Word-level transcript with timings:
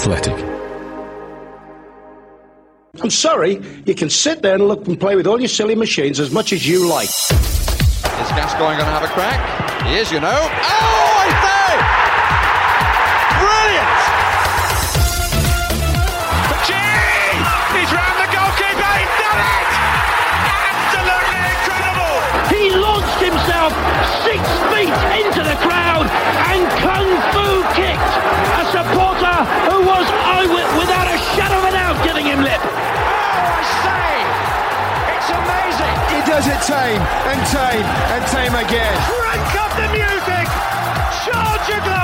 Athletic. 0.00 0.32
I'm 3.02 3.10
sorry, 3.10 3.60
you 3.84 3.94
can 3.94 4.08
sit 4.08 4.40
there 4.40 4.54
and 4.54 4.66
look 4.66 4.88
and 4.88 4.98
play 4.98 5.14
with 5.14 5.26
all 5.26 5.38
your 5.38 5.48
silly 5.48 5.74
machines 5.74 6.18
as 6.18 6.30
much 6.30 6.54
as 6.54 6.66
you 6.66 6.88
like. 6.88 7.10
Is 7.10 8.30
Gascoigne 8.32 8.78
going 8.78 8.78
to 8.78 8.84
have 8.84 9.02
a 9.02 9.08
crack? 9.08 9.86
He 9.86 9.96
is, 9.96 10.10
you 10.10 10.20
know. 10.20 10.28
Oh, 10.30 10.46
I 10.48 11.48
say! 11.54 11.59
Does 36.40 36.48
it 36.48 36.72
tame 36.72 37.02
and 37.02 37.46
tame 37.48 37.84
and 37.84 38.26
tame 38.28 38.54
again. 38.54 38.96
Crank 39.02 39.54
up 39.60 39.72
the 39.76 39.88
music! 39.92 40.46
Charge 41.22 41.68
your 41.68 41.80
glass! 41.80 41.99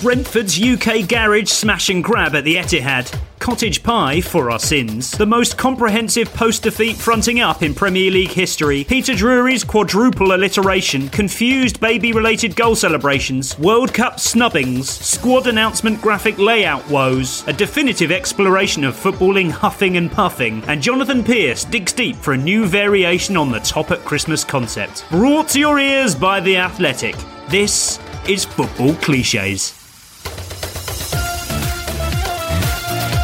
Brentford's 0.00 0.58
UK 0.58 1.06
garage 1.06 1.50
smash 1.50 1.90
and 1.90 2.02
grab 2.02 2.34
at 2.34 2.44
the 2.44 2.54
Etihad. 2.54 3.14
Cottage 3.38 3.82
pie 3.82 4.22
for 4.22 4.50
our 4.50 4.58
sins. 4.58 5.10
The 5.10 5.26
most 5.26 5.58
comprehensive 5.58 6.32
post 6.32 6.62
defeat 6.62 6.96
fronting 6.96 7.40
up 7.40 7.62
in 7.62 7.74
Premier 7.74 8.10
League 8.10 8.30
history. 8.30 8.82
Peter 8.84 9.14
Drury's 9.14 9.62
quadruple 9.62 10.34
alliteration. 10.34 11.10
Confused 11.10 11.80
baby 11.80 12.14
related 12.14 12.56
goal 12.56 12.76
celebrations. 12.76 13.58
World 13.58 13.92
Cup 13.92 14.18
snubbings. 14.18 14.88
Squad 14.88 15.46
announcement 15.46 16.00
graphic 16.00 16.38
layout 16.38 16.88
woes. 16.88 17.46
A 17.46 17.52
definitive 17.52 18.10
exploration 18.10 18.84
of 18.84 18.94
footballing 18.96 19.50
huffing 19.50 19.98
and 19.98 20.10
puffing. 20.10 20.64
And 20.66 20.80
Jonathan 20.80 21.22
Pearce 21.22 21.66
digs 21.66 21.92
deep 21.92 22.16
for 22.16 22.32
a 22.32 22.38
new 22.38 22.64
variation 22.64 23.36
on 23.36 23.50
the 23.50 23.60
top 23.60 23.90
at 23.90 24.06
Christmas 24.06 24.44
concept. 24.44 25.04
Brought 25.10 25.48
to 25.50 25.58
your 25.58 25.78
ears 25.78 26.14
by 26.14 26.40
The 26.40 26.56
Athletic. 26.56 27.16
This 27.50 27.98
is 28.26 28.46
Football 28.46 28.94
Cliches. 28.94 29.79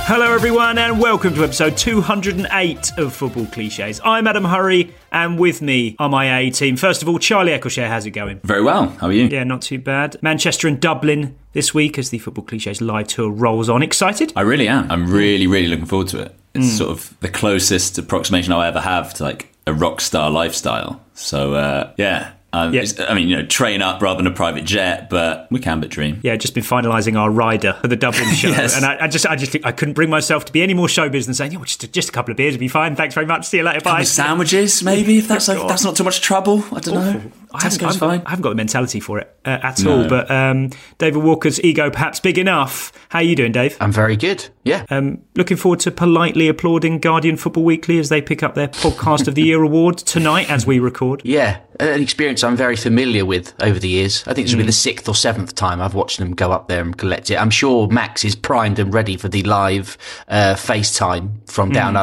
Hello, 0.09 0.33
everyone, 0.33 0.79
and 0.79 1.01
welcome 1.01 1.35
to 1.35 1.43
episode 1.43 1.77
208 1.77 2.93
of 2.97 3.13
Football 3.13 3.47
Cliches. 3.47 4.01
I'm 4.05 4.29
Adam 4.29 4.45
Hurrey, 4.45 4.95
and 5.11 5.37
with 5.37 5.61
me 5.61 5.97
are 5.99 6.09
my 6.09 6.39
A 6.39 6.51
team. 6.51 6.77
First 6.77 7.03
of 7.03 7.09
all, 7.09 7.19
Charlie 7.19 7.51
Eccleshare, 7.51 7.89
how's 7.89 8.07
it 8.07 8.13
going? 8.13 8.39
Very 8.45 8.63
well. 8.63 8.91
How 9.01 9.09
are 9.09 9.13
you? 9.13 9.25
Yeah, 9.25 9.43
not 9.43 9.63
too 9.63 9.81
bad. 9.81 10.17
Manchester 10.23 10.69
and 10.69 10.81
Dublin 10.81 11.37
this 11.55 11.75
week 11.75 11.99
as 11.99 12.11
the 12.11 12.21
Football 12.21 12.45
Cliches 12.45 12.81
live 12.81 13.09
tour 13.09 13.29
rolls 13.33 13.69
on. 13.69 13.83
Excited? 13.83 14.33
I 14.37 14.43
really 14.43 14.69
am. 14.69 14.89
I'm 14.93 15.11
really, 15.11 15.49
really 15.49 15.67
looking 15.67 15.87
forward 15.87 16.07
to 16.11 16.23
it. 16.23 16.37
It's 16.55 16.79
sort 16.79 16.91
of 16.91 17.19
the 17.19 17.29
closest 17.29 17.99
approximation 17.99 18.53
I'll 18.53 18.63
ever 18.63 18.81
have 18.81 19.13
to 19.15 19.25
like 19.25 19.53
a 19.67 19.75
rock 19.75 20.01
star 20.01 20.31
lifestyle. 20.31 21.03
So 21.15 21.55
uh, 21.55 21.93
yeah. 21.97 22.31
Um, 22.57 22.73
Yeah. 22.75 22.85
I 23.09 23.15
mean, 23.15 23.29
you 23.29 23.37
know, 23.37 23.47
train 23.47 23.83
up 23.83 24.01
rather 24.01 24.17
than 24.23 24.27
a 24.27 24.35
private 24.35 24.65
jet, 24.65 25.11
but 25.11 25.47
we 25.51 25.61
can 25.61 25.81
but 25.81 25.91
dream. 25.91 26.21
Yeah, 26.23 26.37
just 26.37 26.55
been 26.55 26.65
finalising 26.65 27.19
our 27.19 27.31
rider 27.31 27.75
for 27.83 27.89
the 27.89 27.97
Dublin 27.97 28.33
show, 28.35 28.49
Yes. 28.49 28.77
and 28.77 28.85
I, 28.85 29.05
I 29.05 29.09
just, 29.09 29.27
I 29.27 29.37
just, 29.37 29.57
I 29.65 29.73
couldn't 29.73 29.95
bring 29.95 30.11
myself 30.11 30.45
to 30.47 30.53
be 30.53 30.63
any 30.63 30.75
more 30.75 30.87
showbiz 30.87 31.27
than 31.27 31.35
saying, 31.35 31.53
"Yeah, 31.53 31.59
well, 31.59 31.65
just, 31.67 31.93
just 31.93 32.09
a 32.09 32.13
couple 32.13 32.31
of 32.33 32.37
beers 32.37 32.55
would 32.55 32.61
be 32.61 32.69
fine. 32.69 32.97
Thanks 32.97 33.15
very 33.15 33.27
much. 33.27 33.47
See 33.47 33.59
you 33.59 33.63
later. 33.63 33.81
Bye." 33.81 34.03
Sandwiches, 34.05 34.83
maybe 34.83 35.19
if 35.19 35.29
that's 35.29 35.49
like 35.53 35.67
that's 35.69 35.85
not 35.85 35.97
too 35.97 36.05
much 36.05 36.21
trouble. 36.21 36.65
I 36.73 36.81
don't 36.81 36.95
know. 36.95 37.23
I 37.53 37.63
haven't, 37.63 37.83
I've- 37.85 37.99
fine. 37.99 38.23
I 38.27 38.31
haven't 38.31 38.43
got 38.43 38.49
the 38.51 38.55
mentality 38.57 39.01
for 39.01 39.19
it 39.19 39.35
uh, 39.45 39.59
at 39.63 39.83
No. 39.83 40.03
all. 40.03 40.09
But 40.09 40.31
um, 40.31 40.71
David 40.99 41.23
Walker's 41.23 41.63
ego 41.63 41.91
perhaps 41.91 42.21
big 42.21 42.39
enough. 42.39 42.93
How 43.09 43.21
are 43.21 43.23
you 43.23 43.37
doing, 43.37 43.53
Dave? 43.53 43.77
I'm 43.81 43.93
very 43.93 44.17
good. 44.17 44.47
Yeah. 44.65 44.85
Um, 44.91 45.23
looking 45.37 45.57
forward 45.57 45.81
to 45.81 45.91
politely 45.91 46.49
applauding 46.49 46.99
Guardian 46.99 47.37
Football 47.37 47.65
Weekly 47.65 47.99
as 47.99 48.09
they 48.09 48.21
pick 48.21 48.43
up 48.43 48.55
their 48.57 48.69
Podcast 48.69 49.29
of 49.29 49.35
the 49.37 49.43
Year 49.43 49.63
award 49.63 49.99
tonight 49.99 50.51
as 50.51 50.67
we 50.67 50.79
record. 50.79 51.23
yeah. 51.25 51.59
An 51.79 52.01
experience 52.01 52.43
I'm 52.43 52.57
very 52.57 52.75
familiar 52.75 53.27
with 53.27 53.53
over 53.63 53.79
the 53.79 53.89
years. 53.89 54.25
I 54.27 54.33
think 54.33 54.47
this 54.47 54.55
will 54.55 54.61
Mm. 54.61 54.63
be 54.63 54.67
the 54.69 54.73
sixth 54.73 55.07
or 55.11 55.15
seventh 55.15 55.55
time 55.55 55.83
I've 55.83 55.93
watched 55.93 56.19
them 56.19 56.35
go 56.35 56.51
up 56.51 56.69
there 56.69 56.81
and 56.81 56.97
collect 56.97 57.31
it. 57.31 57.37
I'm 57.39 57.51
sure 57.51 57.87
Max 57.89 58.25
is 58.25 58.35
primed 58.35 58.79
and 58.79 58.95
ready 58.95 59.19
for 59.19 59.29
the 59.29 59.43
live 59.43 59.99
uh, 60.27 60.55
FaceTime 60.55 61.47
from 61.51 61.73
down 61.73 61.95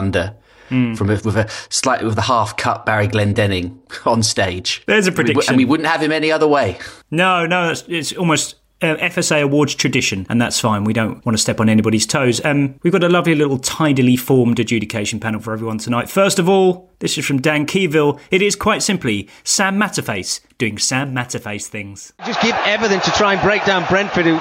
Mm. 0.74 0.98
From 0.98 1.10
a, 1.10 1.14
with 1.24 1.38
a 1.38 1.48
slightly 1.70 2.08
with 2.08 2.18
a 2.18 2.22
half 2.22 2.58
cut 2.58 2.86
Barry 2.86 3.08
Glendenning 3.08 3.78
on 4.08 4.24
stage. 4.24 4.82
There's 4.88 5.06
a 5.08 5.12
And 5.12 5.18
we 5.18 5.24
prediction. 5.24 5.54
and 5.54 5.58
we 5.58 5.66
wouldn't 5.66 5.88
have 5.88 6.02
him 6.02 6.12
any 6.12 6.32
other 6.32 6.48
way. 6.48 6.80
No, 7.12 7.46
no, 7.46 7.70
it's, 7.70 7.84
it's 7.88 8.12
almost 8.14 8.56
uh, 8.82 8.96
FSA 8.96 9.44
awards 9.44 9.76
tradition, 9.76 10.26
and 10.30 10.42
that's 10.42 10.60
fine. 10.60 10.84
We 10.84 10.92
don't 10.94 11.24
want 11.26 11.38
to 11.38 11.42
step 11.42 11.60
on 11.62 11.70
anybody's 11.70 12.06
toes. 12.08 12.44
Um, 12.44 12.76
we've 12.84 12.92
got 12.92 13.04
a 13.04 13.08
lovely 13.10 13.36
little 13.36 13.58
tidily 13.60 14.18
formed 14.18 14.60
adjudication 14.60 15.20
panel 15.20 15.40
for 15.40 15.54
everyone 15.54 15.78
tonight. 15.78 16.10
First 16.10 16.40
of 16.40 16.50
all, 16.50 16.90
this 17.00 17.18
is 17.18 17.26
from 17.26 17.40
Dan 17.40 17.66
Keyville. 17.66 18.20
It 18.32 18.42
is 18.42 18.56
quite 18.56 18.82
simply 18.84 19.30
Sam 19.44 19.80
Matterface 19.80 20.42
doing 20.58 20.78
Sam 20.80 21.14
Matterface 21.14 21.68
things. 21.68 22.12
Just 22.26 22.42
give 22.42 22.56
everything 22.66 23.00
to 23.02 23.12
try 23.12 23.34
and 23.34 23.42
break 23.42 23.64
down 23.64 23.86
Brentford, 23.88 24.26
who 24.26 24.40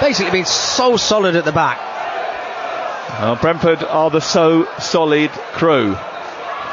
basically 0.00 0.32
been 0.32 0.44
so 0.46 0.96
solid 0.96 1.36
at 1.36 1.44
the 1.44 1.52
back. 1.52 1.78
Well, 3.20 3.36
Brentford 3.36 3.82
are 3.84 4.10
the 4.10 4.20
so 4.20 4.66
solid 4.78 5.30
crew. 5.30 5.96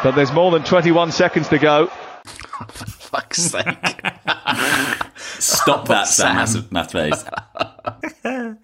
But 0.03 0.16
there's 0.16 0.31
more 0.31 0.50
than 0.52 0.63
21 0.63 1.12
seconds 1.12 1.47
to 1.50 1.59
go. 1.59 1.88
Fuck's 2.69 3.38
sake. 3.44 3.66
Stop 5.18 5.88
that, 5.88 6.07
Sam. 6.07 6.47
Sam. 6.47 6.68
Math 6.72 6.91
face. 6.94 7.24
I, 8.25 8.56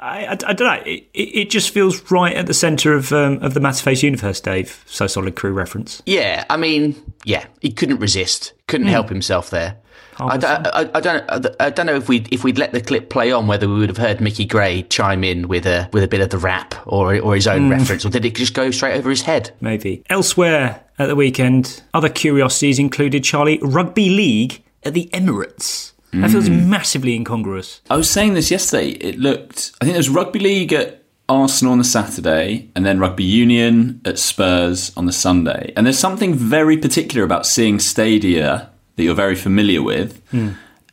I, 0.00 0.30
I 0.30 0.34
don't 0.52 0.60
know. 0.60 0.82
It, 0.86 1.08
it, 1.12 1.20
it 1.36 1.50
just 1.50 1.70
feels 1.70 2.08
right 2.10 2.34
at 2.36 2.46
the 2.46 2.54
centre 2.54 2.94
of 2.94 3.12
um, 3.12 3.42
of 3.42 3.54
the 3.54 3.60
Matterface 3.60 4.02
universe, 4.04 4.40
Dave. 4.40 4.84
So 4.86 5.06
solid 5.08 5.34
crew 5.34 5.52
reference. 5.52 6.00
Yeah, 6.06 6.44
I 6.48 6.56
mean, 6.56 6.94
yeah, 7.24 7.46
he 7.60 7.72
couldn't 7.72 7.98
resist, 7.98 8.52
couldn't 8.68 8.86
Hmm. 8.86 8.92
help 8.92 9.08
himself 9.08 9.50
there. 9.50 9.76
I, 10.20 10.36
don't- 10.36 10.66
I, 10.66 10.90
I 10.94 11.00
don't. 11.00 11.46
I 11.60 11.70
don't 11.70 11.86
know 11.86 11.94
if 11.96 12.08
we 12.08 12.24
if 12.30 12.42
we'd 12.44 12.58
let 12.58 12.72
the 12.72 12.80
clip 12.80 13.08
play 13.10 13.30
on, 13.32 13.46
whether 13.46 13.68
we 13.68 13.78
would 13.78 13.88
have 13.88 13.98
heard 13.98 14.20
Mickey 14.20 14.44
Gray 14.44 14.82
chime 14.84 15.22
in 15.24 15.48
with 15.48 15.66
a 15.66 15.88
with 15.92 16.02
a 16.02 16.08
bit 16.08 16.20
of 16.20 16.30
the 16.30 16.38
rap 16.38 16.74
or 16.86 17.18
or 17.20 17.34
his 17.34 17.46
own 17.46 17.68
Mm. 17.68 17.70
reference, 17.78 18.04
or 18.04 18.10
did 18.10 18.24
it 18.24 18.34
just 18.34 18.54
go 18.54 18.70
straight 18.70 18.96
over 18.98 19.10
his 19.10 19.22
head? 19.22 19.50
Maybe. 19.60 20.02
Elsewhere 20.10 20.80
at 20.98 21.06
the 21.06 21.16
weekend, 21.16 21.82
other 21.94 22.08
curiosities 22.08 22.78
included 22.78 23.22
Charlie 23.24 23.58
Rugby 23.62 24.10
League 24.10 24.62
at 24.84 24.94
the 24.94 25.08
Emirates. 25.12 25.92
That 26.12 26.30
feels 26.30 26.48
Mm. 26.48 26.66
massively 26.66 27.14
incongruous. 27.14 27.80
I 27.90 27.96
was 27.96 28.08
saying 28.08 28.32
this 28.34 28.50
yesterday. 28.50 28.90
It 28.92 29.18
looked. 29.18 29.72
I 29.80 29.84
think 29.84 29.92
there 29.94 29.98
was 29.98 30.08
rugby 30.08 30.38
league 30.38 30.72
at 30.72 31.02
Arsenal 31.28 31.72
on 31.72 31.78
the 31.78 31.84
Saturday, 31.84 32.70
and 32.74 32.86
then 32.86 32.98
rugby 32.98 33.22
union 33.24 34.00
at 34.06 34.18
Spurs 34.18 34.90
on 34.96 35.04
the 35.04 35.12
Sunday. 35.12 35.74
And 35.76 35.84
there's 35.84 35.98
something 35.98 36.32
very 36.34 36.78
particular 36.78 37.22
about 37.24 37.44
seeing 37.44 37.78
stadia 37.78 38.70
that 38.98 39.02
you're 39.04 39.14
very 39.14 39.34
familiar 39.36 39.80
with, 39.82 40.20
Hmm. 40.30 40.48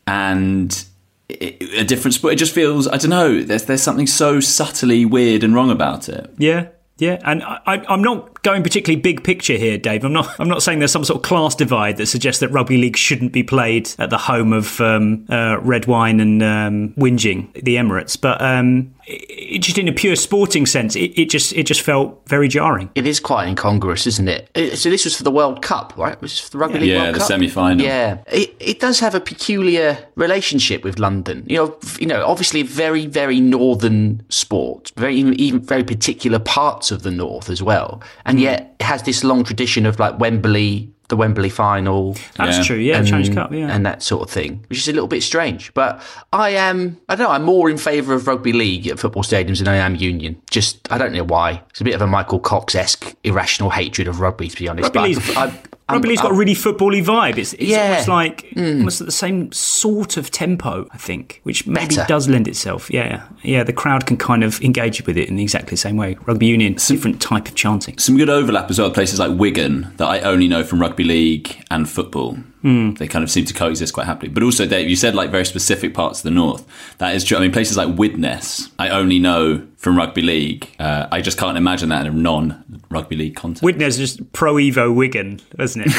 and 0.07 0.85
a 1.29 1.83
different 1.83 2.13
sport. 2.13 2.33
It 2.33 2.37
just 2.37 2.53
feels. 2.53 2.87
I 2.87 2.97
don't 2.97 3.09
know. 3.09 3.41
There's 3.43 3.63
there's 3.65 3.81
something 3.81 4.07
so 4.07 4.39
subtly 4.39 5.03
weird 5.05 5.43
and 5.43 5.53
wrong 5.55 5.71
about 5.71 6.07
it. 6.07 6.29
Yeah, 6.37 6.67
yeah, 6.97 7.19
and 7.25 7.43
I, 7.43 7.59
I, 7.65 7.83
I'm 7.89 8.01
not 8.01 8.41
going 8.43 8.63
particularly 8.63 9.01
big 9.01 9.23
picture 9.23 9.53
here, 9.57 9.77
Dave. 9.77 10.03
I'm 10.05 10.13
not. 10.13 10.27
I'm 10.39 10.47
not 10.47 10.61
saying 10.63 10.79
there's 10.79 10.91
some 10.91 11.03
sort 11.03 11.17
of 11.17 11.23
class 11.23 11.55
divide 11.55 11.97
that 11.97 12.05
suggests 12.05 12.39
that 12.39 12.49
rugby 12.49 12.77
league 12.77 12.95
shouldn't 12.97 13.31
be 13.33 13.43
played 13.43 13.89
at 13.99 14.09
the 14.09 14.17
home 14.17 14.53
of 14.53 14.79
um, 14.81 15.25
uh, 15.29 15.57
red 15.61 15.87
wine 15.87 16.19
and 16.19 16.41
um, 16.43 16.93
whinging, 16.97 17.51
the 17.53 17.75
Emirates. 17.75 18.19
But 18.19 18.41
um, 18.41 18.93
it, 19.07 19.55
it 19.55 19.59
just 19.59 19.77
in 19.77 19.87
a 19.87 19.93
pure 19.93 20.15
sporting 20.15 20.65
sense, 20.65 20.95
it, 20.95 21.11
it 21.19 21.29
just 21.29 21.53
it 21.53 21.63
just 21.63 21.81
felt 21.81 22.21
very 22.27 22.47
jarring. 22.47 22.89
It 22.95 23.05
is 23.07 23.19
quite 23.19 23.47
incongruous, 23.47 24.07
isn't 24.07 24.27
it? 24.27 24.49
Uh, 24.55 24.75
So 24.75 24.89
this 24.89 25.03
was 25.05 25.17
for 25.17 25.23
the 25.23 25.31
World 25.31 25.61
Cup, 25.61 25.93
right? 25.97 26.19
Was 26.21 26.39
for 26.39 26.51
the 26.51 26.57
Rugby 26.59 26.79
League 26.79 26.89
Yeah, 26.91 27.03
World 27.03 27.15
the 27.15 27.19
Cup? 27.19 27.27
semi-final. 27.27 27.83
Yeah, 27.85 28.19
it, 28.27 28.55
it 28.59 28.79
does 28.79 28.99
have 28.99 29.15
a 29.15 29.19
peculiar 29.19 29.97
relationship 30.15 30.83
with 30.83 30.99
London. 30.99 31.45
You 31.47 31.57
know, 31.57 31.77
you 31.99 32.07
know, 32.07 32.25
obviously 32.25 32.61
a 32.61 32.63
very, 32.65 33.05
very 33.05 33.39
northern 33.41 34.23
sport, 34.29 34.91
very 34.95 35.15
even, 35.15 35.33
even 35.39 35.59
very 35.61 35.83
particular 35.83 36.39
parts 36.39 36.84
of 36.91 37.03
the 37.03 37.11
north 37.11 37.49
as 37.49 37.61
well, 37.61 38.01
and 38.25 38.37
hmm. 38.37 38.43
yet 38.43 38.75
it 38.79 38.83
has 38.83 39.03
this 39.03 39.23
long 39.23 39.43
tradition 39.43 39.85
of 39.85 39.99
like 39.99 40.19
Wembley 40.19 40.91
the 41.07 41.15
Wembley 41.15 41.49
final. 41.49 42.13
That's 42.35 42.57
yeah. 42.57 42.63
true, 42.63 42.77
yeah, 42.77 42.97
and, 42.97 43.07
Challenge 43.07 43.33
Cup, 43.33 43.51
yeah. 43.51 43.73
And 43.73 43.85
that 43.85 44.01
sort 44.01 44.23
of 44.23 44.29
thing, 44.29 44.65
which 44.69 44.79
is 44.79 44.87
a 44.87 44.93
little 44.93 45.07
bit 45.07 45.23
strange. 45.23 45.73
But 45.73 46.01
I 46.33 46.51
am, 46.51 46.99
I 47.09 47.15
don't 47.15 47.27
know, 47.27 47.33
I'm 47.33 47.43
more 47.43 47.69
in 47.69 47.77
favour 47.77 48.13
of 48.13 48.27
rugby 48.27 48.53
league 48.53 48.87
at 48.87 48.99
football 48.99 49.23
stadiums 49.23 49.59
than 49.59 49.67
I 49.67 49.75
am 49.75 49.95
union. 49.95 50.41
Just, 50.49 50.91
I 50.91 50.97
don't 50.97 51.13
know 51.13 51.23
why. 51.23 51.61
It's 51.69 51.81
a 51.81 51.83
bit 51.83 51.95
of 51.95 52.01
a 52.01 52.07
Michael 52.07 52.39
Cox 52.39 52.75
esque 52.75 53.15
irrational 53.23 53.69
hatred 53.69 54.07
of 54.07 54.19
rugby, 54.19 54.49
to 54.49 54.57
be 54.57 54.67
honest. 54.67 54.95
Rugby 54.95 55.15
but 55.33 55.74
Rugby 55.87 56.09
league's 56.09 56.21
got 56.21 56.31
a 56.31 56.35
really 56.35 56.55
footbally 56.55 57.03
vibe. 57.03 57.37
It's, 57.37 57.53
it's 57.53 57.63
yeah. 57.63 57.89
almost 57.89 58.07
like 58.07 58.49
mm. 58.55 58.79
almost 58.79 59.01
at 59.01 59.05
the 59.05 59.11
same 59.11 59.51
sort 59.51 60.17
of 60.17 60.31
tempo, 60.31 60.87
I 60.91 60.97
think, 60.97 61.41
which 61.43 61.67
maybe 61.67 61.95
Better. 61.95 62.07
does 62.07 62.27
lend 62.27 62.47
itself. 62.47 62.89
Yeah, 62.91 63.27
yeah. 63.43 63.63
The 63.63 63.73
crowd 63.73 64.07
can 64.07 64.17
kind 64.17 64.43
of 64.43 64.59
engage 64.61 65.05
with 65.05 65.15
it 65.15 65.29
in 65.29 65.37
exactly 65.37 65.71
the 65.71 65.77
same 65.77 65.95
way. 65.95 66.17
Rugby 66.25 66.47
union, 66.47 66.79
some, 66.79 66.95
different 66.95 67.21
type 67.21 67.47
of 67.47 67.53
chanting. 67.53 67.99
Some 67.99 68.17
good 68.17 68.31
overlap 68.31 68.71
as 68.71 68.79
well. 68.79 68.89
Places 68.89 69.19
like 69.19 69.37
Wigan 69.37 69.93
that 69.97 70.07
I 70.07 70.21
only 70.21 70.47
know 70.47 70.63
from 70.63 70.81
rugby 70.81 71.03
league 71.03 71.55
and 71.69 71.87
football. 71.87 72.37
Mm. 72.65 72.97
They 72.97 73.07
kind 73.07 73.23
of 73.23 73.29
seem 73.29 73.45
to 73.45 73.53
coexist 73.53 73.93
quite 73.93 74.07
happily. 74.07 74.29
But 74.29 74.41
also, 74.41 74.65
Dave, 74.65 74.89
you 74.89 74.95
said 74.95 75.13
like 75.13 75.29
very 75.29 75.45
specific 75.45 75.93
parts 75.93 76.19
of 76.19 76.23
the 76.23 76.31
north. 76.31 76.65
That 76.97 77.15
is 77.15 77.23
true. 77.23 77.37
I 77.37 77.41
mean, 77.41 77.51
places 77.51 77.77
like 77.77 77.95
Widnes, 77.95 78.71
I 78.79 78.89
only 78.89 79.19
know 79.19 79.67
from 79.85 79.95
rugby 79.95 80.23
league. 80.23 80.67
Uh, 80.79 81.07
I 81.11 81.21
just 81.21 81.37
can't 81.37 81.59
imagine 81.59 81.89
that 81.89 82.07
in 82.07 82.11
a 82.11 82.15
non 82.15 82.81
rugby 82.89 83.15
league 83.15 83.35
context. 83.35 83.61
Widnes 83.61 83.99
is 83.99 84.15
just 84.15 84.33
pro 84.33 84.55
Evo 84.55 84.93
Wigan, 84.93 85.39
isn't 85.59 85.83
it? 85.83 85.85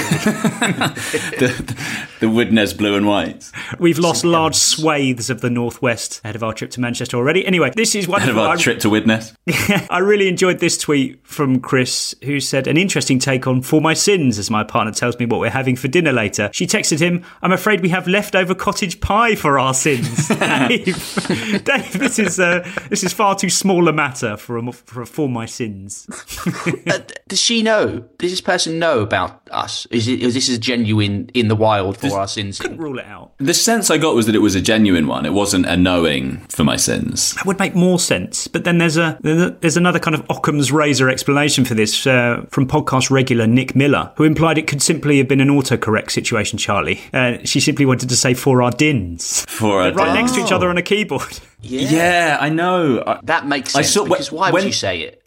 the, 1.39 1.47
the, 1.47 1.87
the 2.21 2.29
Widnes 2.29 2.75
blue 2.75 2.97
and 2.97 3.07
white. 3.07 3.49
We've 3.79 4.01
lost 4.01 4.25
large 4.25 4.57
swathes 4.57 5.31
of 5.31 5.41
the 5.41 5.51
northwest 5.51 6.21
ahead 6.25 6.35
of 6.35 6.43
our 6.43 6.53
trip 6.53 6.73
to 6.73 6.81
Manchester 6.81 7.17
already. 7.17 7.47
Anyway, 7.47 7.71
this 7.77 7.95
is. 7.95 8.09
Ahead 8.09 8.29
of 8.29 8.39
our 8.39 8.57
trip 8.57 8.81
to 8.81 8.91
Widnes. 8.91 9.35
I 9.89 9.99
really 9.99 10.27
enjoyed 10.27 10.59
this 10.59 10.77
tweet 10.77 11.25
from 11.25 11.61
Chris, 11.61 12.13
who 12.25 12.41
said, 12.41 12.67
"An 12.67 12.77
interesting 12.77 13.21
take 13.21 13.47
on 13.47 13.63
for 13.63 13.81
my 13.81 13.95
sins." 13.95 14.37
As 14.37 14.51
my 14.51 14.65
partner 14.65 14.93
tells 14.93 15.17
me 15.21 15.27
what 15.27 15.39
we're 15.39 15.51
having 15.51 15.77
for 15.77 15.87
dinner 15.87 16.13
later, 16.13 16.51
she 16.57 16.67
texted 16.67 17.01
him, 17.01 17.23
"I'm 17.43 17.53
afraid 17.53 17.83
we 17.83 17.91
have 17.91 18.09
leftover 18.09 18.55
cottage 18.55 19.01
pie 19.01 19.35
for 19.37 19.59
our 19.59 19.75
sins." 19.75 20.29
Dave, 20.39 21.65
Dave, 21.65 21.99
this 21.99 22.19
is 22.19 22.41
uh, 22.41 22.67
this 22.89 23.05
is 23.05 23.13
far 23.13 23.37
too 23.37 23.51
small 23.51 23.77
small 23.77 23.89
a 23.89 23.93
matter 23.93 24.37
for 24.39 24.57
a, 24.57 24.73
for, 24.73 25.03
a, 25.03 25.07
for 25.07 25.29
my 25.29 25.45
sins. 25.45 26.07
uh, 26.87 27.01
does 27.29 27.41
she 27.41 27.63
know? 27.63 28.05
Does 28.19 28.31
this 28.31 28.41
person 28.41 28.79
know 28.79 29.01
about 29.01 29.46
us? 29.51 29.87
Is, 29.91 30.09
it, 30.09 30.23
is 30.23 30.35
this 30.35 30.49
a 30.49 30.59
genuine 30.59 31.31
in 31.35 31.49
the 31.49 31.57
wild 31.57 31.99
for 31.99 32.19
our 32.19 32.29
sins? 32.29 32.59
Couldn't 32.59 32.79
rule 32.79 32.99
it 32.99 33.07
out. 33.07 33.33
The 33.39 33.55
sense 33.55 33.91
I 33.91 33.99
got 33.99 34.15
was 34.15 34.27
that 34.27 34.35
it 34.35 34.41
was 34.41 34.55
a 34.55 34.61
genuine 34.61 35.07
one. 35.07 35.27
It 35.27 35.33
wasn't 35.33 35.67
a 35.67 35.77
knowing 35.77 36.39
for 36.49 36.65
my 36.65 36.77
sins. 36.77 37.35
That 37.35 37.47
would 37.47 37.59
make 37.59 37.75
more 37.75 37.99
sense. 37.99 38.49
But 38.49 38.65
then 38.65 38.79
there's 38.79 38.97
a 38.97 39.19
there's 39.23 39.77
another 39.77 39.99
kind 39.99 40.15
of 40.15 40.25
Occam's 40.31 40.73
razor 40.73 41.09
explanation 41.09 41.65
for 41.65 41.75
this 41.75 42.07
uh, 42.07 42.47
from 42.51 42.67
podcast 42.67 43.11
regular 43.11 43.47
Nick 43.47 43.75
Miller, 43.77 44.13
who 44.17 44.25
implied 44.25 44.59
it 44.59 44.67
could 44.67 44.83
simply 44.83 45.19
have 45.19 45.29
been 45.29 45.41
an 45.41 45.49
autocorrect 45.49 46.11
situation. 46.11 46.59
Charlie, 46.59 47.01
uh, 47.13 47.39
she 47.45 47.61
simply 47.61 47.87
wanted 47.87 48.09
to 48.09 48.17
say 48.17 48.35
for 48.35 48.63
our 48.63 48.71
dins. 48.71 49.45
For 49.49 49.83
our 49.83 49.93
right 49.93 50.15
next 50.15 50.35
to 50.35 50.41
each 50.41 50.53
other 50.53 50.69
on 50.69 50.79
a 50.79 50.83
keyboard. 50.83 51.41
Yeah, 51.63 51.89
yeah 51.89 52.39
I 52.39 52.51
know. 52.51 53.19
That 53.25 53.47
makes 53.47 53.73
sense. 53.73 53.87
I 53.87 53.91
saw, 53.91 54.05
because 54.05 54.31
why 54.31 54.51
when, 54.51 54.63
would 54.63 54.67
you 54.67 54.73
say 54.73 55.01
it 55.01 55.23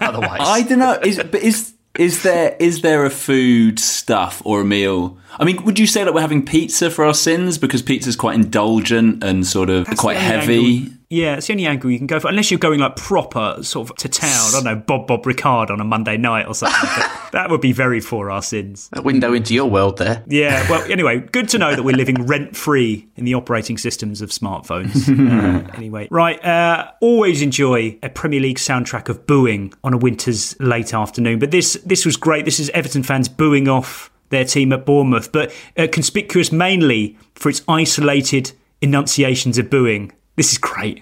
otherwise? 0.00 0.40
I 0.40 0.62
don't 0.62 0.78
know. 0.78 0.98
Is, 1.04 1.18
but 1.18 1.42
is 1.42 1.74
is 1.98 2.22
there 2.22 2.56
is 2.58 2.80
there 2.82 3.04
a 3.04 3.10
food 3.10 3.78
stuff 3.78 4.42
or 4.44 4.62
a 4.62 4.64
meal? 4.64 5.18
I 5.38 5.44
mean, 5.44 5.64
would 5.64 5.78
you 5.78 5.86
say 5.86 6.04
that 6.04 6.14
we're 6.14 6.20
having 6.20 6.44
pizza 6.44 6.90
for 6.90 7.04
our 7.04 7.14
sins 7.14 7.58
because 7.58 7.82
pizza's 7.82 8.16
quite 8.16 8.34
indulgent 8.34 9.22
and 9.22 9.46
sort 9.46 9.70
of 9.70 9.86
That's 9.86 10.00
quite 10.00 10.16
heavy? 10.16 10.76
Angle. 10.76 10.94
Yeah, 11.10 11.36
it's 11.36 11.46
the 11.46 11.52
only 11.52 11.66
angle 11.66 11.90
you 11.90 11.98
can 11.98 12.08
go 12.08 12.18
for, 12.18 12.28
unless 12.28 12.50
you're 12.50 12.58
going 12.58 12.80
like 12.80 12.96
proper 12.96 13.62
sort 13.62 13.90
of 13.90 13.96
to 13.98 14.08
town. 14.08 14.30
I 14.30 14.50
don't 14.52 14.64
know, 14.64 14.74
Bob 14.74 15.06
Bob 15.06 15.22
Ricard 15.22 15.70
on 15.70 15.80
a 15.80 15.84
Monday 15.84 16.16
night 16.16 16.48
or 16.48 16.54
something. 16.54 16.80
that 17.32 17.50
would 17.50 17.60
be 17.60 17.72
very 17.72 18.00
for 18.00 18.30
our 18.32 18.42
sins. 18.42 18.88
A 18.92 19.02
window 19.02 19.32
into 19.32 19.54
your 19.54 19.70
world 19.70 19.98
there. 19.98 20.24
Yeah. 20.26 20.68
Well, 20.68 20.82
anyway, 20.90 21.20
good 21.20 21.48
to 21.50 21.58
know 21.58 21.74
that 21.74 21.84
we're 21.84 21.96
living 21.96 22.26
rent 22.26 22.56
free 22.56 23.08
in 23.16 23.24
the 23.24 23.34
operating 23.34 23.78
systems 23.78 24.22
of 24.22 24.30
smartphones. 24.30 25.08
uh, 25.68 25.70
anyway, 25.76 26.08
right. 26.10 26.42
Uh, 26.44 26.90
always 27.00 27.42
enjoy 27.42 27.96
a 28.02 28.08
Premier 28.08 28.40
League 28.40 28.58
soundtrack 28.58 29.08
of 29.08 29.24
booing 29.24 29.72
on 29.84 29.94
a 29.94 29.98
winter's 29.98 30.58
late 30.58 30.92
afternoon, 30.92 31.38
but 31.38 31.52
this 31.52 31.74
this 31.84 32.04
was 32.04 32.16
great. 32.16 32.44
This 32.44 32.58
is 32.58 32.70
Everton 32.70 33.04
fans 33.04 33.28
booing 33.28 33.68
off 33.68 34.10
their 34.30 34.44
team 34.44 34.72
at 34.72 34.86
Bournemouth, 34.86 35.32
but 35.32 35.52
uh, 35.76 35.86
conspicuous 35.90 36.52
mainly 36.52 37.16
for 37.34 37.48
its 37.48 37.62
isolated 37.68 38.52
enunciations 38.80 39.58
of 39.58 39.70
booing 39.70 40.12
this 40.36 40.50
is 40.50 40.58
great. 40.58 41.00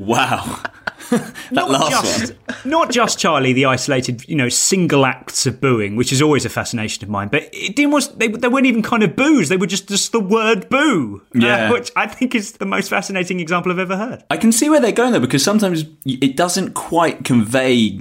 wow. 0.00 0.62
that 1.10 1.52
not 1.52 1.70
last 1.70 1.90
just, 1.90 2.32
one. 2.32 2.56
Not 2.64 2.90
just 2.90 3.18
Charlie, 3.18 3.52
the 3.52 3.66
isolated, 3.66 4.28
you 4.28 4.34
know, 4.34 4.48
single 4.48 5.06
acts 5.06 5.46
of 5.46 5.60
booing, 5.60 5.94
which 5.94 6.12
is 6.12 6.20
always 6.20 6.44
a 6.44 6.48
fascination 6.48 7.04
of 7.04 7.10
mine. 7.10 7.28
But 7.28 7.48
it 7.52 7.76
didn't 7.76 7.92
was 7.92 8.08
they, 8.14 8.28
they 8.28 8.48
weren't 8.48 8.66
even 8.66 8.82
kind 8.82 9.02
of 9.02 9.14
boos; 9.14 9.48
they 9.48 9.56
were 9.56 9.66
just 9.66 9.88
just 9.88 10.12
the 10.12 10.20
word 10.20 10.68
boo. 10.68 11.22
Uh, 11.26 11.28
yeah, 11.38 11.68
uh, 11.68 11.72
which 11.72 11.92
I 11.94 12.06
think 12.06 12.34
is 12.34 12.52
the 12.52 12.66
most 12.66 12.88
fascinating 12.88 13.40
example 13.40 13.70
I've 13.70 13.78
ever 13.78 13.96
heard. 13.96 14.24
I 14.30 14.36
can 14.36 14.52
see 14.52 14.68
where 14.68 14.80
they're 14.80 14.92
going 14.92 15.12
though, 15.12 15.20
because 15.20 15.44
sometimes 15.44 15.84
it 16.04 16.36
doesn't 16.36 16.74
quite 16.74 17.24
convey. 17.24 18.00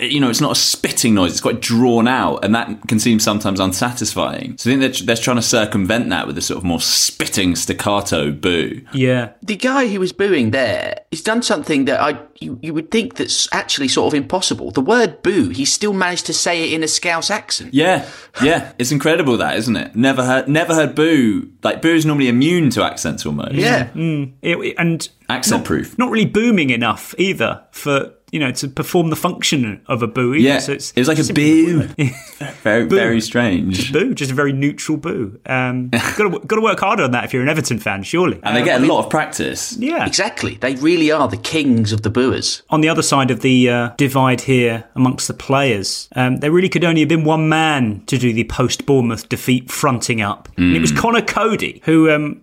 You 0.00 0.20
know, 0.20 0.28
it's 0.28 0.40
not 0.40 0.52
a 0.52 0.60
spitting 0.60 1.14
noise; 1.14 1.32
it's 1.32 1.40
quite 1.40 1.60
drawn 1.60 2.08
out, 2.08 2.44
and 2.44 2.54
that 2.54 2.88
can 2.88 2.98
seem 2.98 3.20
sometimes 3.20 3.60
unsatisfying. 3.60 4.58
So 4.58 4.70
I 4.70 4.76
think 4.76 4.80
they're, 4.80 5.06
they're 5.06 5.22
trying 5.22 5.36
to 5.36 5.42
circumvent 5.42 6.10
that 6.10 6.26
with 6.26 6.36
a 6.36 6.42
sort 6.42 6.58
of 6.58 6.64
more 6.64 6.80
spitting 6.80 7.56
staccato 7.56 8.32
boo. 8.32 8.82
Yeah, 8.92 9.32
the 9.42 9.56
guy 9.56 9.88
who 9.88 10.00
was 10.00 10.12
booing 10.12 10.50
there, 10.50 11.00
he's 11.10 11.22
done 11.22 11.42
something 11.42 11.86
that 11.86 12.00
I 12.00 12.18
you, 12.40 12.58
you 12.62 12.74
would 12.74 12.90
think 12.90 13.14
that's 13.14 13.48
actually 13.52 13.88
sort 13.88 14.12
of 14.12 14.16
impossible. 14.16 14.70
The 14.70 14.80
word 14.80 15.22
boo, 15.22 15.48
he 15.50 15.64
still 15.64 15.92
managed 15.92 16.26
to 16.26 16.34
say 16.34 16.64
it 16.64 16.72
in 16.72 16.82
a 16.82 16.88
Scouse 16.88 17.30
accent. 17.30 17.74
Yeah, 17.74 18.08
yeah, 18.42 18.72
it's 18.78 18.92
incredible 18.92 19.36
that, 19.38 19.56
isn't 19.56 19.76
it? 19.76 19.94
Never 19.96 20.24
heard, 20.24 20.48
never 20.48 20.74
heard 20.74 20.94
boo. 20.94 21.50
Like 21.62 21.82
boo 21.82 21.94
is 21.94 22.06
normally 22.06 22.28
immune 22.28 22.70
to 22.70 22.82
accents 22.82 23.24
almost. 23.24 23.54
Yeah, 23.54 23.88
mm. 23.90 24.32
it, 24.42 24.74
and 24.78 25.08
accent 25.28 25.60
not, 25.60 25.66
proof. 25.66 25.98
Not 25.98 26.10
really 26.10 26.26
booming 26.26 26.70
enough 26.70 27.14
either 27.18 27.64
for 27.72 28.12
you 28.34 28.40
know, 28.40 28.50
to 28.50 28.66
perform 28.66 29.10
the 29.10 29.16
function 29.16 29.80
of 29.86 30.02
a 30.02 30.08
boo. 30.08 30.32
Yeah, 30.32 30.58
so 30.58 30.72
it's, 30.72 30.90
it 30.90 30.98
was 30.98 31.06
like 31.06 31.20
a 31.20 31.32
boo. 31.32 31.82
very, 32.62 32.84
boo. 32.84 32.96
very 32.96 33.20
strange. 33.20 33.76
Just 33.76 33.92
boo, 33.92 34.12
just 34.12 34.32
a 34.32 34.34
very 34.34 34.52
neutral 34.52 34.98
boo. 34.98 35.38
Um, 35.46 35.90
got 35.90 36.16
to 36.16 36.40
got 36.40 36.56
to 36.56 36.60
work 36.60 36.80
harder 36.80 37.04
on 37.04 37.12
that 37.12 37.24
if 37.24 37.32
you're 37.32 37.42
an 37.42 37.48
Everton 37.48 37.78
fan, 37.78 38.02
surely. 38.02 38.40
And 38.42 38.56
they 38.56 38.64
get 38.64 38.82
a 38.82 38.86
lot 38.86 39.04
of 39.04 39.08
practice. 39.08 39.76
Yeah, 39.76 40.04
exactly. 40.04 40.56
They 40.56 40.74
really 40.74 41.12
are 41.12 41.28
the 41.28 41.36
kings 41.36 41.92
of 41.92 42.02
the 42.02 42.10
booers. 42.10 42.62
On 42.70 42.80
the 42.80 42.88
other 42.88 43.02
side 43.02 43.30
of 43.30 43.40
the 43.40 43.70
uh, 43.70 43.90
divide 43.96 44.40
here 44.40 44.84
amongst 44.96 45.28
the 45.28 45.34
players, 45.34 46.08
um, 46.16 46.38
there 46.38 46.50
really 46.50 46.68
could 46.68 46.84
only 46.84 47.02
have 47.02 47.08
been 47.08 47.22
one 47.22 47.48
man 47.48 48.02
to 48.06 48.18
do 48.18 48.32
the 48.32 48.44
post 48.44 48.84
Bournemouth 48.84 49.28
defeat 49.28 49.70
fronting 49.70 50.20
up, 50.20 50.48
mm. 50.56 50.64
and 50.64 50.76
it 50.76 50.80
was 50.80 50.90
Connor 50.90 51.22
Cody, 51.22 51.54
Coady, 51.54 51.82
who 51.84 52.10
um, 52.10 52.42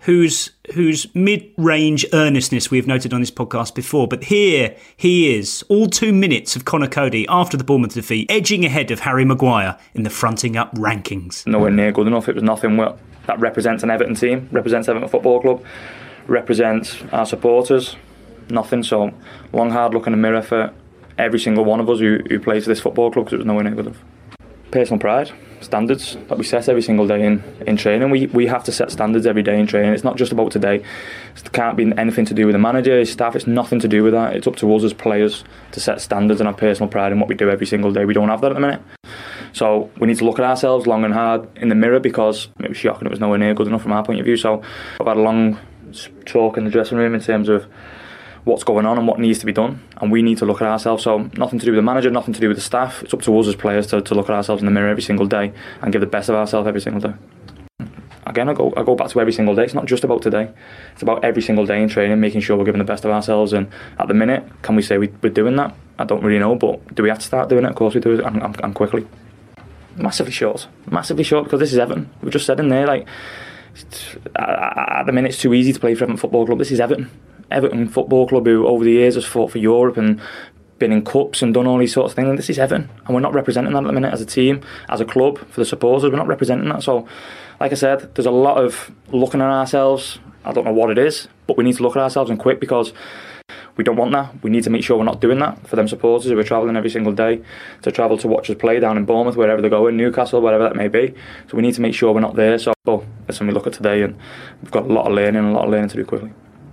whose 0.74 0.91
whose 0.91 1.15
mid-range 1.15 2.06
earnestness 2.12 2.70
we 2.70 2.77
have 2.77 2.88
noted 2.88 3.13
on 3.13 3.22
this 3.22 3.32
podcast 3.32 3.74
before, 3.75 4.08
but 4.08 4.25
here 4.25 4.75
he 4.98 5.34
is, 5.36 5.63
all 5.70 5.88
two 5.88 6.12
minutes 6.12 6.56
of 6.56 6.65
Conor 6.65 6.88
Coady 6.88 7.25
after 7.30 7.56
the 7.56 7.63
Bournemouth 7.63 7.94
defeat, 7.94 8.30
edging 8.30 8.65
ahead 8.65 8.91
of 8.91 9.01
Harry 9.01 9.24
Maguire 9.24 9.77
in 9.94 10.03
the 10.03 10.10
fronting 10.10 10.58
up 10.58 10.74
rankings. 10.75 11.46
Nowhere 11.48 11.72
near 11.72 11.91
good 11.91 12.08
enough. 12.08 12.27
It 12.27 12.36
was 12.36 12.44
nothing 12.44 12.77
well, 12.77 13.00
that 13.27 13.39
represents 13.39 13.84
an 13.84 13.89
Everton 13.89 14.15
team, 14.15 14.50
represents 14.51 14.89
Everton 14.89 15.08
Football 15.08 15.41
Club, 15.41 15.63
represents 16.27 17.01
our 17.12 17.25
supporters. 17.25 17.96
Nothing. 18.50 18.84
So 18.84 19.12
long, 19.53 19.70
hard 19.70 19.94
look 19.94 20.08
in 20.08 20.12
the 20.12 20.18
mirror 20.18 20.41
for 20.41 20.74
every 21.18 21.39
single 21.39 21.63
one 21.63 21.80
of 21.80 21.89
us 21.89 22.00
who, 22.00 22.20
who 22.27 22.39
plays 22.39 22.65
for 22.65 22.70
this 22.70 22.82
football 22.82 23.12
club 23.12 23.25
because 23.25 23.36
it 23.36 23.38
was 23.38 23.46
nowhere 23.46 23.63
near 23.63 23.75
good 23.75 23.88
enough. 23.88 24.03
Personal 24.72 25.00
pride 25.00 25.32
standards 25.62 26.18
that 26.27 26.38
we 26.38 26.44
set 26.44 26.68
every 26.68 26.82
single 26.82 27.08
day 27.08 27.25
in, 27.25 27.44
in 27.65 27.77
training. 27.77 28.10
We, 28.10 28.27
we 28.27 28.48
have 28.48 28.63
to 28.65 28.72
set 28.72 28.91
standards 28.91 29.25
every 29.25 29.44
day 29.44 29.60
in 29.60 29.68
training. 29.68 29.94
It's 29.94 30.03
not 30.03 30.18
just 30.18 30.32
about 30.32 30.51
today. 30.51 30.84
It 31.36 31.51
can't 31.51 31.77
be 31.77 31.91
anything 31.98 32.25
to 32.25 32.34
do 32.34 32.46
with 32.46 32.53
the 32.53 32.60
manager, 32.60 32.98
his 33.00 33.12
staff. 33.12 33.36
It's 33.36 33.48
nothing 33.48 33.80
to 33.80 33.88
do 33.88 34.03
with 34.03 34.13
that. 34.13 34.36
It's 34.36 34.48
up 34.48 34.56
to 34.58 34.75
us 34.75 34.84
as 34.84 34.94
players 34.94 35.44
to 35.72 35.80
set 35.80 36.01
standards 36.01 36.41
and 36.41 36.48
have 36.48 36.58
personal 36.58 36.89
pride 36.89 37.12
in 37.12 37.20
what 37.20 37.30
we 37.30 37.36
do 37.36 37.50
every 37.50 37.68
single 37.68 37.91
day. 37.91 38.06
We 38.06 38.13
don't 38.13 38.30
have 38.30 38.41
that 38.41 38.51
at 38.51 38.56
the 38.56 38.60
minute. 38.60 38.82
So 39.53 39.91
we 40.00 40.08
need 40.08 40.18
to 40.18 40.25
look 40.25 40.39
at 40.39 40.46
ourselves 40.46 40.88
long 40.88 41.03
and 41.03 41.13
hard 41.13 41.48
in 41.58 41.70
the 41.70 41.75
mirror 41.75 42.00
because 42.00 42.48
it 42.60 42.70
was 42.70 42.77
shocking. 42.77 43.06
It 43.06 43.12
was 43.12 43.20
nowhere 43.20 43.38
near 43.38 43.53
good 43.53 43.68
enough 43.68 43.82
from 43.82 43.91
our 43.91 44.03
point 44.03 44.20
of 44.20 44.25
view. 44.25 44.38
So 44.38 44.62
I've 45.00 45.08
had 45.08 45.18
a 45.18 45.22
long 45.22 45.60
talk 46.25 46.58
in 46.58 46.63
the 46.63 46.72
dressing 46.72 46.98
room 46.98 47.13
in 47.13 47.22
terms 47.22 47.50
of 47.50 47.65
what's 48.43 48.63
going 48.63 48.86
on 48.86 48.98
and 48.98 49.07
what 49.07 49.19
needs 49.19 49.39
to 49.39 49.45
be 49.45 49.53
done. 49.53 49.81
And 49.98 50.12
we 50.12 50.21
need 50.21 50.38
to 50.39 50.45
look 50.45 50.62
at 50.62 50.67
ourselves. 50.67 51.03
So 51.03 51.29
nothing 51.38 51.60
to 51.60 51.65
do 51.65 51.71
with 51.71 51.77
the 51.77 51.83
manager, 51.83 52.10
nothing 52.10 52.33
to 52.33 52.39
do 52.39 52.48
with 52.48 52.57
the 52.57 52.63
staff. 52.63 53.03
It's 53.03 53.13
up 53.13 53.21
to 53.24 53.39
us 53.39 53.48
as 53.48 53.55
players 53.55 53.88
to, 53.88 54.01
to 54.01 54.15
look 54.15 54.29
at 54.29 54.36
ourselves 54.36 54.62
in 54.62 54.65
the 54.65 54.71
mirror 54.71 54.89
every 54.89 55.03
single 55.03 55.27
day 55.27 55.53
and 55.81 55.91
give 55.91 56.01
the 56.01 56.07
best 56.07 56.29
of 56.29 56.36
ourselves 56.36 56.67
every 56.67 56.81
single 56.81 57.01
day. 57.01 57.13
Again, 58.25 58.50
I 58.50 58.53
go, 58.53 58.74
I 58.77 58.83
go 58.83 58.95
back 58.95 59.10
to 59.10 59.19
every 59.19 59.33
single 59.33 59.55
day. 59.55 59.63
It's 59.63 59.74
not 59.74 59.86
just 59.86 60.03
about 60.03 60.21
today. 60.21 60.50
It's 60.93 61.01
about 61.01 61.24
every 61.24 61.41
single 61.41 61.65
day 61.65 61.81
in 61.81 61.89
training, 61.89 62.19
making 62.19 62.41
sure 62.41 62.55
we're 62.57 62.65
giving 62.65 62.79
the 62.79 62.86
best 62.86 63.03
of 63.03 63.12
ourselves. 63.12 63.51
And 63.51 63.67
at 64.00 64.07
the 64.07 64.13
minute, 64.13 64.43
can 64.62 64.75
we 64.75 64.81
say 64.81 64.98
we, 64.98 65.10
are 65.24 65.29
doing 65.29 65.55
that? 65.57 65.75
I 66.00 66.05
don't 66.05 66.24
really 66.24 66.39
know, 66.39 66.55
but 66.55 66.95
do 66.95 67.03
we 67.03 67.10
have 67.10 67.19
to 67.19 67.25
start 67.25 67.50
doing 67.50 67.65
it? 67.65 67.69
Of 67.69 67.75
course 67.75 67.93
we 67.93 68.01
do, 68.01 68.24
and, 68.24 68.41
and, 68.41 68.63
and 68.63 68.75
quickly. 68.75 69.07
Massively 69.98 70.31
short, 70.31 70.67
massively 70.89 71.24
short 71.24 71.43
because 71.43 71.60
this 71.60 71.74
is 71.74 71.77
Everton. 71.77 72.10
We 72.21 72.31
just 72.31 72.45
said 72.45 72.60
in 72.62 72.69
there 72.69 72.88
like 72.88 73.05
at 74.36 75.03
the 75.05 75.12
minute 75.12 75.31
it's 75.31 75.41
too 75.41 75.53
easy 75.53 75.74
to 75.74 75.79
play 75.79 75.95
for 75.95 76.05
Everton 76.05 76.17
Football 76.17 76.45
Club. 76.45 76.60
This 76.60 76.71
is 76.71 76.79
Everton. 76.79 77.12
Everton 77.51 77.88
Football 77.88 78.27
Club, 78.27 78.46
who 78.46 78.67
over 78.67 78.84
the 78.84 78.91
years 78.91 79.15
has 79.15 79.25
fought 79.25 79.51
for 79.51 79.58
Europe 79.58 79.98
and 79.98 80.22
been 80.79 80.91
in 80.91 81.05
cups 81.05 81.41
and 81.41 81.53
done 81.53 81.67
all 81.67 81.77
these 81.77 81.93
sorts 81.93 82.12
of 82.12 82.15
things. 82.15 82.29
And 82.29 82.38
this 82.38 82.50
is 82.50 82.60
Everton, 82.60 82.89
and 83.05 83.15
we're 83.15 83.22
not 83.22 83.34
representing 83.34 83.74
that 83.74 83.84
at 83.84 83.88
the 83.88 83.93
minute 83.93 84.13
as 84.13 84.22
a 84.22 84.25
team, 84.25 84.62
as 84.89 85.00
a 85.00 85.05
club, 85.05 85.38
for 85.38 85.62
the 85.62 85.65
supporters. 85.65 86.10
We're 86.10 86.17
not 86.17 86.27
representing 86.27 86.70
that. 86.70 86.84
So, 86.84 87.08
like 87.60 87.72
I 87.72 87.75
said, 87.75 88.13
there's 88.15 88.25
a 88.25 88.31
lot 88.31 88.58
of 88.58 88.91
looking 89.12 89.41
at 89.41 89.48
ourselves. 89.48 90.20
I 90.43 90.51
don't 90.51 90.65
know 90.65 90.74
what 90.74 90.89
it 90.89 90.98
is, 90.98 91.27
but 91.48 91.55
we 91.55 91.63
need 91.63 91.77
to 91.77 91.84
look 91.84 91.96
at 91.96 92.01
ourselves 92.01 92.29
and 92.29 92.39
quick 92.39 92.60
because 92.60 92.93
we 93.77 93.84
don't 93.84 93.96
want 93.96 94.12
that. 94.12 94.43
We 94.43 94.50
need 94.50 94.63
to 94.63 94.70
make 94.70 94.84
sure 94.84 94.98
we're 94.98 95.03
not 95.03 95.22
doing 95.22 95.39
that 95.39 95.67
for 95.67 95.75
them 95.75 95.88
supporters 95.88 96.29
who 96.29 96.38
are 96.38 96.43
travelling 96.43 96.75
every 96.75 96.89
single 96.89 97.13
day 97.13 97.41
to 97.84 97.91
travel 97.91 98.17
to 98.17 98.27
watch 98.27 98.50
us 98.50 98.58
play 98.58 98.79
down 98.79 98.98
in 98.98 99.05
Bournemouth, 99.05 99.36
wherever 99.36 99.62
they're 99.62 99.70
going, 99.70 99.98
Newcastle, 99.98 100.41
whatever 100.41 100.63
that 100.63 100.75
may 100.75 100.88
be. 100.88 101.13
So 101.48 101.58
we 101.58 101.62
need 101.62 101.75
to 101.75 101.81
make 101.81 101.93
sure 101.93 102.12
we're 102.12 102.22
not 102.22 102.36
there. 102.36 102.58
So 102.58 102.74
listen, 103.27 103.48
we 103.48 103.53
look 103.53 103.67
at 103.67 103.74
today 103.74 104.01
and 104.01 104.17
we've 104.62 104.72
got 104.72 104.86
a 104.86 104.93
lot 104.93 105.08
of 105.08 105.13
learning, 105.13 105.43
a 105.43 105.51
lot 105.51 105.65
of 105.65 105.72
learning 105.72 105.89
to 105.89 105.98
do 105.98 106.05
quickly. 106.05 106.31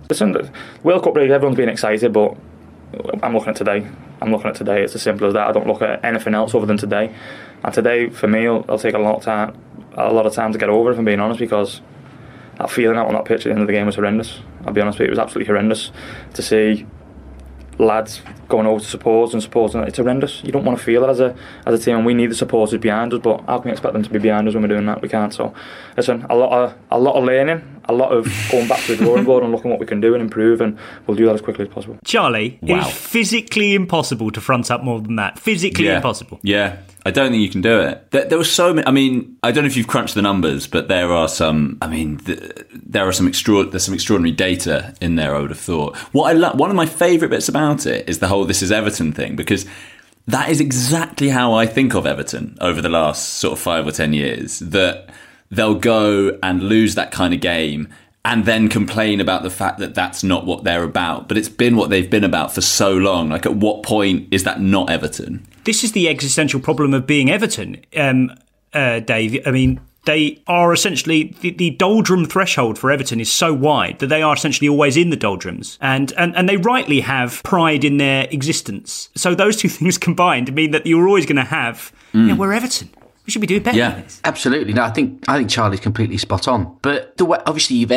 Listen, 0.09 0.35
World 0.81 1.03
Cup 1.03 1.13
break, 1.13 1.29
everyone's 1.29 1.55
been 1.55 1.69
excited, 1.69 2.11
but 2.11 2.35
I'm 3.21 3.31
looking 3.31 3.49
at 3.49 3.55
today. 3.57 3.87
I'm 4.19 4.31
looking 4.31 4.47
at 4.47 4.55
today. 4.55 4.81
It's 4.81 4.95
as 4.95 5.03
simple 5.03 5.27
as 5.27 5.35
that. 5.35 5.47
I 5.47 5.51
don't 5.51 5.67
look 5.67 5.83
at 5.83 6.03
anything 6.03 6.33
else 6.33 6.55
other 6.55 6.65
than 6.65 6.77
today. 6.77 7.13
And 7.63 7.71
today, 7.71 8.09
for 8.09 8.27
me, 8.27 8.45
it'll, 8.45 8.61
it'll 8.61 8.79
take 8.79 8.95
a 8.95 8.99
lot 8.99 9.17
of 9.17 9.23
time, 9.23 9.55
a 9.93 10.11
lot 10.11 10.25
of 10.25 10.33
time 10.33 10.51
to 10.51 10.57
get 10.57 10.67
over. 10.67 10.91
If 10.91 10.97
I'm 10.97 11.05
being 11.05 11.19
honest, 11.19 11.39
because 11.39 11.81
that 12.57 12.71
feeling 12.71 12.97
out 12.97 13.05
on 13.05 13.13
that 13.13 13.25
pitch 13.25 13.41
at 13.41 13.43
the 13.43 13.51
end 13.51 13.61
of 13.61 13.67
the 13.67 13.73
game 13.73 13.85
was 13.85 13.97
horrendous. 13.97 14.39
I'll 14.65 14.73
be 14.73 14.81
honest 14.81 14.97
with 14.97 15.05
you, 15.05 15.09
it 15.09 15.11
was 15.11 15.19
absolutely 15.19 15.45
horrendous 15.45 15.91
to 16.33 16.41
see 16.41 16.87
lads 17.77 18.23
going 18.47 18.65
over 18.65 18.79
to 18.79 18.85
supporters 18.85 19.35
and 19.35 19.43
supporting. 19.43 19.81
It's 19.81 19.97
horrendous. 19.97 20.43
You 20.43 20.51
don't 20.51 20.65
want 20.65 20.79
to 20.79 20.83
feel 20.83 21.03
it 21.03 21.09
as 21.09 21.19
a 21.19 21.35
as 21.67 21.79
a 21.79 21.83
team, 21.85 21.97
and 21.97 22.05
we 22.07 22.15
need 22.15 22.31
the 22.31 22.35
supporters 22.35 22.79
behind 22.79 23.13
us. 23.13 23.21
But 23.21 23.41
how 23.45 23.59
can 23.59 23.65
we 23.65 23.73
expect 23.73 23.93
them 23.93 24.01
to 24.01 24.09
be 24.09 24.17
behind 24.17 24.47
us 24.47 24.55
when 24.55 24.63
we're 24.63 24.69
doing 24.69 24.87
that? 24.87 25.03
We 25.03 25.07
can't. 25.07 25.31
So, 25.33 25.53
listen, 25.95 26.25
a 26.31 26.35
lot 26.35 26.51
of 26.51 26.75
a 26.89 26.99
lot 26.99 27.15
of 27.15 27.23
learning, 27.23 27.78
a 27.89 27.93
lot 27.93 28.11
of 28.11 28.25
going 28.51 28.67
back 28.67 28.79
to 28.85 28.95
the 28.95 29.03
drawing 29.03 29.25
board 29.25 29.43
and 29.43 29.51
looking 29.51 29.71
what 29.71 29.79
we 29.79 29.85
can 29.85 29.99
do 29.99 30.13
and 30.13 30.21
improve, 30.21 30.61
and 30.61 30.77
we'll 31.07 31.17
do 31.17 31.25
that 31.25 31.35
as 31.35 31.41
quickly 31.41 31.65
as 31.67 31.73
possible. 31.73 31.97
Charlie, 32.05 32.59
Wow. 32.61 32.79
it's 32.79 32.91
physically 32.91 33.75
impossible 33.75 34.31
to 34.31 34.39
front 34.41 34.69
up 34.71 34.83
more 34.83 35.01
than 35.01 35.15
that. 35.17 35.39
Physically 35.39 35.85
yeah. 35.85 35.97
impossible. 35.97 36.39
Yeah, 36.43 36.77
I 37.05 37.11
don't 37.11 37.31
think 37.31 37.41
you 37.41 37.49
can 37.49 37.61
do 37.61 37.79
it. 37.81 38.11
There, 38.11 38.25
there 38.25 38.37
were 38.37 38.43
so 38.43 38.73
many. 38.73 38.85
I 38.87 38.91
mean, 38.91 39.37
I 39.43 39.51
don't 39.51 39.63
know 39.63 39.67
if 39.69 39.75
you've 39.77 39.87
crunched 39.87 40.15
the 40.15 40.21
numbers, 40.21 40.67
but 40.67 40.87
there 40.87 41.11
are 41.11 41.27
some. 41.27 41.77
I 41.81 41.87
mean, 41.87 42.17
th- 42.17 42.39
there 42.73 43.07
are 43.07 43.11
some 43.11 43.27
extra. 43.27 43.63
There's 43.65 43.83
some 43.85 43.93
extraordinary 43.93 44.35
data 44.35 44.93
in 45.01 45.15
there. 45.15 45.35
I 45.35 45.39
would 45.41 45.49
have 45.49 45.59
thought. 45.59 45.97
What 46.13 46.29
I 46.29 46.33
lo- 46.33 46.53
one 46.53 46.69
of 46.69 46.75
my 46.75 46.85
favourite 46.85 47.29
bits 47.31 47.49
about 47.49 47.85
it 47.85 48.07
is 48.09 48.19
the 48.19 48.27
whole 48.27 48.45
"this 48.45 48.61
is 48.61 48.71
Everton" 48.71 49.11
thing 49.13 49.35
because 49.35 49.65
that 50.27 50.49
is 50.49 50.59
exactly 50.61 51.29
how 51.29 51.53
I 51.53 51.65
think 51.65 51.95
of 51.95 52.05
Everton 52.05 52.55
over 52.61 52.81
the 52.81 52.89
last 52.89 53.39
sort 53.39 53.53
of 53.53 53.59
five 53.59 53.87
or 53.87 53.91
ten 53.91 54.13
years. 54.13 54.59
That 54.59 55.09
they'll 55.51 55.75
go 55.75 56.37
and 56.41 56.63
lose 56.63 56.95
that 56.95 57.11
kind 57.11 57.33
of 57.33 57.39
game 57.39 57.87
and 58.25 58.45
then 58.45 58.67
complain 58.67 59.21
about 59.21 59.43
the 59.43 59.49
fact 59.49 59.79
that 59.79 59.95
that's 59.95 60.23
not 60.23 60.45
what 60.45 60.63
they're 60.63 60.83
about. 60.83 61.27
But 61.27 61.37
it's 61.37 61.49
been 61.49 61.75
what 61.75 61.89
they've 61.89 62.09
been 62.09 62.23
about 62.23 62.53
for 62.53 62.61
so 62.61 62.93
long. 62.93 63.29
Like, 63.29 63.45
at 63.45 63.55
what 63.55 63.83
point 63.83 64.27
is 64.31 64.43
that 64.43 64.61
not 64.61 64.89
Everton? 64.89 65.47
This 65.63 65.83
is 65.83 65.93
the 65.93 66.09
existential 66.09 66.59
problem 66.59 66.93
of 66.93 67.07
being 67.07 67.29
Everton, 67.29 67.83
um, 67.95 68.31
uh, 68.73 68.99
Dave. 68.99 69.41
I 69.47 69.51
mean, 69.51 69.79
they 70.05 70.41
are 70.47 70.73
essentially 70.73 71.35
the, 71.41 71.51
the 71.51 71.71
doldrum 71.71 72.25
threshold 72.25 72.77
for 72.77 72.91
Everton 72.91 73.19
is 73.19 73.31
so 73.31 73.53
wide 73.53 73.99
that 73.99 74.07
they 74.07 74.21
are 74.21 74.33
essentially 74.33 74.67
always 74.67 74.97
in 74.97 75.09
the 75.09 75.15
doldrums, 75.15 75.77
and 75.81 76.11
and 76.17 76.35
and 76.35 76.47
they 76.47 76.57
rightly 76.57 77.01
have 77.01 77.41
pride 77.43 77.83
in 77.83 77.97
their 77.97 78.27
existence. 78.31 79.09
So 79.15 79.35
those 79.35 79.55
two 79.55 79.69
things 79.69 79.97
combined 79.97 80.53
mean 80.53 80.71
that 80.71 80.85
you're 80.85 81.07
always 81.07 81.25
going 81.25 81.35
to 81.37 81.43
have. 81.43 81.91
Mm. 82.13 82.27
Yeah, 82.29 82.35
we're 82.35 82.53
Everton. 82.53 82.89
We 83.29 83.31
should 83.31 83.41
be 83.41 83.47
doing 83.47 83.61
better. 83.61 83.77
than 83.77 84.01
this. 84.01 84.19
absolutely. 84.23 84.73
No, 84.73 84.81
I 84.81 84.89
think 84.89 85.23
I 85.29 85.37
think 85.37 85.51
Charlie's 85.51 85.79
completely 85.79 86.17
spot 86.17 86.47
on. 86.47 86.79
But 86.81 87.15
the 87.17 87.25
way, 87.25 87.37
obviously, 87.45 87.75
you've 87.75 87.93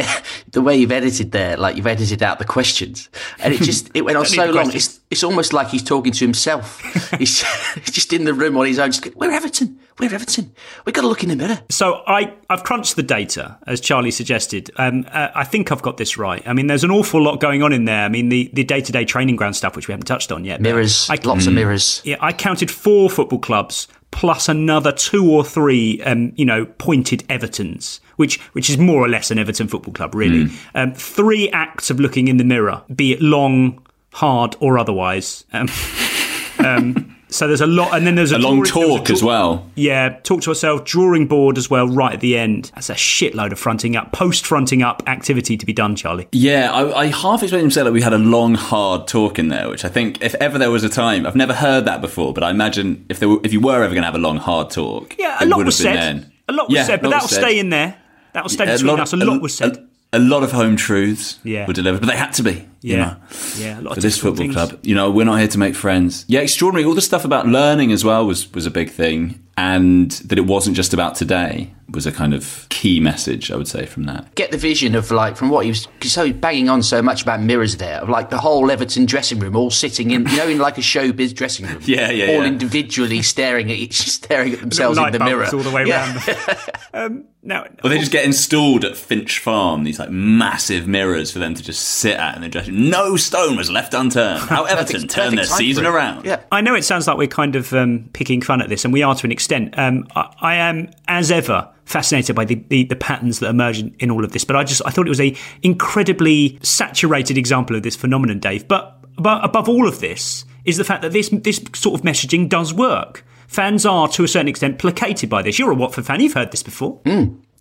the 0.50 0.60
way 0.60 0.76
you've 0.76 0.92
edited 0.92 1.32
there, 1.32 1.56
like 1.56 1.74
you've 1.74 1.86
edited 1.86 2.22
out 2.22 2.38
the 2.38 2.44
questions, 2.44 3.08
and 3.38 3.54
it 3.54 3.62
just 3.62 3.90
it 3.94 4.02
went 4.02 4.18
on 4.18 4.26
so 4.26 4.50
long. 4.50 4.70
It's 4.74 5.00
it's 5.10 5.24
almost 5.24 5.54
like 5.54 5.68
he's 5.68 5.82
talking 5.82 6.12
to 6.12 6.22
himself. 6.22 6.82
he's, 7.18 7.42
he's 7.76 7.90
just 7.92 8.12
in 8.12 8.24
the 8.24 8.34
room 8.34 8.58
on 8.58 8.66
his 8.66 8.78
own. 8.78 8.92
Just, 8.92 9.16
we're 9.16 9.30
Everton. 9.30 9.78
We're 9.98 10.14
Everton. 10.14 10.52
We've 10.84 10.94
got 10.94 11.00
to 11.00 11.06
look 11.06 11.22
in 11.22 11.30
the 11.30 11.36
mirror. 11.36 11.60
So 11.70 12.02
I, 12.06 12.34
I've 12.50 12.64
crunched 12.64 12.96
the 12.96 13.02
data, 13.02 13.58
as 13.66 13.80
Charlie 13.80 14.10
suggested. 14.10 14.70
Um, 14.76 15.06
uh, 15.10 15.28
I 15.34 15.44
think 15.44 15.72
I've 15.72 15.82
got 15.82 15.96
this 15.96 16.18
right. 16.18 16.42
I 16.46 16.52
mean, 16.52 16.66
there's 16.66 16.84
an 16.84 16.90
awful 16.90 17.22
lot 17.22 17.40
going 17.40 17.62
on 17.62 17.72
in 17.72 17.86
there. 17.86 18.04
I 18.04 18.08
mean, 18.08 18.28
the, 18.28 18.50
the 18.52 18.64
day-to-day 18.64 19.04
training 19.06 19.36
ground 19.36 19.56
stuff, 19.56 19.76
which 19.76 19.88
we 19.88 19.92
haven't 19.92 20.06
touched 20.06 20.32
on 20.32 20.44
yet. 20.44 20.60
Mirrors, 20.60 21.08
I, 21.08 21.18
lots 21.24 21.46
of 21.46 21.52
mirrors. 21.52 22.02
Yeah, 22.04 22.16
I 22.20 22.32
counted 22.32 22.70
four 22.70 23.08
football 23.08 23.38
clubs 23.38 23.86
plus 24.12 24.48
another 24.48 24.92
two 24.92 25.28
or 25.28 25.44
three, 25.44 26.00
um, 26.02 26.32
you 26.36 26.44
know, 26.44 26.66
pointed 26.66 27.26
Evertons, 27.28 27.98
which 28.16 28.38
which 28.52 28.70
is 28.70 28.78
more 28.78 29.04
or 29.04 29.08
less 29.08 29.32
an 29.32 29.38
Everton 29.38 29.66
football 29.66 29.92
club, 29.92 30.14
really. 30.14 30.44
Um, 30.76 30.92
three 30.94 31.50
acts 31.50 31.90
of 31.90 31.98
looking 31.98 32.28
in 32.28 32.36
the 32.36 32.44
mirror, 32.44 32.82
be 32.94 33.12
it 33.12 33.20
long, 33.20 33.84
hard, 34.12 34.54
or 34.60 34.78
otherwise. 34.78 35.44
Um, 35.52 35.68
um, 36.60 37.16
so 37.32 37.48
there's 37.48 37.60
a 37.60 37.66
lot, 37.66 37.94
and 37.96 38.06
then 38.06 38.14
there's 38.14 38.30
a, 38.32 38.36
A 38.36 38.38
long 38.38 38.62
drawing- 38.62 38.88
was 38.90 38.98
talk 39.00 39.10
as 39.10 39.22
well. 39.22 39.66
yeah, 39.74 40.18
talk 40.22 40.42
to 40.42 40.50
ourselves, 40.50 40.82
drawing 40.84 41.26
board 41.26 41.58
as 41.58 41.68
well, 41.70 41.88
right 41.88 42.12
at 42.14 42.20
the 42.20 42.36
end. 42.38 42.70
That's 42.74 42.90
a 42.90 42.94
shitload 42.94 43.52
of 43.52 43.58
fronting 43.58 43.96
up, 43.96 44.12
post 44.12 44.46
fronting 44.46 44.82
up 44.82 45.02
activity 45.06 45.56
to 45.56 45.66
be 45.66 45.72
done, 45.72 45.96
Charlie. 45.96 46.28
Yeah, 46.32 46.70
I, 46.72 47.00
I 47.00 47.06
half 47.06 47.42
expected 47.42 47.64
him 47.64 47.70
to 47.70 47.74
say 47.74 47.82
that 47.82 47.92
we 47.92 48.02
had 48.02 48.12
a 48.12 48.18
long, 48.18 48.54
hard 48.54 49.08
talk 49.08 49.38
in 49.38 49.48
there, 49.48 49.68
which 49.68 49.84
I 49.84 49.88
think 49.88 50.22
if 50.22 50.34
ever 50.36 50.58
there 50.58 50.70
was 50.70 50.84
a 50.84 50.88
time, 50.88 51.26
I've 51.26 51.34
never 51.36 51.54
heard 51.54 51.84
that 51.86 52.00
before, 52.00 52.32
but 52.32 52.44
I 52.44 52.50
imagine 52.50 53.04
if 53.08 53.18
there 53.18 53.28
were, 53.28 53.40
if 53.42 53.52
you 53.52 53.60
were 53.60 53.82
ever 53.82 53.94
going 53.94 54.02
to 54.02 54.06
have 54.06 54.14
a 54.14 54.18
long, 54.18 54.36
hard 54.36 54.70
talk, 54.70 55.16
Yeah, 55.18 55.36
a 55.40 55.46
lot 55.46 55.64
was 55.64 55.76
said. 55.76 55.96
then. 55.96 56.32
A 56.48 56.52
lot 56.52 56.68
was 56.68 56.76
Yeah, 56.76 56.84
said, 56.84 57.00
but 57.02 57.10
that'll 57.10 57.28
stay 57.28 57.58
in 57.58 57.70
there. 57.70 57.96
That'll 58.34 58.48
stay 58.48 58.66
Yeah, 58.66 58.76
between 58.76 59.00
us. 59.00 59.12
A 59.12 59.16
lot 59.16 59.40
was 59.42 59.54
said. 59.56 59.76
A, 60.12 60.18
a 60.18 60.18
lot 60.18 60.42
of 60.42 60.52
home 60.52 60.76
truths 60.76 61.38
Yeah. 61.44 61.66
were 61.66 61.72
delivered, 61.72 62.00
but 62.00 62.08
they 62.10 62.16
had 62.16 62.32
to 62.34 62.42
be. 62.42 62.66
You 62.82 62.96
Yeah. 62.96 62.98
know, 63.04 63.16
Yeah, 63.58 63.80
a 63.80 63.82
lot 63.82 63.92
for 63.94 63.98
of 63.98 64.02
this 64.02 64.18
football 64.18 64.36
things. 64.44 64.54
club. 64.54 64.78
You 64.82 64.94
know, 64.94 65.10
we're 65.10 65.24
not 65.24 65.38
here 65.38 65.48
to 65.48 65.58
make 65.58 65.74
friends. 65.74 66.24
Yeah, 66.28 66.40
extraordinary. 66.40 66.84
All 66.86 66.94
the 66.94 67.00
stuff 67.00 67.24
about 67.24 67.46
learning 67.48 67.92
as 67.92 68.04
well 68.04 68.26
was 68.26 68.52
was 68.52 68.66
a 68.66 68.70
big 68.70 68.90
thing, 68.90 69.40
and 69.56 70.10
that 70.26 70.38
it 70.38 70.46
wasn't 70.46 70.76
just 70.76 70.92
about 70.92 71.14
today 71.14 71.72
was 71.90 72.06
a 72.06 72.12
kind 72.12 72.32
of 72.32 72.66
key 72.70 73.00
message, 73.00 73.50
I 73.50 73.56
would 73.56 73.68
say, 73.68 73.84
from 73.84 74.04
that. 74.04 74.34
Get 74.34 74.50
the 74.50 74.56
vision 74.56 74.94
of 74.94 75.10
like 75.10 75.36
from 75.36 75.50
what 75.50 75.66
he 75.66 75.70
was 75.70 75.86
so 76.02 76.32
banging 76.32 76.70
on 76.70 76.82
so 76.82 77.02
much 77.02 77.20
about 77.22 77.42
mirrors 77.42 77.76
there 77.76 77.98
of 78.00 78.08
like 78.08 78.30
the 78.30 78.38
whole 78.38 78.70
Everton 78.70 79.04
dressing 79.04 79.38
room 79.38 79.54
all 79.56 79.70
sitting 79.70 80.10
in 80.10 80.26
you 80.26 80.36
know 80.38 80.48
in 80.48 80.58
like 80.58 80.78
a 80.78 80.80
showbiz 80.80 81.34
dressing 81.34 81.66
room 81.66 81.80
Yeah, 81.84 82.10
yeah, 82.10 82.28
all 82.28 82.40
yeah. 82.40 82.44
individually 82.46 83.20
staring 83.20 83.70
at 83.70 83.76
each 83.76 83.94
staring 84.10 84.54
at 84.54 84.60
themselves 84.60 84.96
in 84.96 85.12
the 85.12 85.18
mirror 85.18 85.44
all 85.52 85.58
the 85.60 85.70
way 85.70 85.84
Yeah. 85.86 86.14
around. 86.14 86.58
um, 86.94 87.24
now, 87.42 87.66
Or 87.84 87.90
they 87.90 87.98
just 87.98 88.12
get 88.12 88.24
installed 88.24 88.84
at 88.86 88.96
Finch 88.96 89.38
Farm, 89.40 89.84
these 89.84 89.98
like 89.98 90.10
massive 90.10 90.86
mirrors 90.88 91.30
for 91.30 91.40
them 91.40 91.54
to 91.54 91.62
just 91.62 91.82
sit 91.82 92.16
at 92.16 92.36
in 92.36 92.42
the 92.42 92.48
dressing 92.48 92.71
room. 92.71 92.71
No 92.72 93.16
stone 93.16 93.56
was 93.56 93.70
left 93.70 93.92
unturned. 93.92 94.40
How 94.48 94.64
Everton 94.64 95.06
turned 95.06 95.36
their 95.36 95.44
perfect 95.44 95.50
time 95.50 95.58
season 95.58 95.86
around. 95.86 96.24
Yeah. 96.24 96.42
I 96.50 96.62
know 96.62 96.74
it 96.74 96.84
sounds 96.84 97.06
like 97.06 97.18
we're 97.18 97.28
kind 97.28 97.54
of 97.54 97.72
um, 97.72 98.08
picking 98.12 98.40
fun 98.40 98.62
at 98.62 98.68
this, 98.68 98.84
and 98.84 98.92
we 98.92 99.02
are 99.02 99.14
to 99.14 99.26
an 99.26 99.32
extent. 99.32 99.78
Um, 99.78 100.06
I, 100.16 100.34
I 100.40 100.54
am, 100.54 100.90
as 101.06 101.30
ever, 101.30 101.68
fascinated 101.84 102.34
by 102.34 102.44
the, 102.44 102.54
the, 102.68 102.84
the 102.84 102.96
patterns 102.96 103.40
that 103.40 103.48
emerge 103.50 103.80
in, 103.80 103.94
in 103.98 104.10
all 104.10 104.24
of 104.24 104.32
this. 104.32 104.44
But 104.44 104.56
I 104.56 104.64
just 104.64 104.80
I 104.86 104.90
thought 104.90 105.06
it 105.06 105.10
was 105.10 105.20
a 105.20 105.36
incredibly 105.62 106.58
saturated 106.62 107.36
example 107.36 107.76
of 107.76 107.82
this 107.82 107.96
phenomenon, 107.96 108.38
Dave. 108.38 108.66
But 108.66 108.98
but 109.16 109.44
above 109.44 109.68
all 109.68 109.86
of 109.86 110.00
this 110.00 110.44
is 110.64 110.76
the 110.78 110.84
fact 110.84 111.02
that 111.02 111.12
this 111.12 111.28
this 111.28 111.60
sort 111.74 111.98
of 112.00 112.04
messaging 112.04 112.48
does 112.48 112.72
work. 112.72 113.24
Fans 113.48 113.84
are, 113.84 114.08
to 114.08 114.24
a 114.24 114.28
certain 114.28 114.48
extent, 114.48 114.78
placated 114.78 115.28
by 115.28 115.42
this. 115.42 115.58
You're 115.58 115.72
a 115.72 115.74
Watford 115.74 116.06
fan; 116.06 116.20
you've 116.20 116.32
heard 116.32 116.50
this 116.52 116.62
before. 116.62 117.00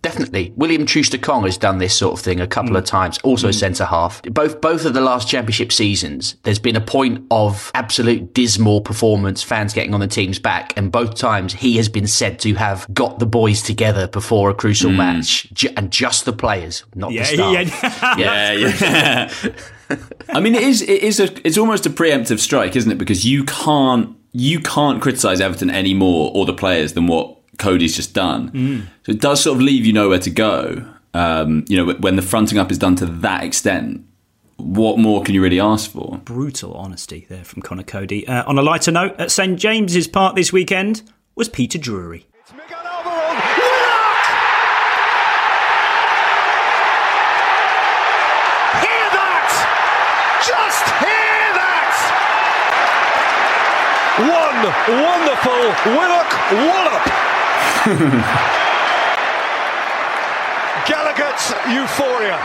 Definitely. 0.02 0.52
William 0.56 0.84
Troost-Ekong 0.84 1.44
has 1.44 1.56
done 1.56 1.78
this 1.78 1.96
sort 1.96 2.18
of 2.18 2.24
thing 2.24 2.40
a 2.40 2.46
couple 2.46 2.76
of 2.76 2.82
mm. 2.82 2.88
times, 2.88 3.18
also 3.18 3.48
a 3.48 3.52
centre 3.52 3.84
half. 3.84 4.20
Both 4.24 4.60
both 4.60 4.84
of 4.84 4.94
the 4.94 5.00
last 5.00 5.28
championship 5.28 5.72
seasons, 5.72 6.36
there's 6.42 6.58
been 6.58 6.74
a 6.74 6.80
point 6.80 7.24
of 7.30 7.70
absolute 7.74 8.34
dismal 8.34 8.80
performance, 8.80 9.44
fans 9.44 9.72
getting 9.72 9.94
on 9.94 10.00
the 10.00 10.08
team's 10.08 10.40
back, 10.40 10.76
and 10.76 10.90
both 10.90 11.14
times 11.14 11.52
he 11.52 11.76
has 11.76 11.88
been 11.88 12.08
said 12.08 12.40
to 12.40 12.54
have 12.54 12.92
got 12.92 13.20
the 13.20 13.26
boys 13.26 13.62
together 13.62 14.08
before 14.08 14.50
a 14.50 14.54
crucial 14.54 14.90
mm. 14.90 14.96
match, 14.96 15.48
ju- 15.52 15.70
and 15.76 15.92
just 15.92 16.24
the 16.24 16.32
players, 16.32 16.84
not 16.96 17.12
Yeah, 17.12 17.22
the 17.22 17.66
staff. 17.66 18.18
yeah. 18.18 18.52
Yeah, 18.82 19.32
yeah. 19.90 19.98
I 20.28 20.40
mean, 20.40 20.54
it 20.54 20.62
is. 20.62 20.82
It 20.82 21.02
is 21.02 21.20
a. 21.20 21.46
It's 21.46 21.58
almost 21.58 21.86
a 21.86 21.90
preemptive 21.90 22.40
strike, 22.40 22.76
isn't 22.76 22.90
it? 22.90 22.98
Because 22.98 23.24
you 23.24 23.44
can't. 23.44 24.16
You 24.32 24.60
can't 24.60 25.02
criticize 25.02 25.40
Everton 25.40 25.70
any 25.70 25.92
more 25.92 26.32
or 26.34 26.46
the 26.46 26.54
players 26.54 26.94
than 26.94 27.06
what 27.06 27.36
Coady's 27.58 27.94
just 27.96 28.14
done. 28.14 28.88
So 29.04 29.12
it 29.12 29.20
does 29.20 29.42
sort 29.42 29.56
of 29.56 29.62
leave 29.62 29.84
you 29.86 29.92
nowhere 29.92 30.18
to 30.20 30.30
go. 30.30 30.84
Um, 31.14 31.64
you 31.68 31.76
know, 31.76 31.92
when 31.94 32.16
the 32.16 32.22
fronting 32.22 32.58
up 32.58 32.70
is 32.70 32.78
done 32.78 32.96
to 32.96 33.06
that 33.06 33.44
extent, 33.44 34.04
what 34.56 34.98
more 34.98 35.22
can 35.22 35.34
you 35.34 35.42
really 35.42 35.60
ask 35.60 35.90
for? 35.90 36.20
Brutal 36.24 36.72
honesty 36.74 37.26
there 37.28 37.44
from 37.44 37.62
Conor 37.62 37.82
Coady. 37.82 38.26
Uh, 38.26 38.44
on 38.46 38.58
a 38.58 38.62
lighter 38.62 38.90
note, 38.90 39.14
at 39.18 39.30
St 39.30 39.58
James's 39.58 40.06
Park 40.08 40.36
this 40.36 40.52
weekend 40.52 41.02
was 41.34 41.48
Peter 41.48 41.78
Drury. 41.78 42.26
Hear 48.82 49.06
that! 49.16 49.50
Just 50.44 50.86
hear 51.00 51.44
that! 51.60 51.96
One 54.22 54.60
wonderful 55.02 55.62
Willock 55.96 56.30
wallop. 56.52 57.04
Gallagher 60.86 61.34
euphoria. 61.68 62.38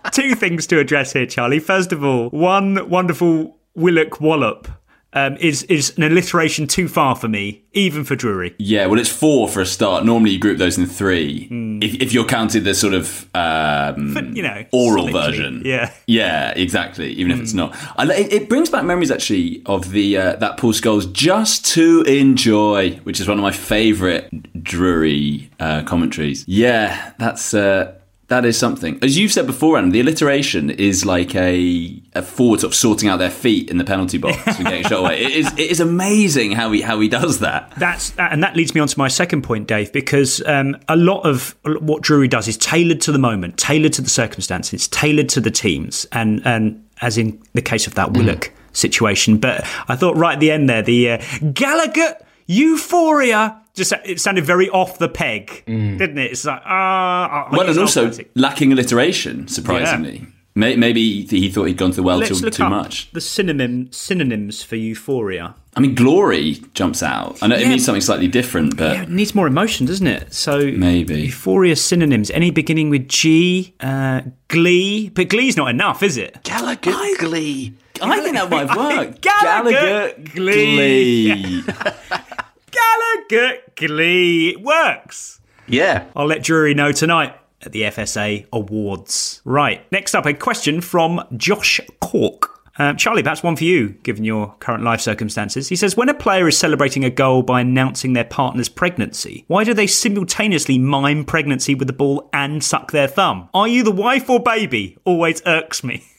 Two 0.12 0.34
things 0.34 0.66
to 0.68 0.78
address 0.78 1.12
here, 1.12 1.26
Charlie. 1.26 1.58
First 1.58 1.92
of 1.92 2.02
all, 2.02 2.30
one 2.30 2.88
wonderful 2.88 3.58
Willock 3.74 4.22
Wallop 4.22 4.68
um, 5.12 5.36
is 5.38 5.62
is 5.64 5.96
an 5.96 6.02
alliteration 6.02 6.66
too 6.66 6.88
far 6.88 7.16
for 7.16 7.28
me, 7.28 7.64
even 7.72 8.04
for 8.04 8.16
Drury. 8.16 8.54
Yeah, 8.58 8.86
well, 8.86 9.00
it's 9.00 9.08
four 9.08 9.48
for 9.48 9.60
a 9.60 9.66
start. 9.66 10.04
Normally, 10.04 10.32
you 10.32 10.38
group 10.38 10.58
those 10.58 10.76
in 10.76 10.86
three. 10.86 11.48
If, 11.82 12.02
if 12.02 12.12
you're 12.12 12.26
counted 12.26 12.64
the 12.64 12.74
sort 12.74 12.94
of 12.94 13.28
um, 13.34 14.14
But, 14.14 14.36
you 14.36 14.42
know, 14.42 14.64
oral 14.72 15.08
version, 15.08 15.62
yeah. 15.64 15.92
yeah, 16.06 16.50
exactly. 16.50 17.12
Even 17.12 17.32
if 17.32 17.40
it's 17.40 17.54
not, 17.54 17.74
I, 17.96 18.04
it, 18.12 18.32
it 18.32 18.48
brings 18.48 18.68
back 18.68 18.84
memories 18.84 19.10
actually 19.10 19.62
of 19.66 19.90
the 19.90 20.16
uh, 20.16 20.36
that 20.36 20.58
Paul 20.58 20.72
Scholes 20.72 21.10
just 21.12 21.64
to 21.74 22.02
enjoy, 22.02 22.96
which 23.04 23.20
is 23.20 23.28
one 23.28 23.38
of 23.38 23.42
my 23.42 23.52
favourite 23.52 24.28
Drury 24.62 25.50
uh, 25.60 25.82
commentaries. 25.84 26.44
Yeah, 26.46 27.12
that's. 27.18 27.54
Uh, 27.54 27.94
that 28.28 28.44
is 28.44 28.58
something. 28.58 28.98
As 29.02 29.16
you've 29.16 29.32
said 29.32 29.46
before, 29.46 29.78
Adam, 29.78 29.90
the 29.90 30.00
alliteration 30.00 30.70
is 30.70 31.06
like 31.06 31.34
a, 31.36 32.02
a 32.14 32.22
forward 32.22 32.60
sort 32.60 32.72
of 32.72 32.74
sorting 32.74 33.08
out 33.08 33.18
their 33.18 33.30
feet 33.30 33.70
in 33.70 33.78
the 33.78 33.84
penalty 33.84 34.18
box 34.18 34.44
and 34.46 34.66
getting 34.66 34.82
shot 34.82 35.00
away. 35.00 35.22
It 35.22 35.32
is, 35.32 35.52
it 35.52 35.70
is 35.70 35.78
amazing 35.78 36.52
how 36.52 36.72
he 36.72 36.80
how 36.80 36.98
he 36.98 37.08
does 37.08 37.38
that. 37.38 37.72
That's 37.76 38.16
and 38.18 38.42
that 38.42 38.56
leads 38.56 38.74
me 38.74 38.80
on 38.80 38.88
to 38.88 38.98
my 38.98 39.06
second 39.06 39.42
point, 39.42 39.68
Dave, 39.68 39.92
because 39.92 40.42
um, 40.46 40.76
a 40.88 40.96
lot 40.96 41.20
of 41.20 41.54
what 41.64 42.02
Drury 42.02 42.26
does 42.26 42.48
is 42.48 42.56
tailored 42.56 43.00
to 43.02 43.12
the 43.12 43.18
moment, 43.18 43.58
tailored 43.58 43.92
to 43.94 44.02
the 44.02 44.10
circumstances, 44.10 44.88
tailored 44.88 45.28
to 45.30 45.40
the 45.40 45.50
teams, 45.50 46.04
and 46.10 46.44
and 46.44 46.84
as 47.00 47.18
in 47.18 47.40
the 47.52 47.62
case 47.62 47.86
of 47.86 47.94
that 47.94 48.12
Willock 48.12 48.52
situation. 48.72 49.38
But 49.38 49.64
I 49.88 49.94
thought 49.94 50.16
right 50.16 50.34
at 50.34 50.40
the 50.40 50.50
end 50.50 50.68
there, 50.68 50.82
the 50.82 51.12
uh, 51.12 51.22
Gallagher 51.52 52.16
euphoria. 52.46 53.60
Just 53.76 53.92
it 54.04 54.20
sounded 54.20 54.44
very 54.44 54.68
off 54.70 54.98
the 54.98 55.08
peg, 55.08 55.62
didn't 55.66 56.18
it? 56.18 56.32
It's 56.32 56.44
like 56.44 56.62
ah, 56.64 57.48
well, 57.52 57.68
and 57.68 57.78
also 57.78 58.10
lacking 58.34 58.72
alliteration, 58.72 59.46
surprisingly. 59.48 60.26
May- 60.58 60.74
Maybe 60.76 61.26
he 61.26 61.50
thought 61.50 61.64
he'd 61.64 61.76
gone 61.76 61.90
to 61.90 61.96
the 61.96 62.02
well 62.02 62.16
Let's 62.16 62.40
too, 62.40 62.48
too 62.48 62.66
much. 62.70 63.10
the 63.12 63.20
synonym 63.20 63.92
synonyms 63.92 64.62
for 64.62 64.76
euphoria. 64.76 65.54
I 65.76 65.80
mean, 65.80 65.94
glory 65.94 66.56
jumps 66.72 67.02
out. 67.02 67.36
I 67.42 67.48
know 67.48 67.56
it 67.56 67.60
Yeah. 67.60 67.68
means 67.68 67.84
something 67.84 68.00
slightly 68.00 68.26
different, 68.28 68.74
but 68.78 68.96
Yeah, 68.96 69.02
it 69.02 69.10
needs 69.10 69.34
more 69.34 69.46
emotion, 69.46 69.84
doesn't 69.84 70.06
it? 70.06 70.32
So 70.32 70.70
maybe. 70.70 71.20
Euphoria 71.24 71.76
synonyms. 71.76 72.30
Any 72.30 72.50
beginning 72.50 72.88
with 72.88 73.06
G? 73.06 73.74
Uh, 73.80 74.22
glee. 74.48 75.10
But 75.10 75.28
glee's 75.28 75.58
not 75.58 75.68
enough, 75.68 76.02
is 76.02 76.16
it? 76.16 76.38
Gallagher 76.44 76.92
Glee. 77.18 77.74
I 78.00 78.20
think 78.22 78.34
that 78.36 78.48
might 78.50 78.68
have 78.68 78.76
worked. 78.78 79.20
Gallagher, 79.20 80.14
Glee. 80.34 81.60
Glee. 81.60 81.64
Gallagher 82.76 83.58
Glee. 83.74 84.50
It 84.50 84.62
works. 84.62 85.40
Yeah. 85.66 86.06
I'll 86.14 86.26
let 86.26 86.42
Drury 86.42 86.74
know 86.74 86.92
tonight 86.92 87.34
at 87.62 87.72
the 87.72 87.82
FSA 87.82 88.46
Awards. 88.52 89.40
Right. 89.44 89.90
Next 89.90 90.14
up, 90.14 90.26
a 90.26 90.34
question 90.34 90.80
from 90.80 91.22
Josh 91.36 91.80
Cork. 92.00 92.50
Um, 92.78 92.96
Charlie, 92.96 93.22
perhaps 93.22 93.42
one 93.42 93.56
for 93.56 93.64
you, 93.64 93.90
given 94.02 94.24
your 94.24 94.54
current 94.60 94.84
life 94.84 95.00
circumstances. 95.00 95.68
He 95.68 95.76
says, 95.76 95.96
when 95.96 96.10
a 96.10 96.14
player 96.14 96.46
is 96.46 96.58
celebrating 96.58 97.04
a 97.04 97.10
goal 97.10 97.42
by 97.42 97.62
announcing 97.62 98.12
their 98.12 98.24
partner's 98.24 98.68
pregnancy, 98.68 99.44
why 99.48 99.64
do 99.64 99.72
they 99.72 99.86
simultaneously 99.86 100.78
mime 100.78 101.24
pregnancy 101.24 101.74
with 101.74 101.88
the 101.88 101.94
ball 101.94 102.28
and 102.34 102.62
suck 102.62 102.92
their 102.92 103.08
thumb? 103.08 103.48
Are 103.54 103.66
you 103.66 103.82
the 103.82 103.90
wife 103.90 104.28
or 104.28 104.40
baby? 104.40 104.98
Always 105.04 105.42
irks 105.46 105.82
me. 105.82 106.04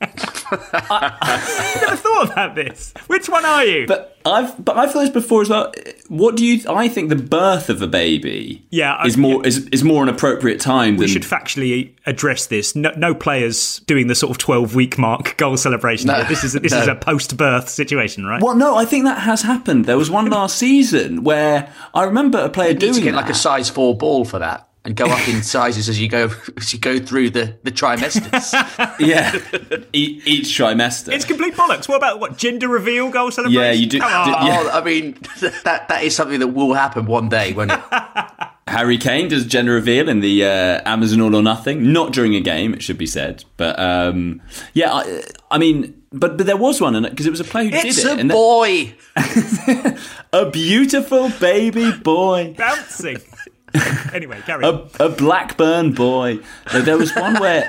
I 0.00 1.78
never 1.82 1.96
thought 1.96 2.30
about 2.32 2.54
this. 2.54 2.92
Which 3.06 3.28
one 3.28 3.44
are 3.44 3.64
you? 3.64 3.86
But 3.86 4.16
I've 4.24 4.62
but 4.64 4.76
I've 4.76 4.92
thought 4.92 5.00
this 5.02 5.10
before 5.10 5.42
as 5.42 5.48
well. 5.48 5.72
What 6.08 6.36
do 6.36 6.44
you? 6.44 6.60
I 6.68 6.88
think 6.88 7.08
the 7.08 7.16
birth 7.16 7.68
of 7.70 7.82
a 7.82 7.86
baby, 7.86 8.64
Yeah, 8.70 8.94
I- 8.94 9.06
is 9.06 9.16
more 9.16 9.46
is, 9.46 9.66
is 9.68 9.84
more 9.84 10.02
an 10.02 10.08
appropriate 10.08 10.60
time 10.60 10.96
we 10.96 11.00
than 11.06 11.08
should 11.08 11.22
factually 11.22 11.92
address 12.06 12.46
this. 12.46 12.74
No, 12.74 12.92
no 12.96 13.14
players 13.14 13.80
doing 13.86 14.06
the 14.06 14.14
sort 14.14 14.30
of 14.30 14.38
twelve 14.38 14.74
week 14.74 14.98
mark 14.98 15.36
goal 15.36 15.56
celebration. 15.56 16.06
No. 16.08 16.24
This 16.24 16.44
is 16.44 16.54
this 16.54 16.72
is 16.72 16.86
a 16.88 16.94
post 16.94 17.36
birth 17.36 17.68
situation, 17.68 18.24
right? 18.26 18.42
Well, 18.42 18.54
no, 18.56 18.76
I 18.76 18.84
think 18.84 19.04
that 19.04 19.20
has 19.20 19.42
happened. 19.42 19.84
There 19.86 19.98
was 19.98 20.10
one 20.10 20.28
last 20.30 20.56
season 20.56 21.24
where 21.24 21.72
I 21.94 22.04
remember 22.04 22.38
a 22.38 22.48
player 22.48 22.68
You 22.68 22.74
need 22.74 22.80
doing 22.80 22.94
to 22.94 23.00
get 23.00 23.10
that. 23.12 23.16
like 23.18 23.30
a 23.30 23.34
size 23.34 23.68
four 23.70 23.96
ball 23.96 24.24
for 24.24 24.38
that 24.38 24.67
and 24.88 24.96
go 24.96 25.04
up 25.04 25.28
in 25.28 25.42
sizes 25.42 25.86
as 25.90 26.00
you 26.00 26.08
go 26.08 26.30
as 26.56 26.72
you 26.72 26.78
go 26.78 26.98
through 26.98 27.28
the, 27.28 27.58
the 27.62 27.70
trimesters. 27.70 28.52
yeah, 28.98 29.34
E- 29.92 30.22
each 30.24 30.46
trimester. 30.46 31.12
It's 31.12 31.26
complete 31.26 31.52
bollocks. 31.52 31.86
What 31.88 31.96
about 31.98 32.20
what 32.20 32.38
gender 32.38 32.68
reveal 32.68 33.10
goal 33.10 33.30
celebration? 33.30 33.62
Yeah, 33.62 33.72
you 33.72 33.86
do- 33.86 34.00
Come 34.00 34.10
on. 34.10 34.26
do- 34.26 34.46
yeah. 34.46 34.60
Oh, 34.64 34.80
I 34.80 34.82
mean, 34.82 35.12
that 35.64 35.88
that 35.88 36.02
is 36.04 36.16
something 36.16 36.40
that 36.40 36.48
will 36.48 36.72
happen 36.72 37.04
one 37.04 37.28
day, 37.28 37.52
won't 37.52 37.70
it? 37.70 37.80
Harry 38.66 38.96
Kane 38.98 39.28
does 39.28 39.44
gender 39.46 39.74
reveal 39.74 40.08
in 40.08 40.20
the 40.20 40.44
uh, 40.44 40.80
Amazon 40.86 41.20
All 41.20 41.34
or 41.36 41.42
Nothing, 41.42 41.92
not 41.92 42.12
during 42.14 42.34
a 42.34 42.40
game, 42.40 42.72
it 42.74 42.82
should 42.82 42.98
be 42.98 43.06
said. 43.06 43.44
But 43.58 43.78
um, 43.78 44.40
yeah, 44.72 44.92
I, 44.92 45.22
I 45.50 45.58
mean, 45.58 46.02
but 46.12 46.38
but 46.38 46.46
there 46.46 46.56
was 46.56 46.80
one 46.80 47.02
because 47.02 47.26
it 47.26 47.30
was 47.30 47.40
a 47.40 47.44
player 47.44 47.68
who 47.68 47.76
It's 47.76 47.82
did 47.82 47.88
it. 47.88 47.98
It's 47.98 48.04
a 48.06 48.16
and 48.18 48.30
that- 48.30 48.34
boy. 48.34 48.94
a 50.32 50.50
beautiful 50.50 51.30
baby 51.40 51.92
boy. 51.92 52.54
Bouncing. 52.56 53.18
anyway, 54.12 54.40
carry 54.46 54.64
a, 54.64 54.68
on. 54.70 54.90
a 55.00 55.08
Blackburn 55.08 55.92
boy. 55.92 56.38
Like, 56.72 56.84
there 56.84 56.98
was 56.98 57.14
one 57.14 57.34
where 57.40 57.68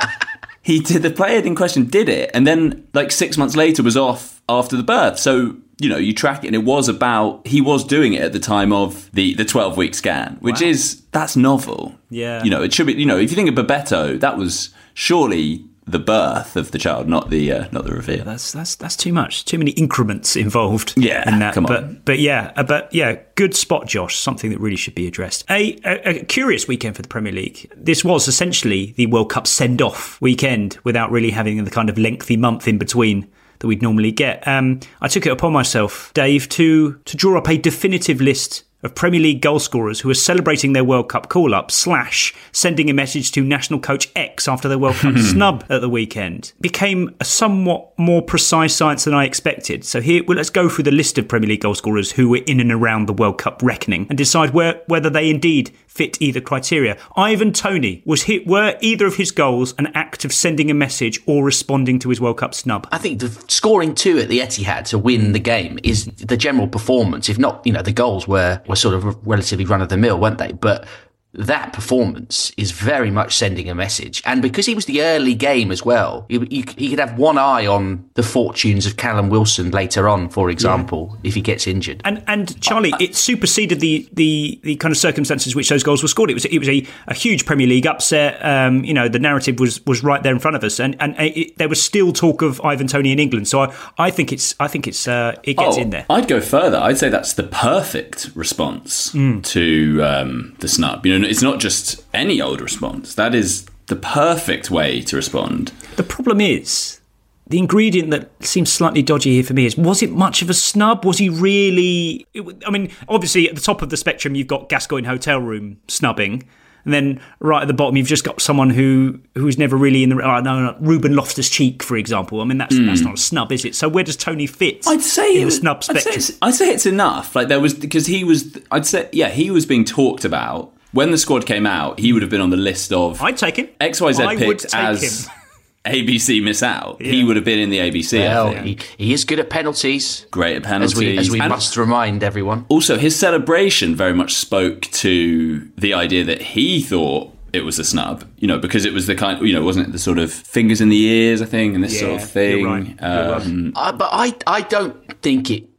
he 0.61 0.79
did 0.79 1.01
the 1.03 1.11
player 1.11 1.39
in 1.41 1.55
question 1.55 1.85
did 1.85 2.09
it, 2.09 2.31
and 2.33 2.45
then 2.47 2.87
like 2.93 3.11
six 3.11 3.37
months 3.37 3.55
later 3.55 3.83
was 3.83 3.97
off 3.97 4.41
after 4.47 4.75
the 4.77 4.83
birth. 4.83 5.19
So 5.19 5.55
you 5.79 5.89
know 5.89 5.97
you 5.97 6.13
track 6.13 6.43
it, 6.43 6.47
and 6.47 6.55
it 6.55 6.63
was 6.65 6.89
about 6.89 7.45
he 7.47 7.61
was 7.61 7.83
doing 7.83 8.13
it 8.13 8.21
at 8.21 8.33
the 8.33 8.39
time 8.39 8.71
of 8.73 9.09
the 9.13 9.33
the 9.35 9.45
twelve 9.45 9.77
week 9.77 9.95
scan, 9.95 10.37
which 10.41 10.61
Wow. 10.61 10.67
is 10.67 11.01
that's 11.11 11.35
novel. 11.35 11.95
Yeah. 12.09 12.43
you 12.43 12.49
know 12.49 12.61
it 12.63 12.73
should 12.73 12.87
be. 12.87 12.93
You 12.93 13.05
know 13.05 13.17
if 13.17 13.29
you 13.31 13.35
think 13.35 13.49
of 13.49 13.55
Bebeto, 13.55 14.19
that 14.19 14.37
was 14.37 14.69
surely 14.93 15.65
the 15.91 15.99
birth 15.99 16.55
of 16.55 16.71
the 16.71 16.77
child, 16.77 17.07
not 17.07 17.29
the 17.29 17.51
uh, 17.51 17.67
not 17.71 17.85
the 17.85 17.91
reveal. 17.91 18.23
That's 18.23 18.51
that's 18.51 18.75
that's 18.75 18.95
too 18.95 19.11
much. 19.11 19.45
Too 19.45 19.57
many 19.57 19.71
increments 19.71 20.35
involved. 20.35 20.93
Yeah, 20.97 21.27
in 21.31 21.39
that. 21.39 21.53
come 21.53 21.65
on. 21.65 21.71
But 21.95 22.05
but 22.05 22.19
yeah, 22.19 22.51
uh, 22.55 22.63
but 22.63 22.93
yeah, 22.93 23.19
good 23.35 23.55
spot, 23.55 23.87
Josh. 23.87 24.17
Something 24.17 24.51
that 24.51 24.59
really 24.59 24.75
should 24.75 24.95
be 24.95 25.07
addressed. 25.07 25.45
A, 25.49 25.79
a, 25.83 26.09
a 26.09 26.23
curious 26.25 26.67
weekend 26.67 26.95
for 26.95 27.01
the 27.01 27.07
Premier 27.07 27.31
League. 27.31 27.71
This 27.75 28.03
was 28.03 28.27
essentially 28.27 28.93
the 28.97 29.07
World 29.07 29.29
Cup 29.29 29.47
send 29.47 29.81
off 29.81 30.19
weekend 30.21 30.77
without 30.83 31.11
really 31.11 31.31
having 31.31 31.63
the 31.63 31.71
kind 31.71 31.89
of 31.89 31.97
lengthy 31.97 32.37
month 32.37 32.67
in 32.67 32.77
between 32.77 33.27
that 33.59 33.67
we'd 33.67 33.81
normally 33.81 34.11
get. 34.11 34.47
Um, 34.47 34.79
I 35.01 35.07
took 35.07 35.25
it 35.25 35.31
upon 35.31 35.53
myself, 35.53 36.11
Dave, 36.13 36.49
to 36.49 36.93
to 36.93 37.17
draw 37.17 37.37
up 37.37 37.49
a 37.49 37.57
definitive 37.57 38.21
list 38.21 38.63
of 38.83 38.95
Premier 38.95 39.19
League 39.19 39.41
goal 39.41 39.59
scorers 39.59 39.99
who 39.99 40.09
are 40.09 40.15
celebrating 40.15 40.73
their 40.73 40.83
World 40.83 41.09
Cup 41.09 41.29
call 41.29 41.53
up 41.53 41.69
slash 41.71 42.33
sending 42.51 42.89
a 42.89 42.93
message 42.93 43.31
to 43.33 43.43
national 43.43 43.79
coach 43.79 44.09
X 44.15 44.47
after 44.47 44.67
their 44.67 44.77
World 44.77 44.95
Cup 44.95 45.17
snub 45.17 45.65
at 45.69 45.81
the 45.81 45.89
weekend 45.89 46.53
became 46.61 47.13
a 47.19 47.25
somewhat 47.25 47.91
more 47.97 48.21
precise 48.21 48.75
science 48.75 49.03
than 49.03 49.13
I 49.13 49.25
expected. 49.25 49.83
So 49.83 50.01
here, 50.01 50.23
well, 50.25 50.37
let's 50.37 50.49
go 50.49 50.69
through 50.69 50.85
the 50.85 50.91
list 50.91 51.17
of 51.17 51.27
Premier 51.27 51.49
League 51.49 51.61
goal 51.61 51.75
scorers 51.75 52.11
who 52.11 52.29
were 52.29 52.41
in 52.45 52.59
and 52.59 52.71
around 52.71 53.07
the 53.07 53.13
World 53.13 53.37
Cup 53.37 53.61
reckoning 53.61 54.07
and 54.09 54.17
decide 54.17 54.51
where, 54.51 54.81
whether 54.87 55.09
they 55.09 55.29
indeed 55.29 55.71
fit 55.99 56.21
either 56.21 56.39
criteria. 56.39 56.97
Ivan 57.17 57.51
Toney 57.51 58.01
was 58.05 58.23
hit. 58.23 58.47
Were 58.47 58.77
either 58.79 59.05
of 59.05 59.17
his 59.17 59.31
goals 59.31 59.75
an 59.77 59.87
act 59.87 60.23
of 60.23 60.31
sending 60.31 60.71
a 60.71 60.73
message 60.73 61.19
or 61.25 61.43
responding 61.43 61.99
to 61.99 62.07
his 62.07 62.21
World 62.21 62.37
Cup 62.37 62.53
snub? 62.53 62.87
I 62.89 62.97
think 62.97 63.19
the 63.19 63.27
scoring 63.49 63.93
two 63.93 64.17
at 64.17 64.29
the 64.29 64.39
Etihad 64.39 64.85
to 64.91 64.97
win 64.97 65.33
the 65.33 65.39
game 65.39 65.77
is 65.83 66.05
the 66.05 66.37
general 66.37 66.69
performance. 66.69 67.27
If 67.27 67.37
not, 67.37 67.67
you 67.67 67.73
know, 67.73 67.81
the 67.81 67.91
goals 67.91 68.29
were 68.29 68.61
were 68.65 68.77
sort 68.77 68.95
of 68.95 69.27
relatively 69.27 69.65
run 69.65 69.81
of 69.81 69.89
the 69.89 69.97
mill, 69.97 70.17
weren't 70.17 70.37
they? 70.37 70.53
But 70.53 70.87
that 71.33 71.73
performance 71.73 72.51
is 72.57 72.71
very 72.71 73.11
much 73.11 73.35
sending 73.35 73.69
a 73.69 73.75
message. 73.75 74.21
And 74.25 74.41
because 74.41 74.65
he 74.65 74.73
was 74.73 74.85
the 74.85 75.03
early 75.03 75.35
game 75.35 75.71
as 75.71 75.85
well, 75.85 76.25
he, 76.27 76.39
he, 76.49 76.65
he 76.77 76.89
could 76.89 76.99
have 76.99 77.17
one 77.19 77.37
eye 77.37 77.67
on 77.67 78.09
the 78.15 78.23
fortunes 78.23 78.85
of 78.87 78.97
Callum 78.97 79.29
Wilson 79.29 79.69
later 79.71 80.09
on, 80.09 80.29
for 80.29 80.49
example, 80.49 81.17
if 81.23 81.35
he 81.35 81.41
gets 81.41 81.67
injured. 81.67 82.01
And 82.03 82.23
and 82.27 82.59
Charlie, 82.61 82.93
it 82.99 83.15
superseded 83.15 83.79
the, 83.79 84.09
the 84.13 84.59
the 84.63 84.75
kind 84.77 84.91
of 84.91 84.97
circumstances 84.97 85.55
which 85.55 85.69
those 85.69 85.83
goals 85.83 86.01
were 86.01 86.07
scored. 86.09 86.31
It 86.31 86.33
was 86.33 86.45
it 86.45 86.57
was 86.57 86.67
a, 86.69 86.85
a 87.07 87.13
huge 87.13 87.45
Premier 87.45 87.67
League 87.67 87.85
upset. 87.85 88.43
Um, 88.43 88.83
you 88.83 88.93
know, 88.93 89.07
the 89.07 89.19
narrative 89.19 89.59
was 89.59 89.85
was 89.85 90.03
right 90.03 90.23
there 90.23 90.33
in 90.33 90.39
front 90.39 90.55
of 90.55 90.63
us, 90.63 90.79
and 90.79 90.95
and 90.99 91.15
it, 91.19 91.57
there 91.57 91.69
was 91.69 91.81
still 91.81 92.11
talk 92.11 92.41
of 92.41 92.59
Ivan 92.61 92.87
Toney 92.87 93.11
in 93.11 93.19
England. 93.19 93.47
So 93.47 93.61
I, 93.61 93.75
I 93.99 94.09
think 94.11 94.33
it's 94.33 94.55
I 94.59 94.67
think 94.67 94.87
it's 94.87 95.07
uh, 95.07 95.35
it 95.43 95.57
gets 95.57 95.77
Oh, 95.77 95.81
in 95.81 95.91
there. 95.91 96.05
I'd 96.09 96.27
go 96.27 96.41
further. 96.41 96.77
I'd 96.77 96.97
say 96.97 97.09
that's 97.09 97.33
the 97.33 97.43
perfect 97.43 98.31
response 98.35 99.11
Mm. 99.13 99.43
to 99.45 100.01
um, 100.03 100.55
the 100.59 100.67
snub. 100.67 101.05
You 101.05 101.13
know, 101.18 101.18
it's 101.25 101.41
not 101.41 101.59
just 101.59 102.03
any 102.13 102.41
old 102.41 102.61
response. 102.61 103.15
That 103.15 103.33
is 103.33 103.65
the 103.87 103.95
perfect 103.95 104.69
way 104.69 105.01
to 105.01 105.15
respond. 105.15 105.69
The 105.95 106.03
problem 106.03 106.39
is 106.39 106.99
the 107.47 107.57
ingredient 107.57 108.11
that 108.11 108.29
seems 108.43 108.71
slightly 108.71 109.01
dodgy 109.01 109.33
here 109.33 109.43
for 109.43 109.53
me 109.53 109.65
is 109.65 109.75
was 109.75 110.01
it 110.03 110.11
much 110.11 110.41
of 110.41 110.49
a 110.49 110.53
snub? 110.53 111.03
Was 111.03 111.17
he 111.17 111.29
really? 111.29 112.25
I 112.65 112.69
mean, 112.69 112.91
obviously 113.07 113.49
at 113.49 113.55
the 113.55 113.61
top 113.61 113.81
of 113.81 113.89
the 113.89 113.97
spectrum 113.97 114.35
you've 114.35 114.47
got 114.47 114.69
Gascoigne 114.69 115.07
hotel 115.07 115.39
room 115.39 115.79
snubbing. 115.87 116.47
And 116.85 116.93
then 116.93 117.21
right 117.39 117.61
at 117.61 117.67
the 117.67 117.73
bottom, 117.73 117.97
you've 117.97 118.07
just 118.07 118.23
got 118.23 118.39
someone 118.39 118.69
who 118.69 119.19
who's 119.35 119.57
never 119.57 119.75
really 119.75 120.01
in 120.01 120.09
the. 120.09 120.15
Oh, 120.15 120.39
no, 120.39 120.71
no, 120.71 120.77
Ruben 120.79 121.13
Loftus 121.13 121.49
Cheek, 121.49 121.83
for 121.83 121.97
example. 121.97 122.39
I 122.39 122.45
mean, 122.45 122.57
that's 122.57 122.77
hmm. 122.77 122.85
that's 122.85 123.01
not 123.01 123.15
a 123.15 123.17
snub, 123.17 123.51
is 123.51 123.65
it? 123.65 123.75
So 123.75 123.89
where 123.89 124.03
does 124.03 124.15
Toney 124.15 124.47
fit? 124.47 124.87
I'd 124.87 125.01
say 125.01 125.35
in 125.35 125.41
it 125.41 125.45
was, 125.45 125.55
the 125.55 125.61
snub 125.61 125.77
I'd 125.77 125.83
say, 125.83 126.11
spectrum. 126.11 126.37
I'd 126.41 126.53
say 126.55 126.69
it's 126.69 126.85
enough. 126.85 127.35
Like 127.35 127.49
there 127.49 127.59
was 127.59 127.73
because 127.73 128.05
he 128.05 128.23
was. 128.23 128.57
I'd 128.71 128.85
say 128.85 129.09
yeah, 129.11 129.27
he 129.27 129.51
was 129.51 129.65
being 129.65 129.83
talked 129.83 130.23
about 130.23 130.73
when 130.91 131.11
the 131.11 131.17
squad 131.17 131.45
came 131.45 131.65
out, 131.65 131.99
he 131.99 132.13
would 132.13 132.21
have 132.21 132.31
been 132.31 132.41
on 132.41 132.49
the 132.49 132.57
list 132.57 132.91
of 132.93 133.21
I'd 133.21 133.37
take 133.37 133.57
him. 133.57 133.67
XYZ 133.79 134.19
I 134.25 134.35
would 134.35 134.59
picked 134.59 134.69
take 134.69 134.75
as 134.83 135.25
him. 135.25 135.33
ABC 135.85 136.43
miss 136.43 136.61
out. 136.61 137.01
He 137.01 137.23
would 137.23 137.35
have 137.37 137.45
been 137.45 137.57
in 137.59 137.69
the 137.69 137.77
ABC. 137.79 138.19
I 138.21 138.25
Well, 138.33 138.51
think. 138.53 138.81
he, 138.97 139.05
he 139.05 139.13
is 139.13 139.23
good 139.23 139.39
at 139.39 139.49
penalties. 139.49 140.25
Great 140.29 140.57
at 140.57 140.63
penalties. 140.63 140.93
As 140.93 140.99
we, 140.99 141.17
as 141.17 141.31
we 141.31 141.39
must 141.39 141.77
remind 141.77 142.21
everyone. 142.21 142.65
Also, 142.69 142.97
his 142.97 143.17
celebration 143.17 143.95
very 143.95 144.13
much 144.13 144.35
spoke 144.35 144.81
to 144.81 145.61
the 145.77 145.93
idea 145.93 146.23
that 146.25 146.41
he 146.41 146.81
thought 146.81 147.33
it 147.53 147.61
was 147.61 147.79
a 147.79 147.83
snub, 147.85 148.25
you 148.37 148.47
know, 148.47 148.59
because 148.59 148.85
it 148.85 148.93
was 148.93 149.07
the 149.07 149.15
kind, 149.15 149.41
you 149.47 149.53
know, 149.53 149.63
wasn't 149.63 149.87
it 149.87 149.91
the 149.91 149.97
sort 149.99 150.19
of 150.19 150.31
fingers 150.31 150.81
in 150.81 150.89
the 150.89 151.01
ears, 151.01 151.41
I 151.41 151.45
think, 151.45 151.73
and 151.73 151.83
this 151.83 151.97
sort 151.99 152.21
of 152.21 152.29
thing. 152.29 152.59
you're 152.59 152.69
right. 152.69 152.95
Um, 153.01 153.71
Uh, 153.75 153.91
but 153.93 154.09
I, 154.11 154.35
I 154.45 154.61
don't 154.61 154.95
think 155.21 155.49
it 155.49 155.63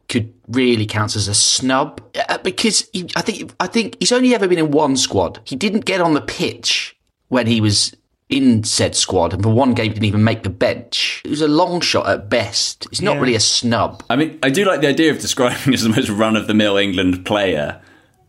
really 0.51 0.85
counts 0.85 1.15
as 1.15 1.27
a 1.27 1.33
snub 1.33 2.01
uh, 2.29 2.37
because 2.39 2.87
he, 2.93 3.07
I 3.15 3.21
think 3.21 3.51
I 3.59 3.67
think 3.67 3.97
he's 3.99 4.11
only 4.11 4.33
ever 4.35 4.47
been 4.47 4.59
in 4.59 4.71
one 4.71 4.97
squad. 4.97 5.39
He 5.45 5.55
didn't 5.55 5.85
get 5.85 6.01
on 6.01 6.13
the 6.13 6.21
pitch 6.21 6.95
when 7.29 7.47
he 7.47 7.61
was 7.61 7.95
in 8.29 8.63
said 8.63 8.95
squad, 8.95 9.33
and 9.33 9.43
for 9.43 9.49
one 9.49 9.73
game 9.73 9.87
he 9.87 9.93
didn't 9.93 10.05
even 10.05 10.23
make 10.23 10.43
the 10.43 10.49
bench. 10.49 11.21
It 11.25 11.29
was 11.29 11.41
a 11.41 11.47
long 11.49 11.81
shot 11.81 12.07
at 12.07 12.29
best. 12.29 12.87
It's 12.91 13.01
not 13.01 13.15
Yeah. 13.15 13.21
really 13.21 13.35
a 13.35 13.39
snub. 13.41 14.03
I 14.09 14.15
mean, 14.15 14.39
I 14.41 14.49
do 14.49 14.63
like 14.63 14.79
the 14.81 14.87
idea 14.87 15.11
of 15.11 15.19
describing 15.19 15.57
him 15.59 15.73
as 15.73 15.83
the 15.83 15.89
most 15.89 16.09
run 16.09 16.35
of 16.37 16.47
the 16.47 16.53
mill 16.53 16.77
England 16.77 17.25
player. 17.25 17.81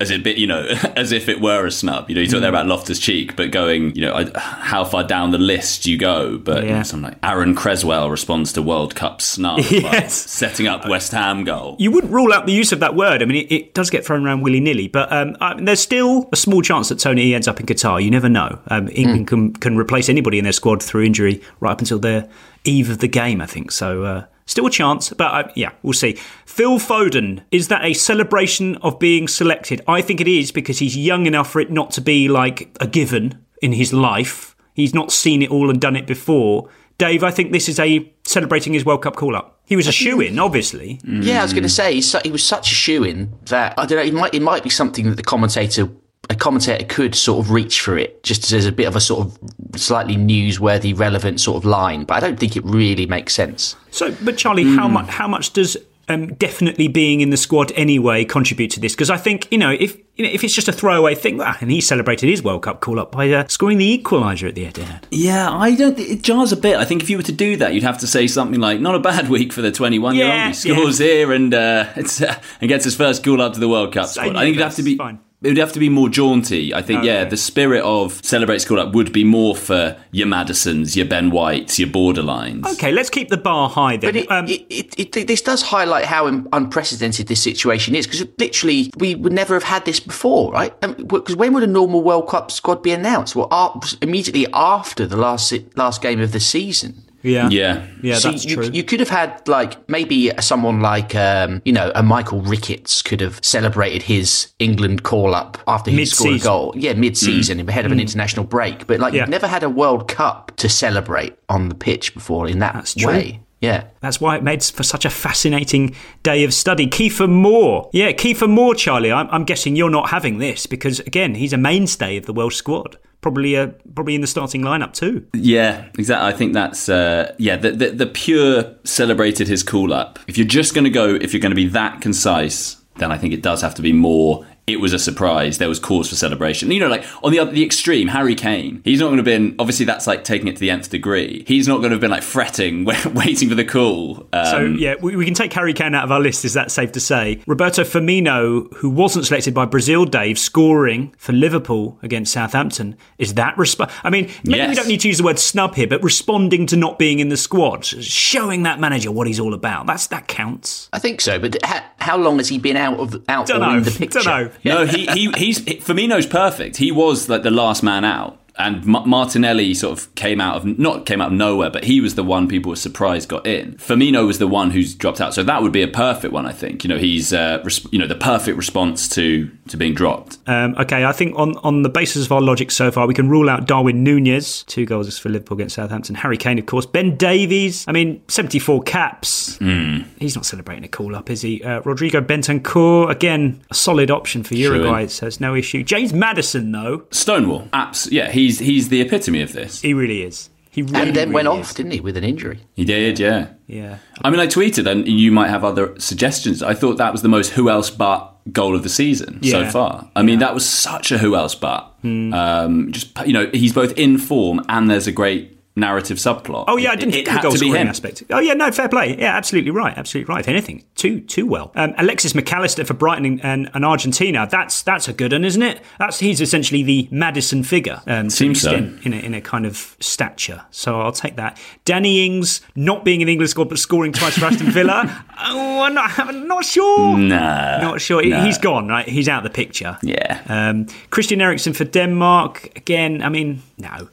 As 0.03 0.11
it 0.11 0.23
bit, 0.23 0.37
you 0.37 0.47
know, 0.47 0.61
as 0.97 1.13
if 1.13 1.29
it 1.29 1.41
were 1.41 1.65
a 1.65 1.71
snub. 1.71 2.09
You 2.11 2.15
know, 2.17 2.21
you 2.21 2.27
talk 2.29 2.41
there 2.41 2.51
Mm. 2.51 2.55
about 2.55 2.67
Loftus 2.67 2.99
Cheek, 2.99 3.37
but 3.37 3.51
going, 3.53 3.95
you 3.95 4.03
know, 4.03 4.15
I- 4.15 4.39
how 4.39 4.85
far 4.85 5.05
down 5.05 5.31
the 5.31 5.39
list 5.39 5.87
you 5.87 5.97
go. 5.97 6.39
But 6.39 6.65
you 6.65 6.71
know, 6.71 6.77
Yeah. 6.77 6.83
something 6.83 7.11
like 7.11 7.19
Aaron 7.23 7.55
Cresswell 7.55 8.11
responds 8.11 8.53
to 8.55 8.63
World 8.63 8.95
Cup 8.95 9.23
snub, 9.23 9.59
by 9.59 9.65
Yes. 9.71 10.15
setting 10.31 10.67
up 10.67 10.87
West 10.89 11.13
Ham 11.13 11.45
goal. 11.45 11.77
You 11.79 11.91
wouldn't 11.93 12.13
rule 12.13 12.33
out 12.33 12.47
the 12.47 12.53
use 12.53 12.73
of 12.73 12.81
that 12.81 12.95
word. 12.95 13.23
I 13.23 13.25
mean, 13.27 13.47
it, 13.47 13.53
it 13.55 13.75
does 13.75 13.89
get 13.91 14.05
thrown 14.05 14.27
around 14.27 14.43
willy 14.43 14.61
nilly, 14.61 14.89
but 14.89 15.11
um, 15.13 15.37
I 15.41 15.55
there's 15.59 15.81
still 15.81 16.29
a 16.33 16.37
small 16.37 16.61
chance 16.63 16.89
that 16.89 16.99
Toney 16.99 17.35
ends 17.35 17.47
up 17.49 17.61
in 17.61 17.67
Qatar. 17.67 18.03
You 18.03 18.11
never 18.11 18.29
know. 18.29 18.59
Um, 18.69 18.89
England 18.93 19.29
can, 19.29 19.53
can 19.55 19.77
replace 19.77 20.09
anybody 20.09 20.39
in 20.39 20.45
their 20.45 20.53
squad 20.53 20.83
through 20.83 21.05
injury 21.05 21.41
right 21.61 21.71
up 21.73 21.79
until 21.81 21.99
the 22.01 22.29
eve 22.65 22.91
of 22.91 22.99
the 22.99 23.09
game, 23.09 23.41
I 23.41 23.47
think. 23.47 23.71
So, 23.71 24.03
uh, 24.05 24.25
still 24.47 24.67
a 24.67 24.71
chance, 24.71 25.11
but 25.11 25.33
uh, 25.33 25.53
yeah, 25.55 25.73
we'll 25.83 25.93
see. 25.93 26.19
Phil 26.47 26.79
Foden, 26.79 27.43
is 27.51 27.69
that 27.69 27.85
a 27.85 27.95
celebration 27.95 28.77
of 28.77 28.99
being 28.99 29.29
selected? 29.29 29.81
I 29.87 30.03
think 30.03 30.21
it 30.21 30.29
is 30.29 30.53
because 30.53 30.79
he's 30.79 30.97
young 30.97 31.27
enough 31.27 31.51
for 31.51 31.61
it 31.61 31.71
not 31.71 31.91
to 31.93 32.01
be 32.01 32.29
like 32.29 32.75
a 32.81 32.87
given 32.87 33.45
in 33.61 33.73
his 33.73 33.93
life. 33.93 34.55
He's 34.75 34.95
not 34.95 35.13
seen 35.13 35.43
it 35.43 35.51
all 35.51 35.71
and 35.71 35.81
done 35.81 35.97
it 35.97 36.07
before. 36.07 36.69
Dave, 36.99 37.25
I 37.25 37.31
think 37.31 37.53
this 37.53 37.69
is 37.69 37.79
a 37.81 38.13
celebrating 38.25 38.73
his 38.73 38.85
World 38.85 39.03
Cup 39.03 39.17
call 39.17 39.35
up. 39.35 39.61
He 39.65 39.77
was 39.77 39.87
a 39.87 39.93
shoe 39.93 40.21
in, 40.21 40.39
obviously. 40.39 41.01
Yeah, 41.05 41.41
I 41.41 41.43
was 41.43 41.53
going 41.53 41.63
to 41.63 41.69
say 41.69 41.95
he 41.95 42.31
was 42.31 42.45
such 42.45 42.71
a 42.71 42.75
shoe 42.75 43.05
in 43.05 43.33
that 43.47 43.75
I 43.79 43.87
don't 43.87 43.97
know. 43.97 44.05
It 44.05 44.15
might 44.15 44.35
it 44.35 44.43
might 44.43 44.63
be 44.63 44.71
something 44.71 45.09
that 45.09 45.17
the 45.17 45.23
commentator 45.23 45.89
a 46.31 46.35
commentator 46.35 46.85
could 46.87 47.15
sort 47.15 47.45
of 47.45 47.51
reach 47.51 47.81
for 47.81 47.99
it 47.99 48.23
just 48.23 48.53
as 48.53 48.65
a 48.65 48.73
bit 48.73 48.87
of 48.87 48.97
a 48.97 49.01
sort 49.01 49.27
of 49.27 49.39
slightly 49.81 50.17
newsworthy, 50.17 50.97
relevant 50.99 51.41
sort 51.41 51.57
of 51.57 51.65
line. 51.65 52.05
But 52.05 52.15
I 52.15 52.21
don't 52.21 52.39
think 52.39 52.57
it 52.57 52.65
really 52.65 53.07
makes 53.07 53.35
sense. 53.35 53.77
So, 53.91 54.15
but 54.23 54.37
Charlie, 54.39 54.65
how 54.77 54.89
much 54.89 55.09
how 55.09 55.27
much 55.29 55.53
does 55.53 55.77
um, 56.09 56.35
definitely 56.35 56.89
being 56.89 57.21
in 57.21 57.31
the 57.31 57.37
squad 57.37 57.73
anyway 57.75 58.25
contribute 58.25 58.71
to 58.73 58.81
this? 58.81 58.95
Because 58.95 59.11
I 59.11 59.17
think 59.17 59.49
you 59.51 59.59
know 59.59 59.71
if 59.71 59.97
you 60.17 60.25
know, 60.27 60.31
if 60.33 60.45
it's 60.45 60.55
just 60.55 60.69
a 60.69 60.73
throwaway 60.73 61.15
thing, 61.15 61.41
ah, 61.41 61.57
and 61.61 61.71
he 61.71 61.81
celebrated 61.81 62.29
his 62.29 62.43
World 62.43 62.63
Cup 62.63 62.81
call 62.81 63.01
up 63.01 63.13
by 63.13 63.29
uh, 63.31 63.49
scoring 63.49 63.79
the 63.79 63.99
equaliser 63.99 64.49
at 64.49 64.55
the 64.55 64.65
Etihad. 64.67 65.05
Yeah, 65.11 65.51
I 65.51 65.75
don't. 65.75 65.97
Think 65.97 66.09
it 66.09 66.23
jars 66.23 66.53
a 66.53 66.57
bit. 66.57 66.77
I 66.77 66.85
think 66.85 67.03
if 67.03 67.11
you 67.11 67.17
were 67.17 67.23
to 67.25 67.33
do 67.33 67.57
that, 67.57 67.75
you'd 67.75 67.83
have 67.83 67.99
to 67.99 68.07
say 68.07 68.27
something 68.27 68.61
like, 68.61 68.79
"Not 68.81 68.95
a 68.95 69.01
bad 69.01 69.29
week 69.29 69.53
for 69.53 69.61
the 69.63 69.73
21 69.73 70.15
year 70.15 70.27
old. 70.27 70.35
Yeah, 70.35 70.49
He 70.49 70.55
scores 70.55 70.99
here 70.99 71.33
and 71.33 71.53
uh, 71.53 71.87
it's, 71.97 72.23
uh, 72.23 72.35
and 72.61 72.69
gets 72.69 72.85
his 72.85 72.95
first 72.95 73.25
call 73.25 73.41
up 73.43 73.55
to 73.55 73.61
the 73.61 73.69
World 73.69 73.93
Cup 73.93 74.07
Same 74.07 74.25
squad." 74.27 74.37
I 74.37 74.45
think 74.45 74.57
it'd 74.57 74.65
have 74.65 74.77
to 74.77 74.83
be. 74.83 74.97
fine. 74.97 75.19
It 75.43 75.49
would 75.49 75.59
have 75.59 75.73
to 75.73 75.81
be 75.81 75.89
more 75.89 76.09
jaunty. 76.09 76.73
I 76.73 76.83
think, 76.83 77.05
yeah, 77.05 77.25
the 77.25 77.37
spirit 77.37 77.83
of 77.83 78.25
celebrate 78.25 78.59
school 78.59 78.79
up 78.79 78.95
would 78.95 79.13
be 79.13 79.25
more 79.25 79.57
for 79.57 79.97
your 80.13 80.29
Maddisons, 80.29 80.97
your 80.97 81.07
Ben 81.07 81.31
Whites, 81.31 81.79
your 81.79 81.89
borderlines. 81.89 82.65
Okay, 82.75 82.93
let's 82.93 83.11
keep 83.11 83.29
the 83.29 83.37
bar 83.37 83.69
high 83.69 83.97
then. 83.97 84.13
But 84.13 84.17
it, 84.17 84.31
um, 84.31 84.47
it, 84.47 84.65
it, 84.71 85.17
it, 85.17 85.27
this 85.27 85.43
does 85.43 85.63
highlight 85.63 86.05
how 86.05 86.27
unprecedented 86.53 87.27
this 87.27 87.43
situation 87.43 87.95
is 87.95 88.07
because 88.07 88.25
literally 88.39 88.91
we 88.99 89.17
would 89.17 89.33
never 89.33 89.55
have 89.55 89.65
had 89.65 89.85
this 89.85 89.99
before, 89.99 90.53
right? 90.53 90.73
Um, 90.83 90.95
because 90.95 91.35
when 91.35 91.53
would 91.55 91.65
a 91.65 91.67
normal 91.67 92.03
World 92.03 92.29
Cup 92.29 92.51
squad 92.51 92.83
be 92.83 92.93
announced? 92.93 93.35
Well, 93.35 93.83
immediately 94.01 94.47
after 94.53 95.07
the 95.07 95.17
last 95.17 95.53
last 95.77 96.03
game 96.03 96.21
of 96.21 96.33
the 96.33 96.41
season. 96.41 97.02
Yeah. 97.23 97.49
Yeah. 97.51 97.87
Yeah, 98.03 98.17
So 98.17 98.31
that's 98.31 98.45
you, 98.45 98.57
true. 98.57 98.71
You 98.73 98.83
could 98.83 99.01
have 99.01 99.09
had 99.09 99.47
like 99.49 99.89
maybe 99.89 100.31
someone 100.41 100.81
like 100.81 101.15
um, 101.15 101.63
you 101.65 101.73
know 101.73 101.93
a 101.95 102.03
Michael 102.03 102.41
Ricketts 102.41 103.03
could 103.03 103.21
have 103.21 103.39
celebrated 103.43 104.03
his 104.03 104.49
England 104.59 105.03
call 105.03 105.35
up 105.35 105.59
after 105.67 105.91
he 105.91 106.05
scored 106.05 106.35
a 106.35 106.39
goal. 106.39 106.75
Yeah, 106.77 106.95
mid 106.95 107.17
season 107.17 107.67
ahead 107.69 107.87
of 107.87 107.93
an 107.93 107.99
Mm. 107.99 108.03
international 108.03 108.45
break. 108.47 108.87
But 108.87 109.01
like 109.01 109.13
Yeah. 109.15 109.21
you've 109.23 109.29
never 109.31 109.47
had 109.47 109.63
a 109.63 109.69
World 109.71 110.09
Cup 110.09 110.53
to 110.57 110.69
celebrate 110.69 111.35
on 111.49 111.69
the 111.69 111.75
pitch 111.75 112.15
before 112.15 112.49
in 112.49 112.59
that 112.61 112.93
true. 112.99 113.09
way. 113.09 113.41
Yeah. 113.61 113.85
That's 114.01 114.21
why 114.21 114.37
it 114.37 114.43
made 114.43 114.61
for 114.65 114.83
such 114.83 115.05
a 115.05 115.11
fascinating 115.11 115.95
day 116.25 116.43
of 116.43 116.53
study. 116.53 116.89
Kiefer 116.89 117.29
Moore. 117.29 117.89
Yeah, 117.93 118.11
Kiefer 118.11 118.49
Moore, 118.51 118.75
Charlie. 118.75 119.13
I'm, 119.13 119.29
I'm 119.31 119.45
guessing 119.45 119.77
you're 119.77 119.89
not 119.89 120.11
having 120.11 120.39
this 120.39 120.67
because, 120.67 120.99
again, 120.99 121.37
he's 121.37 121.53
a 121.53 121.57
mainstay 121.57 122.17
of 122.17 122.27
the 122.27 122.33
Welsh 122.33 122.57
squad. 122.57 122.99
Probably 123.23 123.57
uh, 123.57 123.69
probably 123.95 124.15
in 124.15 124.21
the 124.21 124.27
starting 124.27 124.63
lineup 124.63 124.93
too. 124.93 125.27
Yeah, 125.33 125.87
exactly. 125.99 126.29
I 126.29 126.37
think 126.37 126.53
that's 126.53 126.89
uh, 126.89 127.35
yeah. 127.39 127.57
The, 127.57 127.71
the 127.71 127.91
the 127.91 128.07
pure 128.07 128.75
celebrated 128.85 129.49
his 129.49 129.63
call 129.63 129.93
up. 129.95 130.19
If 130.27 130.37
you're 130.37 130.47
just 130.47 130.75
going 130.75 130.85
to 130.85 130.91
go, 130.91 131.15
if 131.15 131.33
you're 131.33 131.41
going 131.41 131.53
to 131.53 131.57
be 131.57 131.69
that 131.69 132.01
concise, 132.01 132.83
then 132.97 133.11
I 133.11 133.19
think 133.19 133.33
it 133.33 133.41
does 133.41 133.63
have 133.63 133.75
to 133.77 133.83
be 133.83 133.93
more. 133.93 134.45
It 134.67 134.81
was 134.81 134.93
a 134.93 134.99
surprise. 134.99 135.59
There 135.59 135.69
was 135.69 135.81
cause 135.81 136.09
for 136.09 136.15
celebration. 136.15 136.71
You 136.71 136.79
know, 136.79 136.89
like 136.89 137.05
on 137.25 137.33
the 137.33 137.41
other, 137.41 137.51
the 137.51 137.65
extreme, 137.65 138.07
Harry 138.09 138.37
Kane. 138.37 138.81
He's 138.85 139.01
not 139.01 139.07
going 139.07 139.17
to 139.17 139.21
have 139.21 139.25
been. 139.25 139.57
Obviously, 139.59 139.87
that's 139.87 140.07
like 140.07 140.23
taking 140.23 140.47
it 140.47 140.55
to 140.55 140.61
the 140.61 140.71
nth 140.71 140.89
degree. 140.89 141.45
He's 141.49 141.67
not 141.67 141.79
going 141.79 141.91
to 141.91 141.97
have 141.97 142.01
been 142.01 142.13
like 142.13 142.23
fretting, 142.23 142.85
waiting 143.15 143.49
for 143.49 143.57
the 143.57 143.65
call. 143.65 144.29
Um, 144.33 144.47
so 144.47 144.61
yeah, 144.65 144.95
we, 145.01 145.17
we 145.17 145.25
can 145.25 145.35
take 145.35 145.53
Harry 145.53 145.73
Kane 145.73 145.97
out 145.97 146.05
of 146.05 146.13
our 146.13 146.21
list. 146.21 146.45
Is 146.45 146.55
that 146.55 146.71
safe 146.71 146.93
to 146.93 147.01
say? 147.01 147.43
Roberto 147.47 147.83
Firmino, 147.83 148.73
who 148.75 148.89
wasn't 148.89 149.27
selected 149.27 149.53
by 149.53 149.65
Brazil, 149.65 150.05
Dave, 150.05 150.39
scoring 150.39 151.13
for 151.19 151.33
Liverpool 151.33 151.99
against 152.03 152.33
Southampton, 152.33 152.97
is 153.19 153.35
that 153.35 153.57
resp- 153.57 153.91
I 154.05 154.11
mean, 154.11 154.31
maybe 154.45 154.69
we 154.69 154.75
don't 154.77 154.89
need 154.89 155.01
to 155.01 155.09
use 155.09 155.19
the 155.19 155.25
word 155.25 155.41
snub 155.41 155.75
here, 155.75 155.89
but 155.89 156.03
responding 156.05 156.67
to 156.69 156.77
not 156.77 157.01
being 157.01 157.19
in 157.19 157.31
the 157.31 157.37
squad, 157.37 157.85
showing 157.85 158.63
that 158.63 158.79
manager 158.79 159.11
what 159.11 159.27
he's 159.27 159.41
all 159.41 159.55
about. 159.55 159.87
That's 159.87 160.07
that 160.09 160.29
counts. 160.29 160.89
I 160.93 161.01
think 161.01 161.21
so, 161.21 161.41
but 161.41 161.57
how, 161.65 161.83
how 161.99 162.17
long 162.17 162.39
has 162.39 162.49
he 162.49 162.59
been 162.59 162.77
out 162.77 163.01
of 163.01 163.25
out 163.29 163.51
or 163.51 163.77
in 163.77 163.83
the 163.83 163.91
picture? 163.91 164.21
dunno. 164.21 164.53
No, 164.65 164.87
he, 164.87 165.07
he 165.07 165.31
he's 165.37 165.61
Firmino's 165.61 166.27
perfect. 166.27 166.77
He 166.77 166.93
was 166.93 167.29
like 167.29 167.43
the 167.43 167.51
last 167.51 167.83
man 167.83 168.05
out. 168.05 168.39
And 168.59 168.85
Ma- 168.85 169.05
Martinelli 169.07 169.73
sort 169.75 169.99
of 169.99 170.15
came 170.15 170.41
out 170.41 170.57
of 170.57 170.79
not 170.79 171.07
came 171.07 171.21
out 171.21 171.29
of 171.29 171.33
nowhere, 171.33 171.71
but 171.71 171.85
he 171.85 172.01
was 172.01 172.15
the 172.17 172.23
one 172.25 172.49
people 172.49 172.71
were 172.71 172.77
surprised 172.77 173.29
got 173.29 173.47
in. 173.47 173.75
Firmino 173.77 174.27
was 174.27 174.39
the 174.39 174.47
one 174.47 174.71
who's 174.71 174.95
dropped 174.95 175.21
out, 175.21 175.33
so 175.35 175.43
that 175.43 175.63
would 175.63 175.73
be 175.73 175.83
a 175.83 175.89
perfect 175.89 176.33
one, 176.35 176.45
I 176.47 176.53
think. 176.53 176.85
You 176.85 176.89
know, 176.89 176.99
he's 176.99 177.33
uh, 177.33 177.61
res- 177.65 177.87
you 177.91 177.99
know 177.99 178.07
the 178.07 178.15
perfect 178.15 178.57
response 178.59 179.09
to 179.11 179.51
to 179.69 179.77
being 179.77 179.95
dropped. 179.95 180.39
Um, 180.47 180.75
okay, 180.79 181.05
I 181.05 181.13
think 181.13 181.39
on, 181.39 181.57
on 181.59 181.83
the 181.83 181.89
basis 181.89 182.27
of 182.27 182.33
our 182.33 182.41
logic 182.43 182.71
so 182.71 182.91
far, 182.91 183.07
we 183.07 183.15
can 183.15 183.29
rule 183.31 183.49
out 183.49 183.67
Darwin 183.67 184.03
Nunez, 184.05 184.65
two 184.65 184.85
goals 184.85 185.19
for 185.19 185.29
Liverpool 185.31 185.57
against 185.57 185.77
Southampton. 185.77 186.15
Harry 186.17 186.37
Kane, 186.37 186.59
of 186.59 186.67
course. 186.67 186.85
Ben 186.85 187.17
Davies, 187.17 187.85
I 187.89 187.93
mean, 187.93 188.23
74 188.29 188.83
caps. 188.83 189.57
Mm. 189.59 190.07
He's 190.19 190.35
not 190.35 190.45
celebrating 190.45 190.85
a 190.85 190.89
call 190.89 191.15
up, 191.17 191.31
is 191.31 191.41
he? 191.43 191.63
Uh, 191.63 191.81
Rodrigo 191.85 192.21
Bentancur, 192.21 193.11
again, 193.11 193.61
a 193.71 193.75
solid 193.75 194.11
option 194.11 194.43
for 194.43 194.55
Uruguay, 194.55 195.03
Sure. 195.03 195.09
so 195.09 195.27
it's 195.27 195.41
no 195.41 195.55
issue. 195.55 195.83
James 195.83 196.13
Maddison, 196.13 196.71
though, 196.73 197.05
Stonewall, 197.11 197.69
abs- 197.73 198.11
yeah, 198.11 198.31
he's 198.43 198.59
he's 198.59 198.89
the 198.89 199.01
epitome 199.01 199.43
of 199.43 199.53
this. 199.53 199.81
he 199.81 199.95
really 199.95 200.23
is. 200.23 200.51
He 200.71 200.81
really, 200.81 201.09
and 201.09 201.15
then 201.15 201.33
went 201.33 201.47
really 201.47 201.61
off, 201.61 201.69
is. 201.69 201.75
didn't 201.75 201.93
he, 201.93 202.01
with 202.01 202.17
an 202.17 202.25
injury? 202.25 202.61
He 202.73 202.87
did, 202.87 203.19
yeah. 203.19 203.49
Yeah. 203.67 203.99
I 204.23 204.31
mean, 204.31 204.41
I 204.41 204.47
tweeted, 204.47 204.91
and 204.91 205.07
you 205.07 205.31
might 205.31 205.49
have 205.49 205.65
other 205.65 205.95
suggestions. 206.01 206.63
I 206.63 206.73
thought 206.73 206.97
that 206.97 207.13
was 207.13 207.21
the 207.21 207.29
most 207.29 207.51
who 207.51 207.69
else 207.69 207.91
but 207.91 208.35
goal 208.51 208.75
of 208.75 208.83
the 208.83 208.89
season 208.89 209.43
so 209.43 209.69
far. 209.69 210.11
I 210.17 210.23
mean, 210.23 210.39
that 210.39 210.55
was 210.55 210.67
such 210.67 211.13
a 211.13 211.19
who 211.19 211.37
else 211.37 211.55
but. 211.55 211.83
Hmm. 212.01 212.33
Um, 212.33 212.91
just 212.93 213.11
you 213.27 213.35
know, 213.35 213.51
he's 213.53 213.75
both 213.75 213.93
in 213.99 214.17
form 214.17 214.65
and 214.69 214.91
there's 214.91 215.07
a 215.07 215.13
great 215.13 215.52
narrative 215.77 216.19
subplot. 216.19 216.65
Oh 216.69 216.77
yeah, 216.77 216.91
I 216.91 216.97
didn't 216.97 217.11
it, 217.11 217.27
think 217.27 217.29
it 217.29 217.31
had 217.31 217.39
the 217.39 217.43
goal 217.43 217.53
to 217.53 217.59
be 217.59 217.67
scoring 217.67 217.83
him. 217.83 217.89
aspect. 217.89 218.23
Oh 218.31 218.41
yeah, 218.41 218.55
no, 218.55 218.71
fair 218.71 218.89
play. 218.89 219.17
Yeah, 219.19 219.37
absolutely 219.37 219.71
right, 219.71 219.97
absolutely 219.97 220.33
right. 220.33 220.41
If 220.41 220.49
anything, 220.49 220.85
too 220.95 221.21
too 221.21 221.47
well. 221.47 221.73
Um, 221.75 221.95
Alexis 221.99 222.35
Mac 222.35 222.53
Allister 222.53 222.85
for 222.85 222.95
Brighton 222.95 223.41
and, 223.41 223.71
and 223.73 223.85
Argentina. 223.85 224.47
That's 224.51 224.83
that's 224.83 225.09
a 225.09 225.13
good 225.13 225.33
one, 225.33 225.45
isn't 225.45 225.63
it? 225.63 225.81
That's 225.99 226.19
he's 226.19 226.41
essentially 226.41 226.83
the 226.83 227.09
Maddison 227.11 227.63
figure. 227.63 228.03
Um, 228.07 228.31
Seems 228.31 228.61
so. 228.61 228.73
in 228.73 229.13
a, 229.13 229.17
in 229.17 229.35
a 229.35 229.41
kind 229.41 229.67
of 229.67 229.97
stature. 230.01 230.65
So 230.71 231.01
I'll 231.01 231.13
take 231.13 231.37
that. 231.37 231.59
Danny 231.85 232.27
Ings 232.27 232.61
not 232.75 233.05
being 233.05 233.21
in 233.21 233.29
English 233.29 233.51
squad 233.51 233.69
but 233.69 233.79
scoring 233.79 234.13
twice 234.13 234.39
for 234.39 234.47
Aston 234.47 234.71
Villa. 234.71 235.25
oh, 235.41 235.83
I'm 235.83 235.95
not, 235.95 236.19
I'm 236.19 236.47
not 236.47 236.65
sure. 236.65 237.19
Nah, 237.19 237.79
Not 237.81 238.01
sure. 238.01 238.23
He's 238.23 238.59
gone, 238.59 238.89
right? 238.89 239.09
He's 239.09 239.29
out 239.29 239.45
of 239.45 239.53
the 239.53 239.55
picture. 239.55 239.99
Yeah. 240.03 240.43
Um, 240.49 240.87
Christian 241.11 241.41
Eriksen 241.41 241.73
for 241.73 241.85
Denmark. 241.85 242.77
Again, 242.77 243.23
I 243.23 243.29
mean, 243.29 243.63
no. 243.79 244.09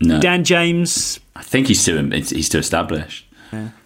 No. 0.00 0.20
Dan 0.20 0.44
James, 0.44 1.20
I 1.36 1.42
think 1.42 1.66
he's 1.66 1.84
too 1.84 2.08
he's 2.10 2.48
too 2.48 2.58
established. 2.58 3.26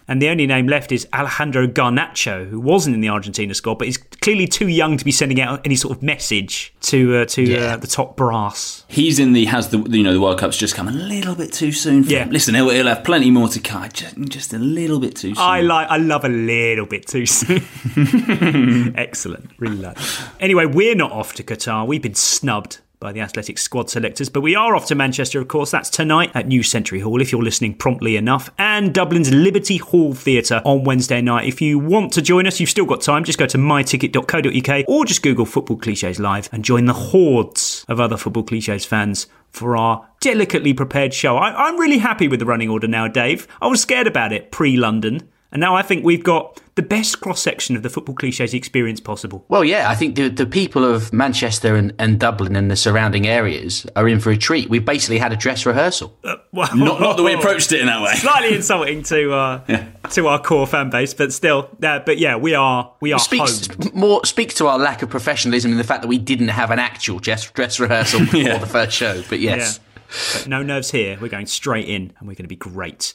And 0.07 0.21
the 0.21 0.29
only 0.29 0.45
name 0.45 0.67
left 0.67 0.91
is 0.91 1.07
Alejandro 1.11 1.65
Garnacho, 1.65 2.47
who 2.47 2.59
wasn't 2.59 2.93
in 2.93 3.01
the 3.01 3.09
Argentina 3.09 3.55
squad, 3.55 3.79
but 3.79 3.87
is 3.87 3.97
clearly 3.97 4.45
too 4.45 4.67
young 4.67 4.97
to 4.97 5.03
be 5.03 5.11
sending 5.11 5.41
out 5.41 5.61
any 5.65 5.75
sort 5.75 5.97
of 5.97 6.03
message 6.03 6.71
to 6.81 7.15
uh, 7.17 7.25
to 7.25 7.41
Yeah. 7.41 7.57
uh, 7.73 7.77
the 7.77 7.87
top 7.87 8.15
brass. 8.15 8.85
He's 8.87 9.17
in 9.17 9.33
the 9.33 9.45
has 9.45 9.69
the 9.69 9.79
you 9.79 10.03
know 10.03 10.13
the 10.13 10.21
World 10.21 10.37
Cup's 10.37 10.55
just 10.57 10.75
come 10.75 10.87
a 10.87 10.91
little 10.91 11.33
bit 11.33 11.51
too 11.51 11.71
soon. 11.71 12.03
For 12.03 12.11
Yeah. 12.11 12.25
him. 12.25 12.29
Listen, 12.29 12.53
he'll, 12.53 12.69
he'll 12.69 12.85
have 12.85 13.03
plenty 13.03 13.31
more 13.31 13.47
to 13.47 13.59
cut. 13.59 13.93
Just, 13.93 14.15
just 14.29 14.53
a 14.53 14.59
little 14.59 14.99
bit 14.99 15.15
too 15.15 15.29
soon. 15.33 15.43
I 15.43 15.61
like. 15.61 15.87
I 15.89 15.97
love 15.97 16.23
a 16.23 16.29
little 16.29 16.85
bit 16.85 17.07
too 17.07 17.25
soon. 17.25 17.63
Excellent, 18.95 19.49
really 19.57 19.83
it. 19.83 19.97
Anyway, 20.39 20.67
we're 20.67 20.95
not 20.95 21.11
off 21.11 21.33
to 21.33 21.43
Qatar. 21.43 21.87
We've 21.87 22.03
been 22.03 22.13
snubbed 22.13 22.79
by 22.99 23.11
the 23.11 23.19
athletic 23.19 23.57
squad 23.57 23.89
selectors, 23.89 24.29
but 24.29 24.41
we 24.41 24.55
are 24.55 24.75
off 24.75 24.85
to 24.87 24.95
Manchester, 24.95 25.39
of 25.39 25.47
course. 25.47 25.71
That's 25.71 25.89
tonight 25.89 26.31
at 26.33 26.47
New 26.47 26.63
Century 26.63 26.99
Hall, 26.99 27.21
if 27.21 27.31
you're 27.31 27.43
listening 27.43 27.75
promptly 27.75 28.15
enough, 28.15 28.49
and 28.57 28.93
Dublin's 28.93 29.31
Liberty 29.31 29.77
Hall 29.77 30.13
Theatre 30.13 30.61
on 30.65 30.83
Wednesday 30.83 31.21
night. 31.21 31.47
If 31.47 31.61
you 31.61 31.79
want 31.79 32.13
to 32.13 32.21
join 32.21 32.47
us, 32.47 32.59
you've 32.59 32.69
still 32.69 32.85
got 32.85 33.01
time. 33.01 33.23
Just 33.23 33.39
go 33.39 33.45
to 33.45 33.57
myticket.co.uk 33.57 34.85
or 34.87 35.05
just 35.05 35.21
Google 35.23 35.45
Football 35.45 35.77
Cliches 35.77 36.19
Live 36.19 36.49
and 36.51 36.63
join 36.63 36.85
the 36.85 36.93
hordes 36.93 37.85
of 37.87 37.99
other 37.99 38.17
Football 38.17 38.43
Cliches 38.43 38.85
fans 38.85 39.27
for 39.49 39.77
our 39.77 40.07
delicately 40.19 40.73
prepared 40.73 41.13
show. 41.13 41.37
I, 41.37 41.67
I'm 41.67 41.79
really 41.79 41.99
happy 41.99 42.27
with 42.27 42.39
the 42.39 42.45
running 42.45 42.69
order 42.69 42.87
now, 42.87 43.07
Dave. 43.07 43.47
I 43.61 43.67
was 43.67 43.81
scared 43.81 44.07
about 44.07 44.33
it 44.33 44.51
pre 44.51 44.75
London, 44.75 45.29
and 45.51 45.59
now 45.61 45.75
I 45.75 45.81
think 45.81 46.03
we've 46.03 46.23
got 46.23 46.59
the 46.75 46.81
best 46.81 47.21
cross 47.21 47.41
section 47.41 47.77
of 47.77 47.83
the 47.83 47.89
football 47.89 48.15
cliches 48.15 48.53
experience 48.53 48.99
possible. 48.99 49.45
Well, 49.47 49.63
yeah, 49.63 49.89
I 49.89 49.95
think 49.95 50.15
the, 50.15 50.27
the 50.27 50.45
people 50.45 50.83
of 50.83 51.13
Manchester 51.13 51.75
and, 51.75 51.93
and 51.97 52.19
Dublin 52.19 52.55
and 52.57 52.69
the 52.69 52.75
surrounding 52.75 53.25
areas 53.27 53.85
are 53.95 54.09
in 54.09 54.19
for 54.19 54.29
a 54.31 54.37
treat. 54.37 54.69
We've 54.69 54.83
basically 54.83 55.17
had 55.17 55.31
a 55.31 55.37
dress 55.37 55.65
rehearsal. 55.65 56.17
Well, 56.51 56.75
Not, 56.75 56.99
not 56.99 57.15
that 57.17 57.23
we 57.23 57.33
approached 57.39 57.71
it 57.71 57.79
in 57.79 57.85
that 57.87 58.01
way. 58.01 58.13
Slightly 58.15 58.55
insulting 58.55 59.03
to 59.03 59.31
uh, 59.33 59.83
to 60.11 60.27
our 60.27 60.41
core 60.41 60.67
fan 60.67 60.89
base, 60.89 61.13
but 61.13 61.31
still, 61.31 61.69
uh, 61.81 61.99
but 61.99 62.17
yeah, 62.17 62.35
we 62.35 62.53
are 62.55 62.93
we 62.99 63.13
are 63.13 63.19
speaks 63.19 63.67
home. 63.67 63.91
more 63.93 64.25
speaks 64.25 64.53
to 64.55 64.67
our 64.67 64.77
lack 64.77 65.01
of 65.01 65.09
professionalism 65.09 65.71
in 65.71 65.77
the 65.77 65.83
fact 65.85 66.01
that 66.01 66.09
we 66.09 66.17
didn't 66.17 66.49
have 66.49 66.71
an 66.71 66.79
actual 66.79 67.19
dress, 67.19 67.49
dress 67.51 67.79
rehearsal 67.79 68.19
before 68.25 68.39
Yeah. 68.41 68.57
the 68.57 68.65
first 68.67 68.91
show. 68.97 69.23
But 69.29 69.39
yes, 69.39 69.79
Yeah. 69.79 70.39
But 70.41 70.47
no 70.49 70.61
nerves 70.61 70.91
here. 70.91 71.17
We're 71.21 71.29
going 71.29 71.47
straight 71.47 71.87
in, 71.87 72.13
and 72.19 72.27
we're 72.27 72.35
going 72.35 72.43
to 72.43 72.47
be 72.47 72.55
great. 72.57 73.13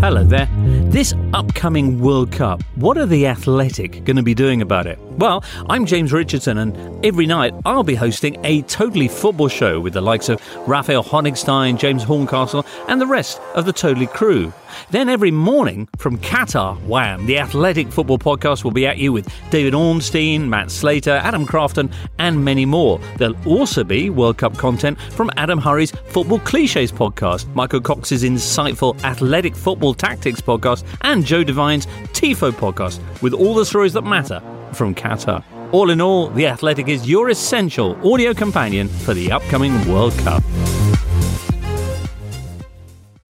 Hello 0.00 0.22
there. 0.22 0.48
This 0.92 1.12
upcoming 1.34 1.98
World 1.98 2.30
Cup, 2.30 2.62
what 2.76 2.96
are 2.96 3.04
the 3.04 3.26
Athletic 3.26 4.04
going 4.04 4.16
to 4.16 4.22
be 4.22 4.32
doing 4.32 4.62
about 4.62 4.86
it? 4.86 4.96
Well, 5.18 5.42
I'm 5.68 5.84
James 5.84 6.12
Richardson, 6.12 6.58
and 6.58 7.04
every 7.04 7.26
night 7.26 7.52
I'll 7.66 7.82
be 7.82 7.96
hosting 7.96 8.38
a 8.44 8.62
totally 8.62 9.08
football 9.08 9.48
show 9.48 9.80
with 9.80 9.94
the 9.94 10.00
likes 10.00 10.28
of 10.28 10.40
Raphael 10.68 11.02
Honigstein, 11.02 11.76
James 11.76 12.04
Horncastle, 12.04 12.64
and 12.86 13.00
the 13.00 13.06
rest 13.06 13.40
of 13.56 13.66
the 13.66 13.72
Totally 13.72 14.06
crew. 14.06 14.52
Then 14.90 15.08
every 15.08 15.32
morning 15.32 15.88
from 15.96 16.18
Qatar, 16.18 16.80
wham, 16.84 17.26
the 17.26 17.40
Athletic 17.40 17.90
Football 17.90 18.20
Podcast 18.20 18.62
will 18.62 18.70
be 18.70 18.86
at 18.86 18.98
you 18.98 19.12
with 19.12 19.28
David 19.50 19.74
Ornstein, 19.74 20.48
Matt 20.48 20.70
Slater, 20.70 21.16
Adam 21.16 21.44
Crafton, 21.44 21.92
and 22.20 22.44
many 22.44 22.64
more. 22.64 23.00
There'll 23.16 23.34
also 23.44 23.82
be 23.82 24.10
World 24.10 24.38
Cup 24.38 24.56
content 24.56 25.00
from 25.00 25.32
Adam 25.36 25.58
Hurrey's 25.58 25.90
Football 25.90 26.38
Cliches 26.40 26.92
podcast, 26.92 27.52
Michael 27.56 27.80
Cox's 27.80 28.22
insightful 28.22 29.02
Athletic 29.02 29.56
Football 29.56 29.94
Tactics 29.94 30.40
podcast, 30.40 30.84
and 31.00 31.24
Joe 31.24 31.42
Devine's 31.42 31.86
TIFO 32.12 32.52
podcast, 32.52 33.00
with 33.20 33.34
all 33.34 33.56
the 33.56 33.66
stories 33.66 33.94
that 33.94 34.02
matter 34.02 34.40
from 34.74 34.94
Qatar. 34.94 35.44
All 35.72 35.90
in 35.90 36.00
all, 36.00 36.28
The 36.30 36.46
Athletic 36.46 36.88
is 36.88 37.08
your 37.08 37.28
essential 37.30 37.96
audio 38.10 38.32
companion 38.32 38.88
for 38.88 39.14
the 39.14 39.30
upcoming 39.30 39.72
World 39.88 40.12
Cup. 40.18 40.42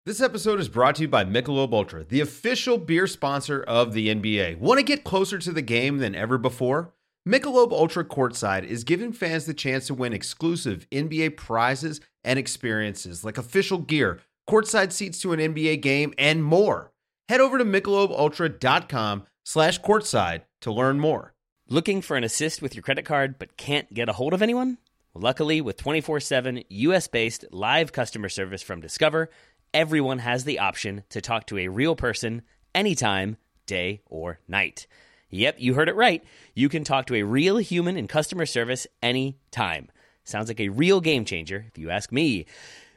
This 0.07 0.22
episode 0.22 0.59
is 0.59 0.70
brought 0.70 0.94
to 0.96 1.03
you 1.03 1.09
by 1.09 1.24
Michelob 1.24 1.74
Ultra, 1.74 2.05
the 2.05 2.20
official 2.20 2.79
beer 2.79 3.07
sponsor 3.07 3.62
of 3.62 3.92
the 3.92 4.09
NBA. 4.09 4.59
Want 4.59 4.79
to 4.79 4.83
get 4.83 5.05
closer 5.05 5.38
to 5.38 5.53
the 5.53 5.61
game 5.61 5.98
than 5.98 6.14
ever 6.14 6.38
before? 6.38 6.94
Michelob 7.29 7.72
Ultra 7.72 8.07
Courtside 8.07 8.64
is 8.64 8.85
giving 8.85 9.12
fans 9.12 9.44
the 9.44 9.53
chance 9.53 9.87
to 9.88 9.92
win 9.94 10.14
exclusive 10.14 10.87
NBA 10.90 11.37
prizes 11.37 12.01
and 12.24 12.38
experiences 12.38 13.22
like 13.22 13.37
official 13.37 13.77
gear, 13.77 14.20
courtside 14.48 14.92
seats 14.92 15.20
to 15.20 15.35
an 15.35 15.40
NBA 15.40 15.83
game, 15.83 16.14
and 16.16 16.42
more. 16.42 16.90
Head 17.29 17.42
over 17.42 17.59
to 17.59 17.64
michelobultra.com 17.66 19.27
slash 19.44 19.79
courtside 19.83 20.40
to 20.61 20.73
learn 20.73 21.01
more. 21.01 21.35
Looking 21.68 22.01
for 22.01 22.16
an 22.16 22.25
assist 22.25 22.62
with 22.62 22.75
your 22.75 22.83
credit 22.83 23.05
card 23.05 23.38
but 23.38 23.57
can't 23.57 23.92
get 23.92 24.09
a 24.09 24.14
hold 24.14 24.33
of 24.33 24.42
anyone? 24.42 24.79
Luckily, 25.14 25.61
with 25.61 25.77
24 25.77 26.21
7 26.21 26.62
US 26.68 27.09
based 27.09 27.44
live 27.51 27.92
customer 27.92 28.29
service 28.29 28.62
from 28.62 28.81
Discover, 28.81 29.31
everyone 29.75 30.21
has 30.21 30.44
the 30.44 30.59
option 30.59 31.03
to 31.11 31.21
talk 31.21 31.47
to 31.47 31.59
a 31.59 31.68
real 31.68 31.97
person 31.97 32.42
anytime, 32.75 33.37
day 33.66 34.01
or 34.07 34.40
night. 34.49 34.87
Yep, 35.31 35.57
you 35.59 35.75
heard 35.75 35.88
it 35.88 35.97
right. 35.97 36.25
You 36.55 36.68
can 36.68 36.85
talk 36.85 37.07
to 37.07 37.16
a 37.16 37.23
real 37.23 37.59
human 37.59 37.97
in 37.97 38.09
customer 38.09 38.47
service 38.47 38.87
anytime. 39.03 39.90
Sounds 40.25 40.49
like 40.49 40.61
a 40.61 40.68
real 40.71 41.01
game 41.01 41.25
changer, 41.25 41.66
if 41.68 41.79
you 41.79 41.90
ask 41.90 42.12
me. 42.12 42.47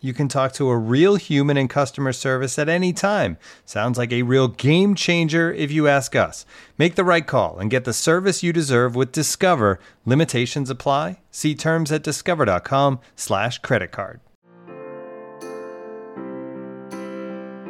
You 0.00 0.14
can 0.14 0.28
talk 0.28 0.52
to 0.52 0.68
a 0.68 0.78
real 0.78 1.16
human 1.16 1.56
in 1.56 1.66
customer 1.66 2.12
service 2.12 2.56
at 2.56 2.68
any 2.68 2.92
time. 2.92 3.36
Sounds 3.64 3.98
like 3.98 4.12
a 4.12 4.22
real 4.22 4.46
game 4.46 4.94
changer 4.94 5.52
if 5.52 5.72
you 5.72 5.88
ask 5.88 6.14
us. 6.14 6.46
Make 6.76 6.94
the 6.94 7.02
right 7.02 7.26
call 7.26 7.58
and 7.58 7.68
get 7.68 7.84
the 7.84 7.92
service 7.92 8.42
you 8.42 8.52
deserve 8.52 8.94
with 8.94 9.10
Discover. 9.10 9.80
Limitations 10.06 10.70
apply. 10.70 11.18
See 11.32 11.56
terms 11.56 11.90
at 11.90 12.04
discover.com/slash 12.04 13.58
credit 13.58 13.90
card. 13.90 14.20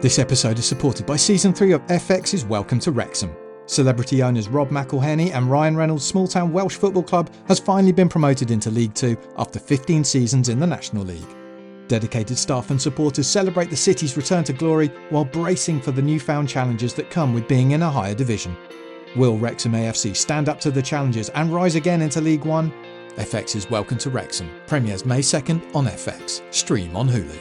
This 0.03 0.19
episode 0.19 0.59
is 0.59 0.67
supported 0.67 1.07
by 1.07 1.17
Season 1.17 1.55
3 1.55 1.73
of 1.73 1.87
FX's 1.87 2.45
Welcome 2.45 2.79
to 2.81 2.93
Wrexham. 2.93 3.35
Celebrity 3.65 4.23
owners 4.23 4.49
Rob 4.49 4.69
McElhenney 4.69 5.35
and 5.35 5.51
Ryan 5.51 5.77
Reynolds' 5.77 6.05
small 6.05 6.29
town 6.29 6.53
Welsh 6.53 6.77
football 6.77 7.03
club 7.03 7.31
has 7.49 7.59
finally 7.59 7.93
been 7.93 8.09
promoted 8.09 8.51
into 8.51 8.71
League 8.71 8.95
Two 8.95 9.17
after 9.39 9.59
15 9.59 10.05
seasons 10.05 10.51
in 10.51 10.61
the 10.61 10.67
National 10.67 11.05
League. 11.05 11.27
Dedicated 11.89 12.37
staff 12.37 12.71
and 12.71 12.81
supporters 12.81 13.27
celebrate 13.27 13.71
the 13.71 13.77
city's 13.77 14.17
return 14.17 14.45
to 14.45 14.53
glory 14.53 14.89
while 15.09 15.25
bracing 15.25 15.81
for 15.81 15.91
the 15.91 16.03
newfound 16.03 16.47
challenges 16.47 16.93
that 16.95 17.11
come 17.11 17.33
with 17.33 17.49
being 17.49 17.71
in 17.71 17.83
a 17.83 17.91
higher 17.91 18.15
division. 18.15 18.55
Will 19.17 19.39
Wrexham 19.39 19.73
AFC 19.73 20.15
stand 20.15 20.51
up 20.51 20.61
to 20.61 20.71
the 20.71 20.83
challenges 20.83 21.31
and 21.31 21.53
rise 21.53 21.77
again 21.77 22.03
into 22.03 22.21
League 22.21 22.45
One? 22.45 22.71
FX's 23.17 23.71
Welcome 23.71 23.97
to 23.99 24.11
Wrexham 24.11 24.51
premieres 24.67 25.07
May 25.07 25.21
2nd 25.21 25.75
on 25.75 25.87
FX. 25.87 26.43
Stream 26.55 26.95
on 26.95 27.09
Hulu. 27.09 27.39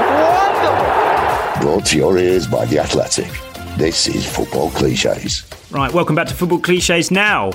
wonderful! 1.58 1.66
Brought 1.66 1.86
to 1.86 1.96
your 1.96 2.18
ears 2.18 2.46
by 2.46 2.66
The 2.66 2.80
Athletic. 2.80 3.51
This 3.76 4.06
is 4.06 4.26
Football 4.30 4.70
Cliches. 4.70 5.44
Right, 5.70 5.92
welcome 5.92 6.14
back 6.14 6.28
to 6.28 6.34
Football 6.34 6.60
Cliches 6.60 7.10
now. 7.10 7.52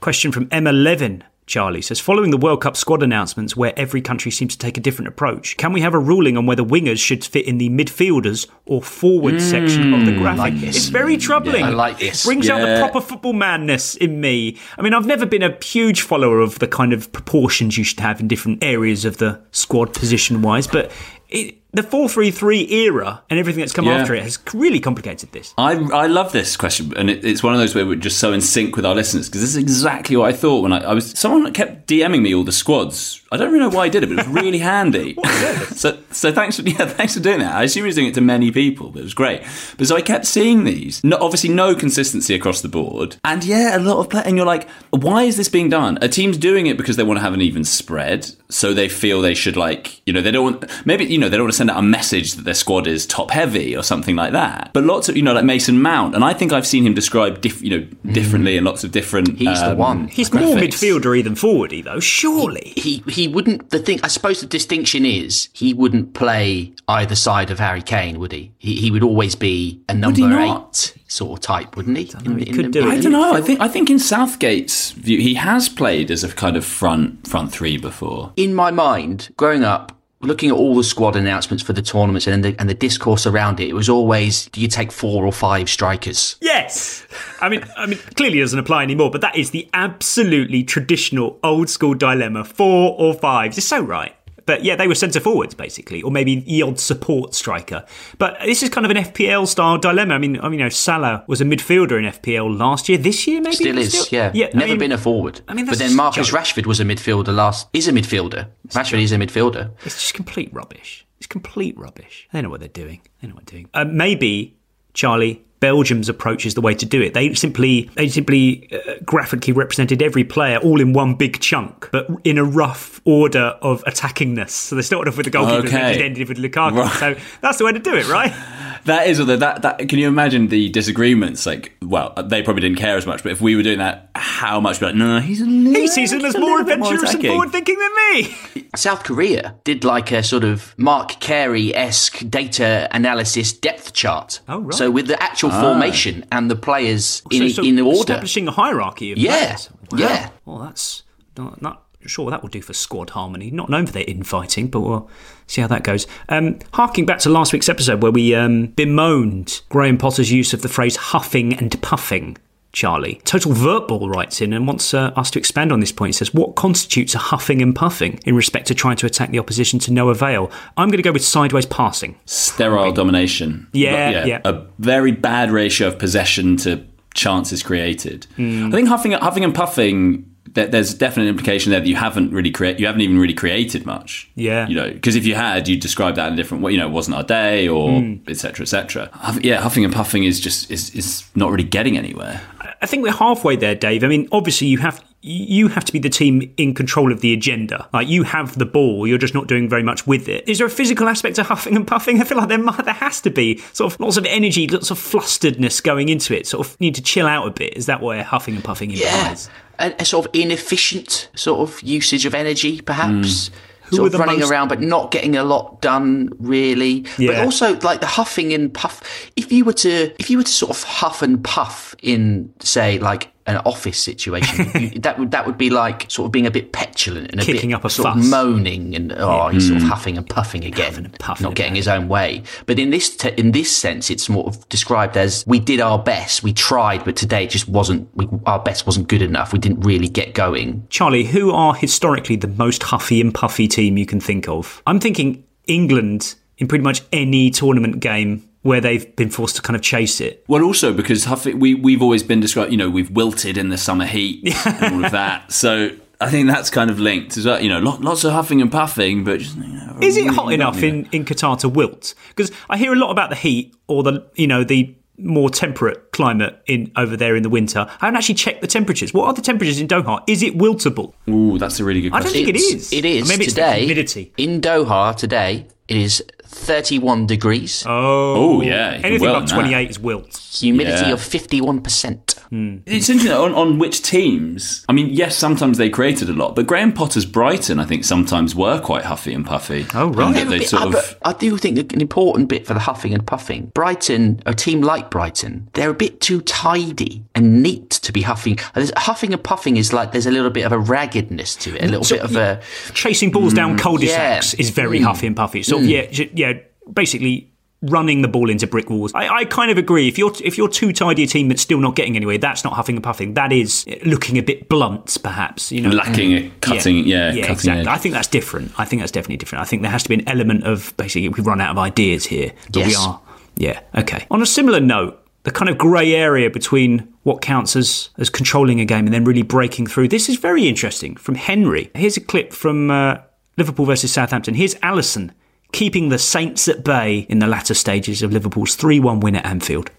Question 0.00 0.32
from 0.32 0.48
Emma 0.50 0.72
Levin. 0.72 1.24
Charlie 1.46 1.80
says, 1.80 1.98
following 1.98 2.30
the 2.30 2.36
World 2.36 2.60
Cup 2.60 2.76
squad 2.76 3.02
announcements 3.02 3.56
where 3.56 3.72
every 3.78 4.02
country 4.02 4.30
seems 4.30 4.52
to 4.54 4.58
take 4.58 4.76
a 4.76 4.80
different 4.82 5.08
approach, 5.08 5.56
can 5.56 5.72
we 5.72 5.80
have 5.80 5.94
a 5.94 5.98
ruling 5.98 6.36
on 6.36 6.44
whether 6.44 6.62
wingers 6.62 6.98
should 6.98 7.24
fit 7.24 7.46
in 7.46 7.56
the 7.56 7.70
midfielders 7.70 8.46
or 8.66 8.82
forward 8.82 9.40
section 9.40 9.94
of 9.94 10.04
the 10.04 10.12
Mm, 10.12 10.18
graphic? 10.18 10.38
like 10.38 10.60
this. 10.60 10.76
it's 10.76 10.88
very 10.88 11.16
troubling. 11.16 11.60
Yeah, 11.60 11.68
I 11.68 11.70
like 11.70 11.98
this. 11.98 12.26
Brings 12.26 12.50
out 12.50 12.60
the 12.60 12.76
proper 12.78 13.00
football 13.00 13.32
madness 13.32 13.94
in 13.94 14.20
me. 14.20 14.58
I 14.76 14.82
mean, 14.82 14.92
I've 14.92 15.06
never 15.06 15.24
been 15.24 15.42
a 15.42 15.56
huge 15.64 16.02
follower 16.02 16.40
of 16.40 16.58
the 16.58 16.68
kind 16.68 16.92
of 16.92 17.10
proportions 17.12 17.78
you 17.78 17.84
should 17.84 18.00
have 18.00 18.20
in 18.20 18.28
different 18.28 18.62
areas 18.62 19.06
of 19.06 19.16
the 19.16 19.40
squad 19.52 19.94
position 19.94 20.42
wise, 20.42 20.66
but 20.66 20.92
it, 21.28 21.56
the 21.72 21.82
4-3-3 21.82 22.70
era 22.70 23.22
and 23.28 23.38
everything 23.38 23.60
that's 23.60 23.74
come 23.74 23.84
Yeah. 23.84 23.96
after 23.98 24.14
it 24.14 24.22
has 24.22 24.38
really 24.54 24.80
complicated 24.80 25.32
this. 25.32 25.52
I, 25.58 25.72
I 25.74 26.06
love 26.06 26.32
this 26.32 26.56
question, 26.56 26.94
and 26.96 27.10
it, 27.10 27.24
it's 27.24 27.42
one 27.42 27.52
of 27.52 27.60
those 27.60 27.74
where 27.74 27.84
we're 27.86 27.94
just 27.96 28.18
so 28.18 28.32
in 28.32 28.40
sync 28.40 28.74
with 28.74 28.86
our 28.86 28.94
listeners 28.94 29.28
because 29.28 29.42
this 29.42 29.50
is 29.50 29.56
exactly 29.58 30.16
what 30.16 30.28
I 30.28 30.32
thought 30.36 30.62
when 30.62 30.72
I, 30.72 30.78
I 30.78 30.94
was. 30.94 31.10
Someone 31.10 31.52
kept 31.52 31.86
DMing 31.86 32.22
me 32.22 32.34
all 32.34 32.42
the 32.44 32.52
squads. 32.52 33.22
I 33.30 33.36
don't 33.36 33.52
really 33.52 33.68
know 33.68 33.76
why 33.76 33.84
I 33.84 33.88
did 33.90 34.02
it, 34.02 34.06
but 34.08 34.18
it 34.18 34.26
was 34.26 34.42
really 34.42 34.58
handy. 34.72 35.14
so, 35.74 35.98
so 36.10 36.32
thanks 36.32 36.56
for 36.58 36.62
yeah, 36.68 36.86
thanks 36.86 37.12
for 37.14 37.20
doing 37.20 37.40
that. 37.40 37.54
I 37.54 37.64
assume 37.64 37.82
he 37.84 37.88
was 37.88 37.96
doing 37.96 38.08
it 38.08 38.14
to 38.14 38.22
many 38.22 38.50
people, 38.50 38.88
but 38.90 39.00
it 39.00 39.04
was 39.04 39.14
great. 39.14 39.42
But 39.76 39.86
so 39.86 39.94
I 39.96 40.00
kept 40.00 40.24
seeing 40.24 40.64
these. 40.64 41.04
No, 41.04 41.18
obviously, 41.20 41.50
no 41.50 41.74
consistency 41.74 42.34
across 42.34 42.62
the 42.62 42.68
board, 42.68 43.16
and 43.24 43.44
yeah, 43.44 43.76
a 43.76 43.80
lot 43.80 43.98
of 43.98 44.08
play. 44.08 44.22
And 44.24 44.38
you're 44.38 44.46
like, 44.46 44.68
why 44.90 45.24
is 45.24 45.36
this 45.36 45.50
being 45.50 45.68
done? 45.68 45.98
A 46.00 46.08
team's 46.08 46.38
doing 46.38 46.66
it 46.66 46.78
because 46.78 46.96
they 46.96 47.02
want 47.02 47.18
to 47.18 47.22
have 47.22 47.34
an 47.34 47.42
even 47.42 47.64
spread, 47.64 48.30
so 48.48 48.72
they 48.72 48.88
feel 48.88 49.20
they 49.20 49.34
should 49.34 49.56
like, 49.56 50.00
you 50.06 50.14
know, 50.14 50.22
they 50.22 50.30
don't 50.30 50.44
want 50.60 50.86
maybe 50.86 51.04
you 51.04 51.17
know 51.18 51.28
they 51.28 51.36
don't 51.36 51.44
want 51.44 51.52
to 51.52 51.56
send 51.58 51.70
out 51.70 51.78
a 51.78 51.82
message 51.82 52.34
that 52.34 52.42
their 52.44 52.54
squad 52.54 52.86
is 52.86 53.06
top 53.06 53.30
heavy 53.30 53.76
or 53.76 53.82
something 53.82 54.16
like 54.16 54.32
that. 54.32 54.70
But 54.72 54.84
lots 54.84 55.08
of 55.08 55.16
you 55.16 55.22
know 55.22 55.32
like 55.32 55.44
Mason 55.44 55.80
Mount, 55.82 56.14
and 56.14 56.24
I 56.24 56.32
think 56.34 56.52
I've 56.52 56.66
seen 56.66 56.84
him 56.86 56.94
described 56.94 57.40
diff, 57.40 57.60
you 57.62 57.70
know 57.80 58.12
differently 58.12 58.56
in 58.56 58.64
lots 58.64 58.84
of 58.84 58.92
different. 58.92 59.38
He's 59.38 59.60
the 59.60 59.72
um, 59.72 59.78
one. 59.78 60.08
He's 60.08 60.32
more 60.32 60.56
midfieldery 60.56 61.22
than 61.24 61.34
forwardy, 61.34 61.82
though. 61.84 62.00
Surely. 62.00 62.72
He 62.76 63.02
he 63.08 63.28
wouldn't. 63.28 63.70
The 63.70 63.78
thing, 63.78 64.00
I 64.02 64.08
suppose, 64.08 64.40
the 64.40 64.46
distinction 64.46 65.04
is 65.04 65.48
he 65.52 65.74
wouldn't 65.74 66.14
play 66.14 66.72
either 66.88 67.14
side 67.14 67.50
of 67.50 67.58
Harry 67.58 67.82
Kane, 67.82 68.18
would 68.18 68.32
he? 68.32 68.52
He, 68.58 68.76
he 68.76 68.90
would 68.90 69.02
always 69.02 69.34
be 69.34 69.82
a 69.88 69.94
number 69.94 70.38
eight 70.40 70.94
sort 71.08 71.38
of 71.38 71.42
type, 71.42 71.76
wouldn't 71.76 71.96
he? 71.96 72.10
I 72.14 72.20
In- 72.24 72.38
in 72.42 72.54
could 72.54 72.66
the- 72.66 72.70
do 72.70 72.88
it. 72.88 72.92
I 72.92 73.00
don't 73.00 73.12
know. 73.12 73.32
I 73.32 73.40
think 73.40 73.60
I 73.60 73.68
think 73.68 73.90
in 73.90 73.98
Southgate's 73.98 74.90
view, 74.92 75.20
he 75.20 75.34
has 75.34 75.68
played 75.68 76.10
as 76.10 76.22
a 76.24 76.28
kind 76.28 76.56
of 76.56 76.64
front 76.64 77.26
front 77.26 77.52
three 77.52 77.76
before. 77.78 78.32
in 78.36 78.54
my 78.54 78.70
mind, 78.70 79.32
growing 79.36 79.64
up, 79.64 79.92
looking 80.20 80.50
at 80.50 80.56
all 80.56 80.74
the 80.74 80.84
squad 80.84 81.14
announcements 81.14 81.62
for 81.62 81.72
the 81.72 81.82
tournaments 81.82 82.26
and 82.26 82.44
the, 82.44 82.56
and 82.58 82.68
the 82.68 82.74
discourse 82.74 83.26
around 83.26 83.60
it, 83.60 83.68
it 83.68 83.74
was 83.74 83.88
always, 83.88 84.46
do 84.46 84.60
you 84.60 84.68
take 84.68 84.90
four 84.90 85.24
or 85.24 85.32
five 85.32 85.68
strikers? 85.68 86.36
Yes. 86.40 87.06
I 87.40 87.48
mean, 87.48 87.64
I 87.76 87.86
mean, 87.86 87.98
clearly 88.16 88.40
doesn't 88.40 88.58
apply 88.58 88.82
anymore, 88.82 89.10
but 89.10 89.20
that 89.20 89.36
is 89.36 89.50
the 89.50 89.68
absolutely 89.72 90.64
traditional 90.64 91.38
old 91.44 91.70
school 91.70 91.94
dilemma: 91.94 92.44
four 92.44 92.96
or 92.98 93.14
five. 93.14 93.56
It's 93.56 93.66
so 93.66 93.80
right. 93.80 94.14
But 94.48 94.64
yeah, 94.64 94.76
they 94.76 94.88
were 94.88 94.94
centre 94.94 95.20
forwards 95.20 95.54
basically, 95.54 96.00
or 96.00 96.10
maybe 96.10 96.40
the 96.40 96.62
odd 96.62 96.80
support 96.80 97.34
striker. 97.34 97.84
But 98.16 98.38
this 98.46 98.62
is 98.62 98.70
kind 98.70 98.86
of 98.86 98.90
an 98.90 98.96
FPL 98.96 99.46
style 99.46 99.76
dilemma. 99.76 100.14
I 100.14 100.18
mean, 100.18 100.40
I 100.40 100.48
mean, 100.48 100.60
you 100.60 100.64
know, 100.64 100.70
Salah 100.70 101.22
was 101.26 101.42
a 101.42 101.44
midfielder 101.44 101.98
in 101.98 102.06
FPL 102.10 102.58
last 102.58 102.88
year. 102.88 102.96
This 102.96 103.26
year, 103.26 103.42
maybe 103.42 103.56
Still 103.56 103.76
is, 103.76 104.10
yeah. 104.10 104.30
yeah. 104.32 104.46
I 104.46 104.56
Never 104.56 104.68
mean, 104.70 104.78
been 104.78 104.92
a 104.92 104.96
forward. 104.96 105.42
I 105.48 105.52
mean, 105.52 105.66
but 105.66 105.76
then 105.76 105.94
Marcus 105.94 106.28
joke. 106.28 106.40
Rashford 106.40 106.64
was 106.64 106.80
a 106.80 106.84
midfielder 106.84 107.34
last. 107.34 107.68
Is 107.74 107.88
a 107.88 107.92
midfielder. 107.92 108.48
Rashford 108.68 109.02
is 109.02 109.12
a 109.12 109.16
midfielder. 109.16 109.70
It's 109.84 110.00
just 110.00 110.14
complete 110.14 110.48
rubbish. 110.54 111.06
It's 111.18 111.26
complete 111.26 111.76
rubbish. 111.78 112.26
They 112.32 112.40
know 112.40 112.48
what 112.48 112.60
they're 112.60 112.70
doing. 112.70 113.02
They 113.20 113.28
know 113.28 113.34
what 113.34 113.44
they're 113.44 113.58
doing. 113.58 113.68
Uh, 113.74 113.84
maybe, 113.84 114.56
Charlie, 114.94 115.44
Belgium's 115.60 116.08
approach 116.08 116.46
is 116.46 116.54
the 116.54 116.60
way 116.60 116.74
to 116.74 116.86
do 116.86 117.00
it. 117.02 117.14
They 117.14 117.34
simply, 117.34 117.90
they 117.96 118.08
simply 118.08 118.68
uh, 118.72 118.94
graphically 119.04 119.52
represented 119.52 120.02
every 120.02 120.24
player 120.24 120.58
all 120.58 120.80
in 120.80 120.92
one 120.92 121.14
big 121.14 121.40
chunk, 121.40 121.88
but 121.90 122.08
in 122.24 122.38
a 122.38 122.44
rough 122.44 123.00
order 123.04 123.56
of 123.62 123.82
attackingness. 123.84 124.50
So 124.50 124.76
they 124.76 124.82
started 124.82 125.10
off 125.10 125.16
with 125.16 125.24
the 125.24 125.30
goalkeeper 125.30 125.58
and 125.58 125.68
Okay. 125.68 125.92
just 125.94 126.04
ended 126.04 126.28
with 126.28 126.38
Lukaku. 126.38 126.76
Right. 126.76 126.92
So 126.98 127.16
that's 127.40 127.58
the 127.58 127.64
way 127.64 127.72
to 127.72 127.78
do 127.80 127.94
it, 127.94 128.08
right? 128.08 128.32
That 128.88 129.06
is, 129.06 129.20
although 129.20 129.36
that, 129.36 129.62
that 129.62 129.78
can 129.88 129.98
you 129.98 130.08
imagine 130.08 130.48
the 130.48 130.68
disagreements? 130.70 131.46
Like, 131.46 131.74
well, 131.82 132.12
they 132.24 132.42
probably 132.42 132.62
didn't 132.62 132.78
care 132.78 132.96
as 132.96 133.06
much, 133.06 133.22
but 133.22 133.32
if 133.32 133.40
we 133.40 133.54
were 133.54 133.62
doing 133.62 133.78
that, 133.78 134.10
how 134.14 134.60
much? 134.60 134.80
Be 134.80 134.86
like, 134.86 134.94
no, 134.94 135.20
he's 135.20 135.40
a 135.40 135.44
little, 135.46 135.80
He 135.80 135.86
sees 135.88 136.10
them 136.10 136.24
as 136.24 136.36
more 136.36 136.50
little 136.58 136.64
bit 136.66 136.78
more 136.78 136.94
adventurous 136.94 137.14
and 137.14 137.24
forward 137.26 137.52
thinking 137.52 137.76
than 137.78 137.90
me. 138.12 138.68
South 138.76 139.04
Korea 139.04 139.56
did 139.64 139.84
like 139.84 140.10
a 140.12 140.22
sort 140.22 140.44
of 140.44 140.74
Mark 140.78 141.20
Carey 141.20 141.74
esque 141.74 142.28
data 142.28 142.88
analysis 142.90 143.52
depth 143.52 143.92
chart. 143.92 144.40
Oh, 144.48 144.60
right. 144.60 144.74
So 144.74 144.90
with 144.90 145.06
the 145.06 145.22
actual 145.22 145.50
Ah. 145.52 145.60
formation 145.60 146.24
and 146.32 146.50
the 146.50 146.56
players 146.56 147.22
in, 147.30 147.50
So- 147.50 147.62
so 147.62 147.68
in 147.68 147.78
order. 147.80 147.98
Establishing 148.00 148.48
a 148.48 148.52
hierarchy 148.52 149.12
of 149.12 149.18
Yeah, 149.18 149.36
players. 149.54 149.70
yeah. 149.96 150.28
Well, 150.44 150.58
that's 150.58 151.02
not, 151.36 151.60
not 151.62 151.82
sure 152.08 152.30
that 152.30 152.42
will 152.42 152.48
do 152.48 152.62
for 152.62 152.72
squad 152.72 153.10
harmony. 153.10 153.50
Not 153.50 153.68
known 153.70 153.86
for 153.86 153.92
their 153.92 154.04
infighting, 154.06 154.68
but 154.68 154.80
we'll 154.80 155.10
see 155.46 155.60
how 155.60 155.68
that 155.68 155.84
goes. 155.84 156.06
Um, 156.28 156.58
harking 156.74 157.06
back 157.06 157.18
to 157.20 157.30
last 157.30 157.52
week's 157.52 157.68
episode 157.68 158.02
where 158.02 158.12
we 158.12 158.34
um, 158.34 158.68
bemoaned 158.68 159.60
Graham 159.68 159.98
Potter's 159.98 160.32
use 160.32 160.52
of 160.52 160.62
the 160.62 160.68
phrase 160.68 160.96
huffing 160.96 161.54
and 161.54 161.80
puffing. 161.82 162.36
Charlie. 162.70 163.20
Total 163.24 163.50
Vertball 163.50 164.14
writes 164.14 164.40
in 164.42 164.52
and 164.52 164.66
wants 164.66 164.92
uh, 164.92 165.10
us 165.16 165.30
to 165.32 165.38
expand 165.38 165.72
on 165.72 165.80
this 165.80 165.90
point. 165.90 166.10
He 166.10 166.12
says, 166.12 166.34
What 166.34 166.54
constitutes 166.54 167.14
a 167.14 167.18
huffing 167.18 167.62
and 167.62 167.74
puffing 167.74 168.20
in 168.26 168.36
respect 168.36 168.66
to 168.68 168.74
trying 168.74 168.96
to 168.98 169.06
attack 169.06 169.30
the 169.30 169.38
opposition 169.38 169.78
to 169.80 169.92
no 169.92 170.10
avail? 170.10 170.50
I'm 170.76 170.88
going 170.88 170.98
to 170.98 171.02
go 171.02 171.10
with 171.10 171.24
sideways 171.24 171.66
passing. 171.66 172.18
sterile 172.26 172.92
domination. 172.92 173.68
Yeah, 173.72 174.12
But 174.12 174.26
yeah. 174.28 174.40
A 174.44 174.66
very 174.78 175.12
bad 175.12 175.50
ratio 175.50 175.88
of 175.88 175.98
possession 175.98 176.56
to 176.58 176.84
chances 177.14 177.62
created. 177.62 178.26
Mm. 178.36 178.68
I 178.68 178.76
think 178.76 178.88
huffing, 178.88 179.12
huffing 179.12 179.44
and 179.44 179.54
puffing. 179.54 180.27
There- 180.54 180.66
There's 180.68 180.94
definite 180.94 181.26
implication 181.28 181.70
there 181.70 181.80
that 181.80 181.88
you 181.88 181.96
haven't 181.96 182.32
really 182.32 182.50
create, 182.50 182.78
you 182.78 182.86
haven't 182.86 183.00
even 183.02 183.18
really 183.18 183.34
created 183.34 183.84
much. 183.86 184.28
Yeah. 184.34 184.68
you 184.68 184.74
know, 184.76 184.90
because 184.90 185.16
if 185.16 185.24
you 185.26 185.34
had, 185.34 185.66
you'd 185.68 185.80
describe 185.80 186.14
that 186.16 186.28
in 186.28 186.34
a 186.34 186.36
different 186.36 186.62
way. 186.62 186.72
You 186.72 186.78
know, 186.78 186.86
it 186.86 186.92
wasn't 186.92 187.16
our 187.16 187.22
day, 187.24 187.68
or 187.68 187.88
Mm. 188.00 188.28
etc. 188.28 188.62
etc. 188.64 189.10
Huff- 189.12 189.44
Yeah, 189.44 189.60
huffing 189.60 189.84
and 189.84 189.92
puffing 189.94 190.24
is 190.24 190.40
just 190.40 190.70
is 190.70 190.90
is 190.94 191.24
not 191.34 191.50
really 191.50 191.64
getting 191.64 191.96
anywhere. 191.96 192.40
I 192.80 192.86
think 192.86 193.02
we're 193.02 193.12
halfway 193.12 193.56
there, 193.56 193.74
Dave. 193.74 194.04
I 194.04 194.08
mean, 194.08 194.28
obviously 194.32 194.68
you 194.68 194.78
have 194.78 195.02
you 195.20 195.66
have 195.66 195.84
to 195.84 195.92
be 195.92 195.98
the 195.98 196.08
team 196.08 196.48
in 196.58 196.72
control 196.74 197.10
of 197.10 197.20
the 197.22 197.32
agenda. 197.32 197.88
Like 197.92 198.06
you 198.06 198.22
have 198.22 198.56
the 198.56 198.64
ball, 198.64 199.04
you're 199.04 199.18
just 199.18 199.34
not 199.34 199.48
doing 199.48 199.68
very 199.68 199.82
much 199.82 200.06
with 200.06 200.28
it. 200.28 200.48
Is 200.48 200.58
there 200.58 200.66
a 200.68 200.70
physical 200.70 201.08
aspect 201.08 201.34
to 201.36 201.42
huffing 201.42 201.74
and 201.74 201.84
puffing? 201.84 202.20
I 202.20 202.24
feel 202.24 202.38
like 202.38 202.48
there 202.48 202.56
might, 202.58 202.84
there 202.84 202.94
has 202.94 203.20
to 203.22 203.30
be 203.30 203.60
sort 203.72 203.92
of 203.92 203.98
lots 204.00 204.16
of 204.16 204.24
energy, 204.26 204.68
lots 204.68 204.92
of 204.92 204.98
flusteredness 204.98 205.82
going 205.82 206.08
into 206.08 206.36
it. 206.38 206.46
Sort 206.46 206.64
of 206.66 206.80
need 206.80 206.94
to 206.94 207.02
chill 207.02 207.26
out 207.26 207.48
a 207.48 207.50
bit. 207.50 207.76
Is 207.76 207.86
that 207.86 208.00
where 208.00 208.22
huffing 208.22 208.54
and 208.54 208.62
puffing 208.62 208.92
implies? 208.92 209.50
A, 209.78 209.94
a 209.98 210.04
sort 210.04 210.26
of 210.26 210.34
inefficient 210.34 211.28
sort 211.34 211.60
of 211.60 211.82
usage 211.82 212.26
of 212.26 212.34
energy, 212.34 212.80
perhaps. 212.80 213.48
Hmm. 213.48 213.54
Who 213.88 213.96
sort 213.96 214.12
of 214.12 214.20
running 214.20 214.40
most- 214.40 214.50
around 214.50 214.68
but 214.68 214.82
not 214.82 215.10
getting 215.10 215.34
a 215.34 215.44
lot 215.44 215.80
done 215.80 216.28
really. 216.38 217.06
But 217.16 217.36
also 217.38 217.78
like 217.80 218.00
the 218.00 218.06
huffing 218.06 218.52
and 218.52 218.72
puff. 218.72 219.02
If 219.34 219.50
you 219.50 219.64
were 219.64 219.72
to 219.72 220.12
if 220.18 220.28
you 220.28 220.36
were 220.36 220.44
to 220.44 220.52
sort 220.52 220.72
of 220.72 220.82
huff 220.82 221.22
and 221.22 221.42
puff 221.42 221.94
in 222.02 222.52
say 222.60 222.98
like 222.98 223.32
an 223.48 223.56
office 223.64 223.98
situation. 223.98 224.70
You, 224.80 224.90
that 225.00 225.18
would 225.18 225.30
that 225.32 225.46
would 225.46 225.58
be 225.58 225.70
like 225.70 226.08
sort 226.10 226.26
of 226.26 226.32
being 226.32 226.46
a 226.46 226.50
bit 226.50 226.72
petulant 226.72 227.32
and 227.32 227.40
a 227.40 227.44
Kicking 227.44 227.70
bit 227.70 227.76
up 227.76 227.84
a 227.84 227.90
sort 227.90 228.14
fuss. 228.14 228.24
of 228.24 228.30
moaning 228.30 228.94
and 228.94 229.12
oh 229.12 229.48
he's 229.48 229.66
sort 229.66 229.78
of 229.78 229.84
mm. 229.84 229.88
huffing 229.88 230.18
and 230.18 230.28
puffing 230.28 230.64
again 230.64 231.10
puffing 231.18 231.44
not 231.44 231.54
getting 231.54 231.74
his 231.74 231.88
own 231.88 232.08
way. 232.08 232.42
But 232.66 232.78
in 232.78 232.90
this 232.90 233.16
te- 233.16 233.34
in 233.36 233.52
this 233.52 233.74
sense 233.74 234.10
it's 234.10 234.28
more 234.28 234.46
of 234.46 234.68
described 234.68 235.16
as 235.16 235.44
we 235.46 235.58
did 235.58 235.80
our 235.80 235.98
best 235.98 236.42
we 236.42 236.52
tried 236.52 237.04
but 237.04 237.16
today 237.16 237.44
it 237.44 237.50
just 237.50 237.68
wasn't 237.68 238.08
we, 238.14 238.28
our 238.44 238.60
best 238.60 238.86
wasn't 238.86 239.08
good 239.08 239.22
enough. 239.22 239.52
We 239.52 239.58
didn't 239.58 239.80
really 239.80 240.08
get 240.08 240.34
going. 240.34 240.86
Charlie, 240.90 241.24
who 241.24 241.50
are 241.50 241.74
historically 241.74 242.36
the 242.36 242.48
most 242.48 242.82
huffy 242.82 243.20
and 243.20 243.34
puffy 243.34 243.66
team 243.66 243.96
you 243.96 244.06
can 244.06 244.20
think 244.20 244.46
of? 244.46 244.82
I'm 244.86 245.00
thinking 245.00 245.44
England 245.66 246.34
in 246.58 246.68
pretty 246.68 246.84
much 246.84 247.02
any 247.12 247.50
tournament 247.50 248.00
game 248.00 248.47
where 248.62 248.80
they've 248.80 249.14
been 249.16 249.30
forced 249.30 249.56
to 249.56 249.62
kind 249.62 249.76
of 249.76 249.82
chase 249.82 250.20
it. 250.20 250.44
Well, 250.48 250.62
also 250.62 250.92
because 250.92 251.24
huffing, 251.24 251.58
we 251.60 251.74
we've 251.74 252.02
always 252.02 252.22
been 252.22 252.40
described. 252.40 252.70
You 252.72 252.78
know, 252.78 252.90
we've 252.90 253.10
wilted 253.10 253.56
in 253.56 253.68
the 253.68 253.78
summer 253.78 254.06
heat 254.06 254.54
and 254.66 254.94
all 254.94 255.04
of 255.04 255.12
that. 255.12 255.52
So 255.52 255.90
I 256.20 256.30
think 256.30 256.48
that's 256.48 256.68
kind 256.70 256.90
of 256.90 256.98
linked 256.98 257.36
as 257.36 257.46
well. 257.46 257.60
You 257.60 257.68
know, 257.68 257.78
lot, 257.78 258.00
lots 258.00 258.24
of 258.24 258.32
huffing 258.32 258.60
and 258.60 258.70
puffing, 258.72 259.22
but 259.24 259.38
just, 259.40 259.56
you 259.56 259.62
know, 259.64 259.98
Is 260.02 260.16
it 260.16 260.22
really 260.24 260.34
hot 260.34 260.52
enough 260.52 260.82
in, 260.82 261.06
in 261.12 261.24
Qatar 261.24 261.58
to 261.60 261.68
wilt? 261.68 262.14
Because 262.28 262.50
I 262.68 262.76
hear 262.76 262.92
a 262.92 262.96
lot 262.96 263.10
about 263.10 263.30
the 263.30 263.36
heat 263.36 263.74
or 263.86 264.02
the 264.02 264.26
you 264.34 264.46
know 264.48 264.64
the 264.64 264.94
more 265.20 265.50
temperate 265.50 266.12
climate 266.12 266.60
in 266.66 266.92
over 266.94 267.16
there 267.16 267.34
in 267.34 267.42
the 267.42 267.48
winter. 267.48 267.80
I 268.00 268.06
haven't 268.06 268.16
actually 268.18 268.36
checked 268.36 268.60
the 268.60 268.68
temperatures. 268.68 269.12
What 269.12 269.26
are 269.26 269.32
the 269.34 269.42
temperatures 269.42 269.80
in 269.80 269.88
Doha? 269.88 270.22
Is 270.28 270.44
it 270.44 270.56
wiltable? 270.56 271.12
Ooh, 271.28 271.58
that's 271.58 271.80
a 271.80 271.84
really 271.84 272.00
good 272.02 272.12
I 272.12 272.20
don't 272.20 272.30
think 272.32 272.46
it 272.48 272.54
It's- 272.54 272.72
is. 272.72 272.92
It 272.92 273.04
is 273.04 273.28
Maybe 273.28 273.44
it's 273.44 273.54
the 273.54 273.60
today. 273.62 273.80
humidity. 273.80 274.32
In 274.36 274.60
Doha 274.60 275.16
today, 275.16 275.66
it 275.88 275.96
is 275.96 276.22
31 276.48 277.26
degrees. 277.26 277.84
Oh, 277.86 278.34
Oh, 278.58 278.60
yeah, 278.62 279.00
Anything 279.02 279.20
wilt 279.20 279.30
above 279.36 279.42
in 279.42 279.48
that. 279.48 279.54
28 279.54 279.90
is 279.90 279.98
wilt. 279.98 280.36
Humidity 280.60 281.06
Yeah. 281.06 281.12
of 281.12 281.20
51%. 281.20 282.37
Mm. 282.52 282.82
It's 282.86 283.08
interesting 283.10 283.36
on, 283.36 283.54
on 283.54 283.78
which 283.78 284.02
teams. 284.02 284.84
I 284.88 284.92
mean, 284.92 285.08
yes, 285.10 285.36
sometimes 285.36 285.76
they 285.78 285.90
created 285.90 286.30
a 286.30 286.32
lot, 286.32 286.56
but 286.56 286.66
Graham 286.66 286.92
Potter's 286.92 287.26
Brighton, 287.26 287.78
I 287.78 287.84
think, 287.84 288.04
sometimes 288.04 288.54
were 288.54 288.80
quite 288.80 289.04
huffy 289.04 289.34
and 289.34 289.44
puffy. 289.44 289.86
Oh, 289.94 290.08
right. 290.10 290.34
They, 290.34 290.44
they 290.44 290.58
but- 290.58 290.66
sort 290.68 290.82
of. 290.84 290.92
but 290.92 291.18
I 291.24 291.32
do 291.34 291.56
think 291.58 291.92
an 291.92 292.00
important 292.00 292.48
bit 292.48 292.66
for 292.66 292.74
the 292.74 292.80
huffing 292.80 293.12
and 293.12 293.26
puffing. 293.26 293.70
Brighton, 293.74 294.42
a 294.46 294.54
team 294.54 294.80
like 294.80 295.10
Brighton, 295.10 295.68
they're 295.74 295.90
a 295.90 295.94
bit 295.94 296.20
too 296.20 296.40
tidy 296.40 297.24
and 297.34 297.62
neat 297.62 297.90
to 297.90 298.12
be 298.12 298.22
huffing. 298.22 298.58
There's- 298.74 298.92
Huffing 298.96 299.32
and 299.32 299.42
puffing 299.42 299.76
is 299.76 299.92
like 299.92 300.12
there's 300.12 300.26
a 300.26 300.30
little 300.30 300.50
bit 300.50 300.64
of 300.64 300.72
a 300.72 300.78
raggedness 300.78 301.56
to 301.56 301.74
it, 301.76 301.82
a 301.82 301.86
little 301.86 302.04
So 302.04 302.16
bit 302.16 302.24
of 302.24 302.36
a. 302.36 302.60
Chasing 302.94 303.30
balls 303.30 303.54
down 303.54 303.76
mm, 303.76 303.80
cul-de-sacs 303.80 304.54
yeah. 304.54 304.60
is 304.60 304.70
very 304.70 305.00
Mm. 305.00 305.04
huffy 305.04 305.26
and 305.26 305.36
puffy. 305.36 305.62
Sort 305.62 305.82
of 305.82 305.88
mm. 305.88 306.08
yeah, 306.12 306.26
yeah, 306.34 306.52
basically 306.92 307.47
running 307.82 308.22
the 308.22 308.28
ball 308.28 308.50
into 308.50 308.66
brick 308.66 308.90
walls. 308.90 309.12
I, 309.14 309.28
I 309.28 309.44
kind 309.44 309.70
of 309.70 309.78
agree. 309.78 310.08
If 310.08 310.18
you're 310.18 310.32
if 310.42 310.58
you're 310.58 310.68
too 310.68 310.92
tidy 310.92 311.22
a 311.22 311.26
team 311.26 311.48
that's 311.48 311.62
still 311.62 311.78
not 311.78 311.94
getting 311.94 312.16
anywhere, 312.16 312.38
that's 312.38 312.64
not 312.64 312.72
huffing 312.72 312.96
and 312.96 313.04
puffing. 313.04 313.34
That 313.34 313.52
is 313.52 313.86
looking 314.04 314.36
a 314.36 314.42
bit 314.42 314.68
blunt, 314.68 315.16
perhaps. 315.22 315.70
You 315.70 315.82
know, 315.82 315.90
Lacking 315.90 316.32
a 316.32 316.50
cutting- 316.60 317.06
yeah, 317.06 317.32
yeah, 317.32 317.42
cutting 317.42 317.52
exactly. 317.52 317.80
edge. 317.82 317.86
I 317.86 317.96
think 317.98 318.14
that's 318.14 318.28
different. 318.28 318.72
I 318.78 318.84
think 318.84 319.00
that's 319.02 319.12
definitely 319.12 319.36
different. 319.36 319.62
I 319.62 319.64
think 319.66 319.82
there 319.82 319.90
has 319.92 320.02
to 320.02 320.08
be 320.08 320.16
an 320.16 320.28
element 320.28 320.64
of 320.64 320.92
basically 320.96 321.28
we've 321.28 321.46
run 321.46 321.60
out 321.60 321.70
of 321.70 321.78
ideas 321.78 322.26
here, 322.26 322.52
but 322.72 322.76
we 322.76 322.82
Yes. 322.92 322.96
are. 323.06 323.20
Yeah. 323.56 323.80
Okay. 323.96 324.26
On 324.30 324.42
a 324.42 324.46
similar 324.46 324.80
note. 324.80 325.24
The 325.44 325.52
kind 325.52 325.70
of 325.70 325.78
grey 325.78 326.14
area 326.14 326.50
between 326.50 327.08
what 327.22 327.40
counts 327.40 327.74
as, 327.74 328.10
as 328.18 328.28
controlling 328.28 328.80
a 328.80 328.84
game 328.84 329.06
and 329.06 329.14
then 329.14 329.24
really 329.24 329.42
breaking 329.42 329.86
through. 329.86 330.08
This 330.08 330.28
is 330.28 330.36
very 330.36 330.68
interesting 330.68 331.14
from 331.16 331.36
Henry. 331.36 331.90
Here's 331.94 332.18
a 332.18 332.20
clip 332.20 332.52
from 332.52 332.90
uh, 332.90 333.18
Liverpool 333.56 333.86
versus 333.86 334.12
Southampton. 334.12 334.52
Here's 334.54 334.74
Alisson 334.76 335.30
keeping 335.72 336.08
the 336.08 336.18
Saints 336.18 336.68
at 336.68 336.84
bay 336.84 337.26
in 337.28 337.38
the 337.38 337.46
latter 337.46 337.74
stages 337.74 338.22
of 338.22 338.32
Liverpool's 338.32 338.74
3 338.74 339.00
1 339.00 339.20
win 339.20 339.36
at 339.36 339.46
Anfield. 339.46 339.90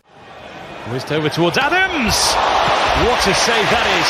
Whizzed 0.91 1.11
over 1.11 1.29
towards 1.29 1.57
Adams. 1.57 2.15
What 3.05 3.21
a 3.27 3.33
save 3.33 3.67
that 3.69 3.87
is. 4.01 4.09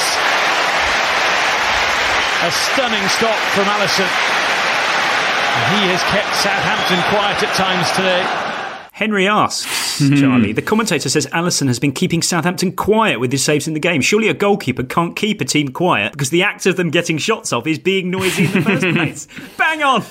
A 2.41 2.51
stunning 2.51 3.07
stop 3.10 3.36
from 3.51 3.66
Alisson. 3.66 4.07
He 5.76 5.91
has 5.91 6.01
kept 6.07 6.34
Southampton 6.38 7.03
quiet 7.10 7.43
at 7.43 7.53
times 7.55 7.91
today. 7.91 8.24
Henry 8.93 9.28
asks, 9.28 9.99
hmm. 9.99 10.16
Charlie, 10.16 10.53
the 10.53 10.62
commentator 10.62 11.10
says 11.10 11.26
Alisson 11.28 11.68
has 11.68 11.80
been 11.80 11.91
keeping 11.91 12.22
Southampton 12.22 12.72
quiet 12.72 13.20
with 13.20 13.32
his 13.32 13.43
saves 13.43 13.68
in 13.68 13.74
the 13.74 13.80
game. 13.80 14.01
Surely 14.01 14.30
a 14.30 14.34
goalkeeper 14.34 14.84
can't 14.84 15.16
keep 15.16 15.41
a 15.41 15.45
team 15.45 15.70
quiet 15.70 16.14
because 16.14 16.30
the 16.30 16.43
act 16.43 16.66
of 16.66 16.78
them 16.78 16.89
getting 16.89 17.18
shots 17.18 17.51
off 17.51 17.68
is 17.68 17.80
being 17.80 18.10
noisy 18.10 18.45
in 18.45 18.51
the 18.51 18.62
first 18.62 18.88
place. 18.95 19.28
Bang 19.57 19.84
on! 19.84 20.03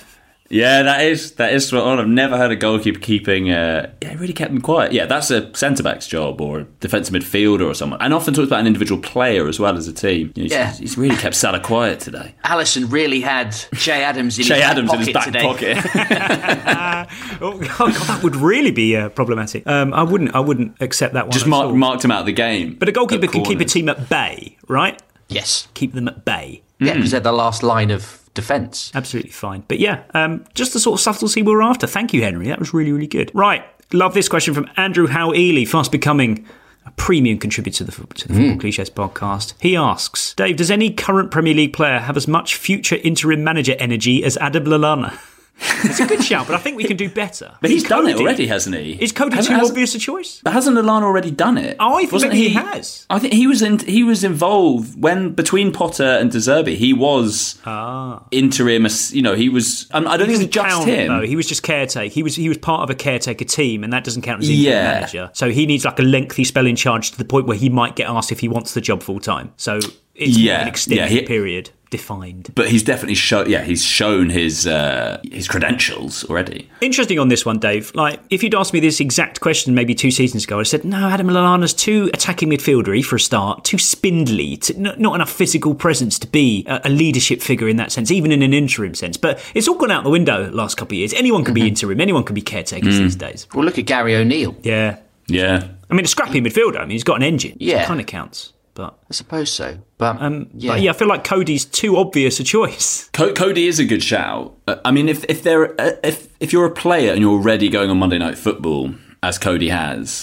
Yeah, 0.50 0.82
that 0.82 1.02
is 1.02 1.32
that 1.32 1.52
is 1.52 1.68
spot 1.68 1.82
on. 1.86 1.98
I've 1.98 2.08
never 2.08 2.38
heard 2.38 2.50
a 2.50 2.56
goalkeeper 2.56 2.98
keeping. 2.98 3.50
Uh, 3.50 3.90
yeah, 4.00 4.10
he 4.10 4.16
really 4.16 4.32
kept 4.32 4.50
them 4.50 4.62
quiet. 4.62 4.92
Yeah, 4.92 5.04
that's 5.04 5.30
a 5.30 5.54
centre 5.54 5.82
back's 5.82 6.06
job 6.06 6.40
or 6.40 6.60
a 6.60 6.64
defensive 6.80 7.14
midfielder 7.14 7.68
or 7.68 7.74
someone. 7.74 8.00
And 8.00 8.14
often 8.14 8.32
talks 8.32 8.46
about 8.46 8.60
an 8.60 8.66
individual 8.66 8.98
player 9.02 9.46
as 9.46 9.60
well 9.60 9.76
as 9.76 9.88
a 9.88 9.92
team. 9.92 10.32
You 10.34 10.44
know, 10.44 10.44
he's, 10.44 10.52
Yeah. 10.52 10.72
he's 10.72 10.96
really 10.96 11.16
kept 11.16 11.34
Salah 11.34 11.60
quiet 11.60 12.00
today. 12.00 12.34
Alisson 12.46 12.90
really 12.90 13.20
had 13.20 13.52
Che 13.76 13.92
Adams 14.02 14.38
in 14.38 14.44
Che 14.46 14.54
his 14.54 14.62
back 14.62 14.70
Adams 14.70 14.92
in 14.94 14.98
his 15.00 15.08
pocket 15.10 15.32
back 15.34 15.56
today. 15.58 15.74
pocket. 15.74 17.08
Oh, 17.40 17.58
God, 17.58 17.92
that 17.94 18.20
would 18.22 18.36
really 18.36 18.70
be 18.70 18.96
uh, 18.96 19.08
problematic. 19.10 19.66
Um, 19.66 19.92
I 19.94 20.02
wouldn't. 20.02 20.34
I 20.34 20.40
wouldn't 20.40 20.76
accept 20.80 21.14
that 21.14 21.26
one. 21.26 21.32
Just 21.32 21.46
mark, 21.46 21.74
marked 21.74 22.04
him 22.04 22.10
out 22.10 22.20
of 22.20 22.26
the 22.26 22.32
game. 22.32 22.74
But 22.74 22.88
a 22.88 22.92
goalkeeper 22.92 23.26
At 23.26 23.32
can 23.32 23.44
keep 23.44 23.60
a 23.60 23.64
team 23.64 23.88
at 23.88 24.08
bay, 24.08 24.56
right? 24.66 25.00
Yes. 25.28 25.68
Keep 25.74 25.92
them 25.94 26.08
at 26.08 26.24
bay. 26.24 26.62
Yeah, 26.80 26.94
because 26.94 27.10
they're 27.12 27.20
the 27.20 27.32
last 27.32 27.62
line 27.62 27.90
of 27.90 28.17
defence. 28.40 28.92
Absolutely 28.94 29.32
fine. 29.32 29.64
But 29.68 29.80
yeah, 29.80 30.04
um, 30.14 30.44
just 30.54 30.72
the 30.72 30.80
sort 30.80 30.98
of 30.98 31.02
subtlety 31.02 31.42
we 31.42 31.52
were 31.52 31.62
after. 31.62 31.86
Thank 31.86 32.12
you, 32.12 32.22
Henry. 32.22 32.46
That 32.48 32.58
was 32.58 32.72
really, 32.72 32.92
really 32.92 33.06
good. 33.06 33.30
Right. 33.34 33.64
Love 33.92 34.14
this 34.14 34.28
question 34.28 34.54
from 34.54 34.70
Andrew 34.76 35.06
Howe 35.06 35.34
Ely, 35.34 35.64
fast 35.64 35.90
becoming 35.90 36.46
a 36.86 36.90
premium 36.92 37.38
contributor 37.38 37.84
to 37.84 37.90
the, 37.90 38.14
to 38.14 38.28
the 38.28 38.34
Football 38.34 38.58
Cliches 38.58 38.90
podcast. 38.90 39.54
He 39.60 39.76
asks 39.76 40.34
Dave, 40.34 40.56
does 40.56 40.70
any 40.70 40.90
current 40.92 41.30
Premier 41.30 41.54
League 41.54 41.72
player 41.72 41.98
have 41.98 42.16
as 42.16 42.28
much 42.28 42.54
future 42.54 42.96
interim 42.96 43.42
manager 43.42 43.74
energy 43.78 44.24
as 44.24 44.36
Adam 44.36 44.64
Lallana? 44.64 45.18
it's 45.60 46.00
a 46.00 46.06
good 46.06 46.22
shout, 46.22 46.46
but 46.46 46.54
I 46.54 46.58
think 46.58 46.76
we 46.76 46.84
can 46.84 46.96
do 46.96 47.08
better. 47.08 47.54
But 47.60 47.70
he's 47.70 47.82
done 47.82 48.06
it 48.08 48.16
already, 48.16 48.46
hasn't 48.46 48.76
he? 48.76 48.92
Is 49.00 49.12
Coady 49.12 49.36
Hasn't- 49.36 49.58
too 49.58 49.66
obvious 49.66 49.94
a 49.94 49.98
choice? 49.98 50.40
But 50.42 50.52
hasn't 50.52 50.76
Lallana 50.76 51.02
already 51.02 51.30
done 51.30 51.58
it? 51.58 51.76
Oh, 51.80 51.96
I 51.96 52.06
think 52.06 52.22
maybe 52.24 52.36
he 52.36 52.48
has. 52.50 53.06
I 53.10 53.18
think 53.18 53.32
he 53.34 53.46
was 53.46 53.62
in, 53.62 53.78
he 53.80 54.04
was 54.04 54.24
involved 54.24 55.00
when 55.02 55.32
between 55.32 55.72
Potter 55.72 56.04
and 56.04 56.30
De 56.30 56.38
Zerbi. 56.38 56.76
He 56.76 56.92
was 56.92 57.56
Ah. 57.66 58.22
interim. 58.30 58.86
You 59.10 59.22
know, 59.22 59.34
he 59.34 59.48
was. 59.48 59.86
I 59.92 60.00
don't 60.00 60.28
He 60.28 60.36
think 60.36 60.40
it 60.42 60.46
was 60.46 60.46
just 60.54 60.68
count, 60.68 60.88
him. 60.88 61.08
though. 61.08 61.22
He 61.26 61.36
was 61.36 61.46
just 61.46 61.62
caretaker. 61.62 62.12
He 62.12 62.22
was 62.22 62.36
he 62.36 62.48
was 62.48 62.58
part 62.58 62.82
of 62.82 62.90
a 62.90 62.94
caretaker 62.94 63.44
team, 63.44 63.82
and 63.84 63.92
that 63.92 64.04
doesn't 64.04 64.22
count 64.22 64.42
as 64.42 64.48
interim 64.48 64.66
Yeah. 64.74 64.92
manager. 64.92 65.30
So 65.32 65.50
he 65.50 65.66
needs 65.66 65.84
like 65.84 65.98
a 65.98 66.02
lengthy 66.02 66.44
spell 66.44 66.66
in 66.66 66.76
charge 66.76 67.10
to 67.12 67.18
the 67.18 67.24
point 67.24 67.46
where 67.46 67.56
he 67.56 67.68
might 67.68 67.96
get 67.96 68.08
asked 68.08 68.30
if 68.32 68.40
he 68.40 68.48
wants 68.48 68.74
the 68.74 68.80
job 68.80 69.02
full 69.02 69.20
time. 69.20 69.52
So 69.56 69.78
it's 70.14 70.36
Yeah, 70.38 70.62
an 70.62 70.68
extended 70.68 71.02
yeah, 71.02 71.08
he- 71.08 71.22
period 71.22 71.70
defined. 71.90 72.50
But 72.54 72.68
he's 72.68 72.82
definitely 72.82 73.14
shown. 73.14 73.48
Yeah, 73.48 73.62
he's 73.62 73.84
shown 73.84 74.30
his 74.30 74.66
uh, 74.66 75.20
his 75.30 75.48
credentials 75.48 76.24
already. 76.24 76.68
Interesting 76.80 77.18
on 77.18 77.28
this 77.28 77.44
one, 77.46 77.58
Dave. 77.58 77.92
Like, 77.94 78.20
if 78.30 78.42
you'd 78.42 78.54
asked 78.54 78.72
me 78.72 78.80
this 78.80 79.00
exact 79.00 79.40
question 79.40 79.74
maybe 79.74 79.94
two 79.94 80.10
seasons 80.10 80.44
ago, 80.44 80.56
I'd 80.56 80.60
have 80.60 80.66
said, 80.68 80.84
no, 80.84 81.08
Adam 81.08 81.28
Lallana's 81.28 81.74
too 81.74 82.10
attacking 82.14 82.50
midfieldery 82.50 83.04
for 83.04 83.16
a 83.16 83.20
start, 83.20 83.64
too 83.64 83.78
spindly, 83.78 84.56
to, 84.58 84.74
n- 84.76 84.94
not 84.98 85.14
enough 85.14 85.30
physical 85.30 85.74
presence 85.74 86.18
to 86.20 86.26
be 86.26 86.64
a, 86.66 86.80
a 86.84 86.88
leadership 86.90 87.40
figure 87.42 87.68
in 87.68 87.76
that 87.76 87.92
sense, 87.92 88.10
even 88.10 88.32
in 88.32 88.42
an 88.42 88.52
interim 88.54 88.94
sense. 88.94 89.16
But 89.16 89.40
it's 89.54 89.68
all 89.68 89.76
gone 89.78 89.90
out 89.90 90.04
the 90.04 90.10
window 90.10 90.44
the 90.46 90.56
last 90.56 90.76
couple 90.76 90.94
of 90.94 90.98
years. 90.98 91.12
Anyone 91.14 91.44
can 91.44 91.54
be 91.54 91.66
interim, 91.66 92.00
anyone 92.00 92.24
can 92.24 92.34
be 92.34 92.42
caretakers 92.42 92.94
Mhm. 92.98 93.02
these 93.02 93.16
days. 93.16 93.46
Well, 93.54 93.64
look 93.64 93.78
at 93.78 93.86
Gary 93.86 94.14
O'Neill. 94.14 94.56
Yeah. 94.62 94.98
Yeah. 95.26 95.68
I 95.90 95.94
mean, 95.94 96.04
a 96.04 96.08
scrappy 96.08 96.40
midfielder. 96.40 96.76
I 96.78 96.82
mean, 96.82 96.90
he's 96.90 97.04
got 97.04 97.16
an 97.16 97.22
engine. 97.22 97.56
Yeah. 97.60 97.82
It 97.82 97.86
kind 97.86 98.00
of 98.00 98.06
counts. 98.06 98.52
But 98.78 98.96
I 99.10 99.12
suppose 99.12 99.50
so. 99.50 99.78
But, 99.96 100.22
um, 100.22 100.50
yeah. 100.54 100.74
but 100.74 100.80
yeah, 100.80 100.90
I 100.92 100.94
feel 100.94 101.08
like 101.08 101.24
Coady's 101.24 101.64
too 101.64 101.96
obvious 101.96 102.38
a 102.38 102.44
choice. 102.44 103.08
Co- 103.12 103.32
Coady 103.32 103.66
is 103.66 103.80
a 103.80 103.84
good 103.84 104.04
shout. 104.04 104.54
Uh, 104.68 104.76
I 104.84 104.92
mean, 104.92 105.08
if 105.08 105.24
if 105.24 105.42
there 105.42 105.72
uh, 105.80 105.96
if 106.04 106.28
if 106.38 106.52
you're 106.52 106.64
a 106.64 106.70
player 106.70 107.10
and 107.10 107.20
you're 107.20 107.32
already 107.32 107.70
going 107.70 107.90
on 107.90 107.98
Monday 107.98 108.18
Night 108.18 108.38
Football 108.38 108.94
as 109.20 109.36
Coady 109.36 109.70
has, 109.70 110.22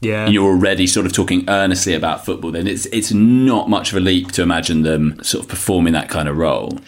Yeah. 0.00 0.26
and 0.26 0.34
you're 0.34 0.44
already 0.44 0.86
sort 0.86 1.06
of 1.06 1.12
talking 1.12 1.48
earnestly 1.48 1.94
about 1.94 2.24
football, 2.24 2.52
then 2.52 2.66
it's 2.66 2.86
it's 2.86 3.12
not 3.12 3.70
much 3.70 3.92
of 3.92 3.96
a 3.96 4.00
leap 4.00 4.30
to 4.32 4.42
imagine 4.42 4.82
them 4.82 5.22
sort 5.22 5.44
of 5.44 5.48
performing 5.48 5.94
that 5.94 6.08
kind 6.08 6.28
of 6.28 6.36
role. 6.36 6.78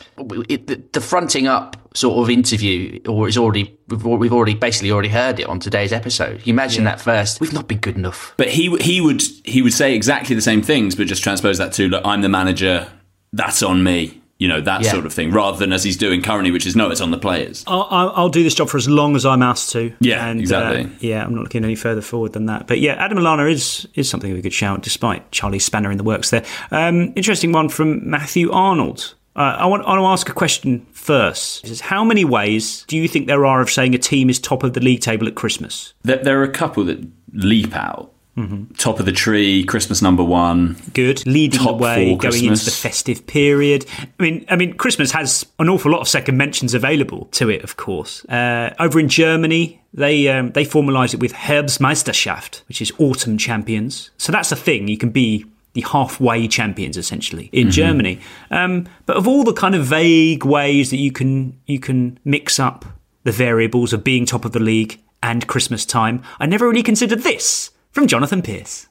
it, 0.48 0.66
the, 0.66 0.82
the 0.92 1.00
fronting 1.00 1.46
up 1.46 1.76
sort 1.96 2.22
of 2.22 2.30
interview, 2.30 3.00
or 3.08 3.26
is 3.26 3.38
already 3.38 3.78
we've, 3.88 4.04
we've 4.04 4.32
already 4.32 4.54
basically 4.54 4.90
already 4.90 5.08
heard 5.08 5.40
it 5.40 5.46
on 5.46 5.58
today's 5.58 5.92
episode. 5.92 6.46
You 6.46 6.52
imagine 6.52 6.84
that 6.84 7.00
first. 7.00 7.40
We've 7.40 7.52
not 7.52 7.66
been 7.66 7.78
good 7.78 7.96
enough. 7.96 8.34
But 8.36 8.48
he 8.48 8.76
he 8.78 9.00
would 9.00 9.22
he 9.44 9.62
would 9.62 9.72
say 9.72 9.94
exactly 9.94 10.36
the 10.36 10.42
same 10.42 10.62
things, 10.62 10.94
but 10.94 11.06
just 11.06 11.22
transpose 11.22 11.58
that 11.58 11.72
to 11.74 11.88
look, 11.88 12.04
I'm 12.04 12.20
the 12.20 12.28
manager, 12.28 12.88
that's 13.32 13.62
on 13.62 13.82
me. 13.82 14.17
You 14.38 14.46
know 14.46 14.60
that 14.60 14.84
Yeah. 14.84 14.92
sort 14.92 15.04
of 15.04 15.12
thing, 15.12 15.32
rather 15.32 15.58
than 15.58 15.72
as 15.72 15.82
he's 15.82 15.96
doing 15.96 16.22
currently, 16.22 16.52
which 16.52 16.64
is 16.64 16.76
no, 16.76 16.90
it's 16.90 17.00
on 17.00 17.10
the 17.10 17.18
players. 17.18 17.64
I'll, 17.66 18.12
I'll, 18.14 18.28
do 18.28 18.44
this 18.44 18.54
job 18.54 18.68
for 18.68 18.76
as 18.76 18.88
long 18.88 19.16
as 19.16 19.26
I'm 19.26 19.42
asked 19.42 19.72
to. 19.72 19.92
Yeah, 19.98 20.24
and, 20.24 20.38
exactly. 20.38 20.84
uh, 20.84 20.88
yeah, 21.00 21.24
I'm 21.24 21.34
not 21.34 21.42
looking 21.42 21.64
any 21.64 21.74
further 21.74 22.02
forward 22.02 22.34
than 22.34 22.46
that. 22.46 22.68
But 22.68 22.78
yeah, 22.78 22.92
Adam 22.92 23.18
Lallana 23.18 23.50
is 23.50 23.88
is 23.94 24.08
something 24.08 24.30
of 24.30 24.38
a 24.38 24.40
good 24.40 24.52
shout, 24.52 24.82
despite 24.82 25.30
Charlie 25.32 25.58
Spanner 25.58 25.90
in 25.90 25.98
the 25.98 26.04
works 26.04 26.30
there. 26.30 26.44
Um, 26.70 27.12
interesting 27.16 27.50
one 27.50 27.68
from 27.68 28.08
Matthew 28.08 28.52
Arnold. 28.52 29.14
Uh, 29.34 29.56
I, 29.58 29.66
want, 29.66 29.84
I 29.84 29.90
want 29.90 30.00
to 30.00 30.06
ask 30.06 30.28
a 30.28 30.32
question 30.32 30.84
first. 30.92 31.64
Says, 31.64 31.80
How 31.80 32.02
many 32.02 32.24
ways 32.24 32.84
do 32.88 32.96
you 32.96 33.06
think 33.06 33.28
there 33.28 33.46
are 33.46 33.60
of 33.60 33.70
saying 33.70 33.94
a 33.94 33.98
team 33.98 34.30
is 34.30 34.40
top 34.40 34.64
of 34.64 34.72
the 34.72 34.80
league 34.80 35.00
table 35.00 35.28
at 35.28 35.36
Christmas? 35.36 35.94
There, 36.02 36.16
there 36.16 36.40
are 36.40 36.44
a 36.44 36.50
couple 36.50 36.84
that 36.86 37.06
leap 37.32 37.76
out. 37.76 38.12
Mhm. 38.38 38.76
Top 38.78 39.00
of 39.00 39.06
the 39.06 39.12
tree, 39.12 39.64
Christmas 39.64 40.00
number 40.00 40.22
one. 40.22 40.76
Good, 40.94 41.26
leading 41.26 41.58
Top 41.58 41.78
the 41.78 41.82
way, 41.82 42.14
going 42.14 42.44
into 42.44 42.64
the 42.64 42.70
festive 42.70 43.26
period. 43.26 43.84
I 44.18 44.22
mean, 44.22 44.44
I 44.48 44.54
mean, 44.56 44.74
Christmas 44.74 45.10
has 45.10 45.44
an 45.58 45.68
awful 45.68 45.90
lot 45.90 46.00
of 46.00 46.08
second 46.08 46.36
mentions 46.36 46.72
available 46.72 47.26
to 47.32 47.50
it. 47.50 47.64
Of 47.64 47.76
course, 47.76 48.24
uh, 48.26 48.74
over 48.78 49.00
in 49.00 49.08
Germany, 49.08 49.80
they 49.92 50.28
um, 50.28 50.52
they 50.52 50.64
formalise 50.64 51.14
it 51.14 51.20
with 51.20 51.32
Herbstmeisterschaft, 51.34 52.62
which 52.68 52.80
is 52.80 52.92
autumn 52.98 53.38
champions. 53.38 54.10
So 54.18 54.30
that's 54.32 54.52
a 54.52 54.56
thing. 54.56 54.88
You 54.88 54.98
can 54.98 55.10
be 55.10 55.44
the 55.74 55.80
halfway 55.92 56.48
champions 56.48 56.96
essentially 56.96 57.50
in 57.52 57.68
Mhm. 57.68 57.72
Germany. 57.72 58.18
Um, 58.50 58.86
but 59.06 59.16
of 59.16 59.26
all 59.28 59.44
the 59.44 59.52
kind 59.52 59.74
of 59.74 59.84
vague 59.84 60.44
ways 60.44 60.90
that 60.90 60.98
you 60.98 61.12
can 61.12 61.54
you 61.66 61.78
can 61.78 62.18
mix 62.24 62.58
up 62.60 62.84
the 63.24 63.32
variables 63.32 63.92
of 63.92 64.02
being 64.04 64.24
top 64.26 64.44
of 64.44 64.52
the 64.52 64.60
league 64.60 64.98
and 65.22 65.46
Christmas 65.46 65.84
time, 65.84 66.22
I 66.40 66.46
never 66.46 66.68
really 66.68 66.82
considered 66.84 67.22
this 67.22 67.70
from 67.90 68.06
Jonathan 68.06 68.42
Pearce. 68.42 68.86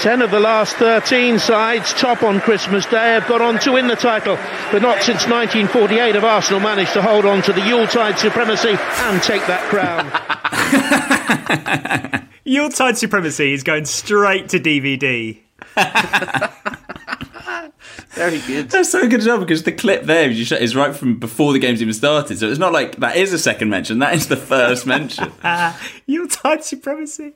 10 0.00 0.20
of 0.22 0.30
the 0.32 0.40
last 0.40 0.74
13 0.76 1.38
sides, 1.38 1.92
top 1.92 2.24
on 2.24 2.40
Christmas 2.40 2.84
Day, 2.86 3.12
have 3.14 3.28
gone 3.28 3.40
on 3.40 3.58
to 3.60 3.72
win 3.72 3.86
the 3.86 3.94
title. 3.94 4.36
But 4.72 4.82
not 4.82 4.96
since 5.02 5.28
1948 5.28 6.16
have 6.16 6.24
Arsenal 6.24 6.58
managed 6.58 6.92
to 6.94 7.02
hold 7.02 7.24
on 7.24 7.40
to 7.42 7.52
the 7.52 7.60
Yuletide 7.60 8.18
supremacy 8.18 8.70
and 8.70 9.22
take 9.22 9.46
that 9.46 9.62
crown. 9.70 10.10
Yuletide 12.44 12.98
Supremacy 12.98 13.52
is 13.52 13.62
going 13.62 13.84
straight 13.84 14.48
to 14.48 14.58
DVD. 14.58 15.38
Very 18.10 18.40
good. 18.40 18.70
That's 18.70 18.90
so 18.90 19.08
good 19.08 19.20
job 19.20 19.40
because 19.40 19.62
the 19.62 19.72
clip 19.72 20.02
there 20.02 20.28
you 20.28 20.44
sh- 20.44 20.52
is 20.52 20.74
right 20.74 20.94
from 20.94 21.18
before 21.20 21.52
the 21.52 21.58
game's 21.60 21.80
even 21.80 21.94
started. 21.94 22.38
So 22.38 22.48
it's 22.48 22.58
not 22.58 22.72
like 22.72 22.96
that 22.96 23.16
is 23.16 23.32
a 23.32 23.38
second 23.38 23.70
mention. 23.70 24.00
That 24.00 24.14
is 24.14 24.26
the 24.26 24.36
first 24.36 24.86
mention. 24.86 25.32
Yuletide 26.06 26.64
Supremacy. 26.64 27.34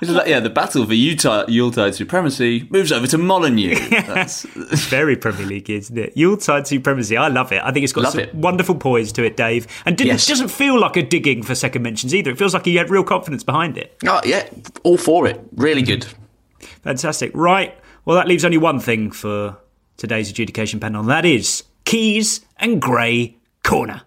It's 0.00 0.10
like, 0.10 0.26
yeah, 0.28 0.40
the 0.40 0.50
battle 0.50 0.86
for 0.86 0.94
Utah, 0.94 1.44
Yuletide 1.48 1.94
supremacy 1.94 2.66
moves 2.70 2.92
over 2.92 3.06
to 3.06 3.18
Molineux. 3.18 3.74
That's 3.90 4.42
Very 4.88 5.16
Premier 5.16 5.46
League, 5.46 5.68
isn't 5.70 5.96
it? 5.96 6.16
Yuletide 6.16 6.66
Supremacy. 6.66 7.16
I 7.16 7.28
love 7.28 7.52
it. 7.52 7.60
I 7.62 7.72
think 7.72 7.84
it's 7.84 7.92
got 7.92 8.04
Love 8.04 8.12
some 8.12 8.20
it. 8.20 8.34
wonderful 8.34 8.74
poise 8.74 9.12
to 9.12 9.24
it, 9.24 9.36
Dave. 9.36 9.66
And 9.86 9.98
Yes. 10.00 10.26
it 10.26 10.28
doesn't 10.30 10.48
feel 10.48 10.78
like 10.78 10.96
a 10.96 11.02
digging 11.02 11.42
for 11.42 11.54
second 11.54 11.82
mentions 11.82 12.14
either. 12.14 12.30
It 12.30 12.38
feels 12.38 12.54
like 12.54 12.64
he 12.64 12.76
had 12.76 12.90
real 12.90 13.04
confidence 13.04 13.42
behind 13.44 13.76
it. 13.76 13.96
Oh, 14.06 14.20
yeah, 14.24 14.48
all 14.84 14.96
for 14.98 15.26
it. 15.26 15.40
Really 15.56 15.82
good. 15.82 16.06
Fantastic. 16.82 17.30
Right. 17.34 17.76
Well, 18.04 18.16
that 18.16 18.26
leaves 18.28 18.44
only 18.44 18.58
one 18.58 18.80
thing 18.80 19.10
for 19.10 19.58
today's 19.96 20.30
adjudication 20.30 20.80
panel, 20.80 21.00
and 21.00 21.10
that 21.10 21.24
is 21.24 21.64
Keys 21.84 22.40
and 22.58 22.80
Gray 22.80 23.36
Corner. 23.64 24.02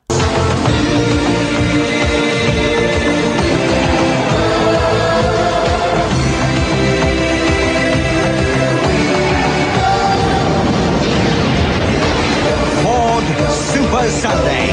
Sunday. 14.10 14.68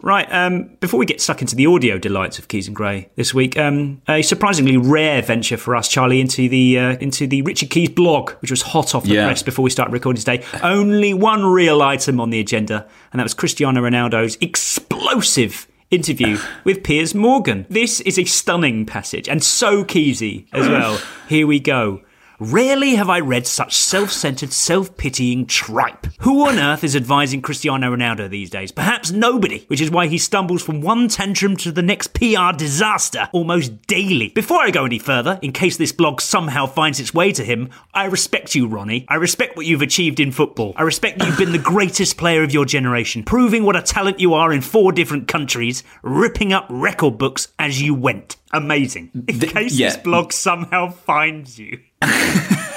Right, 0.00 0.30
um, 0.30 0.64
before 0.80 1.00
we 1.00 1.06
get 1.06 1.22
stuck 1.22 1.40
into 1.40 1.56
the 1.56 1.64
audio 1.64 1.96
delights 1.96 2.38
of 2.38 2.46
Keys 2.48 2.66
and 2.66 2.76
Gray 2.76 3.08
this 3.16 3.32
week, 3.32 3.56
um, 3.58 4.02
a 4.06 4.20
surprisingly 4.20 4.76
rare 4.76 5.22
venture 5.22 5.56
for 5.56 5.74
us, 5.74 5.88
Charlie, 5.88 6.20
into 6.20 6.46
the 6.46 6.78
uh, 6.78 6.96
into 6.98 7.26
the 7.26 7.40
Richard 7.40 7.70
Keys 7.70 7.88
blog, 7.88 8.32
which 8.40 8.50
was 8.50 8.60
hot 8.60 8.94
off 8.94 9.04
the 9.04 9.14
Yeah. 9.14 9.24
press 9.24 9.42
before 9.42 9.62
we 9.62 9.70
started 9.70 9.92
recording 9.92 10.20
today. 10.20 10.44
Only 10.62 11.14
one 11.14 11.46
real 11.46 11.80
item 11.80 12.20
on 12.20 12.28
the 12.28 12.38
agenda, 12.38 12.86
and 13.12 13.18
that 13.18 13.24
was 13.24 13.32
Cristiano 13.32 13.80
Ronaldo's 13.80 14.36
explosive 14.42 15.66
interview 15.90 16.36
with 16.64 16.82
Piers 16.84 17.14
Morgan. 17.14 17.64
This 17.70 18.00
is 18.02 18.18
a 18.18 18.24
stunning 18.26 18.84
passage 18.84 19.26
and 19.26 19.42
so 19.42 19.84
Keysy 19.84 20.48
as 20.52 20.68
well. 20.68 21.00
Here 21.30 21.46
we 21.46 21.60
go. 21.60 22.02
Rarely 22.40 22.96
have 22.96 23.08
I 23.08 23.20
read 23.20 23.46
such 23.46 23.76
self 23.76 24.10
centered, 24.10 24.52
self 24.52 24.96
pitying 24.96 25.46
tripe. 25.46 26.06
Who 26.20 26.46
on 26.46 26.58
earth 26.58 26.82
is 26.82 26.96
advising 26.96 27.42
Cristiano 27.42 27.94
Ronaldo 27.94 28.28
these 28.28 28.50
days? 28.50 28.72
Perhaps 28.72 29.12
nobody, 29.12 29.64
which 29.68 29.80
is 29.80 29.90
why 29.90 30.08
he 30.08 30.18
stumbles 30.18 30.62
from 30.62 30.80
one 30.80 31.08
tantrum 31.08 31.56
to 31.58 31.70
the 31.70 31.82
next 31.82 32.08
PR 32.14 32.52
disaster 32.56 33.28
almost 33.32 33.82
daily. 33.82 34.28
Before 34.28 34.60
I 34.60 34.70
go 34.70 34.84
any 34.84 34.98
further, 34.98 35.38
in 35.42 35.52
case 35.52 35.76
this 35.76 35.92
blog 35.92 36.20
somehow 36.20 36.66
finds 36.66 36.98
its 36.98 37.14
way 37.14 37.32
to 37.32 37.44
him, 37.44 37.70
I 37.92 38.06
respect 38.06 38.54
you, 38.54 38.66
Ronnie. 38.66 39.06
I 39.08 39.14
respect 39.14 39.56
what 39.56 39.66
you've 39.66 39.82
achieved 39.82 40.18
in 40.18 40.32
football. 40.32 40.72
I 40.76 40.82
respect 40.82 41.18
that 41.18 41.28
you've 41.28 41.38
been 41.38 41.52
the 41.52 41.58
greatest 41.58 42.16
player 42.16 42.42
of 42.42 42.52
your 42.52 42.64
generation, 42.64 43.22
proving 43.22 43.64
what 43.64 43.76
a 43.76 43.82
talent 43.82 44.18
you 44.18 44.34
are 44.34 44.52
in 44.52 44.60
four 44.60 44.92
different 44.92 45.28
countries, 45.28 45.84
ripping 46.02 46.52
up 46.52 46.66
record 46.68 47.16
books 47.16 47.48
as 47.58 47.80
you 47.80 47.94
went. 47.94 48.36
Amazing. 48.52 49.10
In 49.28 49.40
case 49.40 49.74
yeah. 49.74 49.88
this 49.88 49.96
blog 49.96 50.32
somehow 50.32 50.88
finds 50.90 51.58
you. 51.58 51.80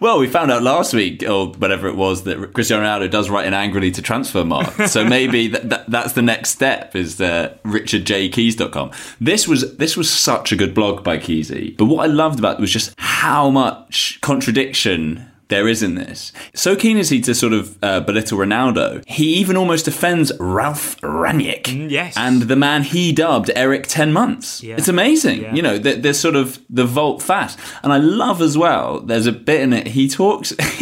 Well, 0.00 0.20
we 0.20 0.28
found 0.28 0.52
out 0.52 0.62
last 0.62 0.94
week, 0.94 1.24
or 1.28 1.48
whatever 1.48 1.88
it 1.88 1.96
was, 1.96 2.22
that 2.22 2.52
Cristiano 2.52 2.84
Ronaldo 2.84 3.10
does 3.10 3.28
write 3.28 3.46
in 3.46 3.54
angrily 3.54 3.90
to 3.92 4.02
Transfermarkt. 4.02 4.88
So 4.98 5.04
maybe 5.04 5.48
that, 5.48 5.68
that, 5.68 5.90
that's 5.90 6.12
the 6.14 6.22
next 6.22 6.50
step 6.50 6.96
is 6.96 7.20
uh, 7.20 7.54
richardjkeys.com. 7.64 8.92
This 9.20 9.46
was 9.46 9.76
this 9.76 9.96
was 9.96 10.10
such 10.10 10.50
a 10.50 10.56
good 10.56 10.72
blog 10.72 11.04
by 11.04 11.18
Keysy. 11.18 11.76
But 11.76 11.86
what 11.86 12.04
I 12.04 12.06
loved 12.06 12.38
about 12.38 12.58
it 12.58 12.60
was 12.60 12.72
just 12.72 12.94
how 12.98 13.50
much 13.50 14.18
contradiction 14.22 15.27
there 15.48 15.66
is 15.68 15.82
in 15.82 15.94
this. 15.94 16.32
So 16.54 16.76
keen 16.76 16.96
is 16.98 17.08
he 17.08 17.20
to 17.22 17.34
sort 17.34 17.52
of 17.52 17.78
uh, 17.82 18.00
belittle 18.00 18.38
Ronaldo, 18.38 19.02
he 19.06 19.34
even 19.34 19.56
almost 19.56 19.84
defends 19.86 20.30
Ralf 20.38 21.00
Rangnick. 21.00 21.90
yes. 21.90 22.14
And 22.16 22.42
the 22.42 22.56
man 22.56 22.82
he 22.82 23.12
dubbed 23.12 23.50
Eric 23.56 23.86
10 23.86 24.12
months. 24.12 24.62
Yeah. 24.62 24.76
It's 24.76 24.88
amazing. 24.88 25.42
Yeah. 25.42 25.54
You 25.54 25.62
know, 25.62 25.78
th- 25.78 26.02
there's 26.02 26.20
sort 26.20 26.36
of 26.36 26.60
the 26.68 26.84
volte-face. 26.84 27.56
And 27.82 27.92
I 27.92 27.96
love 27.98 28.42
as 28.42 28.56
well, 28.58 29.00
there's 29.00 29.26
a 29.26 29.32
bit 29.32 29.60
in 29.62 29.72
it, 29.72 29.88
he 29.88 30.08
talks, 30.08 30.50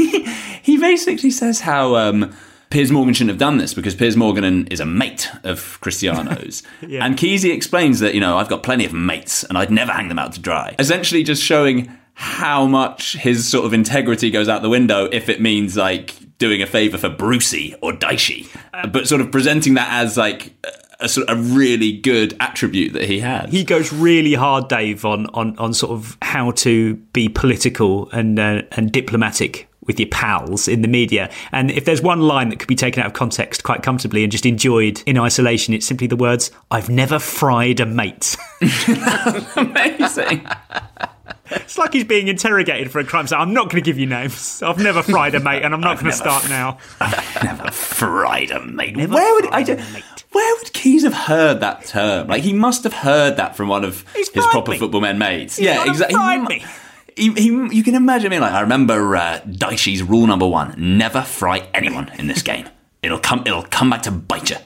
he 0.62 0.78
basically 0.78 1.30
says 1.30 1.60
how. 1.60 1.96
Um, 1.96 2.34
Piers 2.68 2.90
Morgan 2.90 3.14
shouldn't 3.14 3.30
have 3.30 3.38
done 3.38 3.58
this 3.58 3.72
because 3.74 3.94
Piers 3.94 4.16
Morgan 4.16 4.66
is 4.66 4.80
a 4.80 4.84
mate 4.84 5.30
of 5.44 5.78
Cristiano's. 5.80 6.64
Yeah. 6.86 7.04
And 7.06 7.16
Keysy 7.16 7.54
explains 7.54 8.00
that, 8.00 8.12
you 8.14 8.20
know, 8.20 8.36
I've 8.38 8.48
got 8.48 8.64
plenty 8.64 8.84
of 8.84 8.92
mates 8.92 9.44
and 9.44 9.56
I'd 9.56 9.70
never 9.70 9.92
hang 9.92 10.08
them 10.08 10.18
out 10.18 10.32
to 10.32 10.40
dry. 10.40 10.74
Essentially 10.78 11.22
just 11.22 11.42
showing 11.42 11.96
how 12.18 12.66
much 12.66 13.12
his 13.12 13.46
sort 13.46 13.66
of 13.66 13.74
integrity 13.74 14.30
goes 14.30 14.48
out 14.48 14.62
the 14.62 14.70
window 14.70 15.04
if 15.12 15.28
it 15.28 15.38
means 15.38 15.76
like 15.76 16.14
doing 16.38 16.62
a 16.62 16.66
favour 16.66 16.96
for 16.96 17.10
Brucey 17.10 17.74
or 17.82 17.92
Daishi. 17.92 18.48
but 18.90 19.06
sort 19.06 19.20
of 19.20 19.30
presenting 19.30 19.74
that 19.74 19.92
as 19.92 20.16
like 20.16 20.54
a, 20.64 21.04
a 21.04 21.08
sort 21.10 21.28
of 21.28 21.38
a 21.38 21.42
really 21.42 21.92
good 21.92 22.34
attribute 22.40 22.94
that 22.94 23.04
he 23.04 23.20
has. 23.20 23.52
He 23.52 23.64
goes 23.64 23.92
really 23.92 24.32
hard, 24.32 24.68
Dave, 24.68 25.04
on 25.04 25.26
on, 25.34 25.58
on 25.58 25.74
sort 25.74 25.92
of 25.92 26.16
how 26.22 26.52
to 26.52 26.94
be 26.94 27.28
political 27.28 28.10
and 28.12 28.38
uh, 28.38 28.62
and 28.72 28.90
diplomatic 28.90 29.68
with 29.82 30.00
your 30.00 30.08
pals 30.08 30.68
in 30.68 30.80
the 30.80 30.88
media. 30.88 31.30
And 31.52 31.70
if 31.70 31.84
there's 31.84 32.00
one 32.00 32.20
line 32.22 32.48
that 32.48 32.58
could 32.58 32.66
be 32.66 32.74
taken 32.74 33.02
out 33.02 33.08
of 33.08 33.12
context 33.12 33.62
quite 33.62 33.82
comfortably 33.82 34.22
and 34.22 34.32
just 34.32 34.46
enjoyed 34.46 35.02
in 35.04 35.18
isolation, 35.18 35.74
it's 35.74 35.84
simply 35.84 36.06
the 36.06 36.16
words, 36.16 36.50
"I've 36.70 36.88
never 36.88 37.18
fried 37.18 37.78
a 37.80 37.84
mate." 37.84 38.38
Amazing. 39.56 40.46
It's 41.66 41.78
like 41.78 41.92
he's 41.92 42.04
being 42.04 42.28
interrogated 42.28 42.90
for 42.90 42.98
a 43.00 43.04
crime. 43.04 43.26
So 43.26 43.36
I'm 43.36 43.52
not 43.52 43.64
going 43.70 43.82
to 43.82 43.84
give 43.84 43.98
you 43.98 44.06
names. 44.06 44.62
I've 44.62 44.78
never 44.78 45.02
fried 45.02 45.34
a 45.34 45.40
mate, 45.40 45.62
and 45.62 45.74
I'm 45.74 45.80
not 45.80 45.96
going 45.98 46.10
to 46.10 46.16
start 46.16 46.48
now. 46.48 46.78
I've 47.00 47.42
never 47.44 47.70
fried 47.70 48.50
a 48.50 48.64
mate. 48.64 48.96
where 48.96 49.34
would 49.34 49.46
I? 49.52 49.62
do- 49.62 49.76
Where 50.32 50.56
would 50.58 50.72
Keys 50.72 51.02
have 51.04 51.14
heard 51.14 51.60
that 51.60 51.84
term? 51.86 52.28
Like 52.28 52.42
he 52.42 52.52
must 52.52 52.84
have 52.84 52.92
heard 52.92 53.36
that 53.38 53.56
from 53.56 53.68
one 53.68 53.84
of 53.84 54.04
his 54.14 54.28
proper 54.30 54.74
football 54.76 55.00
men 55.00 55.18
mates. 55.18 55.56
He's 55.56 55.66
yeah, 55.66 55.84
exactly. 55.88 56.38
me. 56.58 56.64
He, 57.16 57.32
he, 57.32 57.46
you 57.74 57.82
can 57.82 57.94
imagine 57.94 58.28
me 58.30 58.38
like 58.38 58.52
I 58.52 58.60
remember 58.60 59.16
uh, 59.16 59.40
Daishi's 59.40 60.02
rule 60.02 60.26
number 60.26 60.46
one: 60.46 60.74
never 60.98 61.22
fry 61.22 61.66
anyone 61.72 62.10
in 62.18 62.26
this 62.26 62.42
game. 62.42 62.68
It'll 63.02 63.18
come. 63.18 63.42
It'll 63.46 63.62
come 63.62 63.88
back 63.90 64.02
to 64.02 64.10
bite 64.10 64.50
you. 64.50 64.56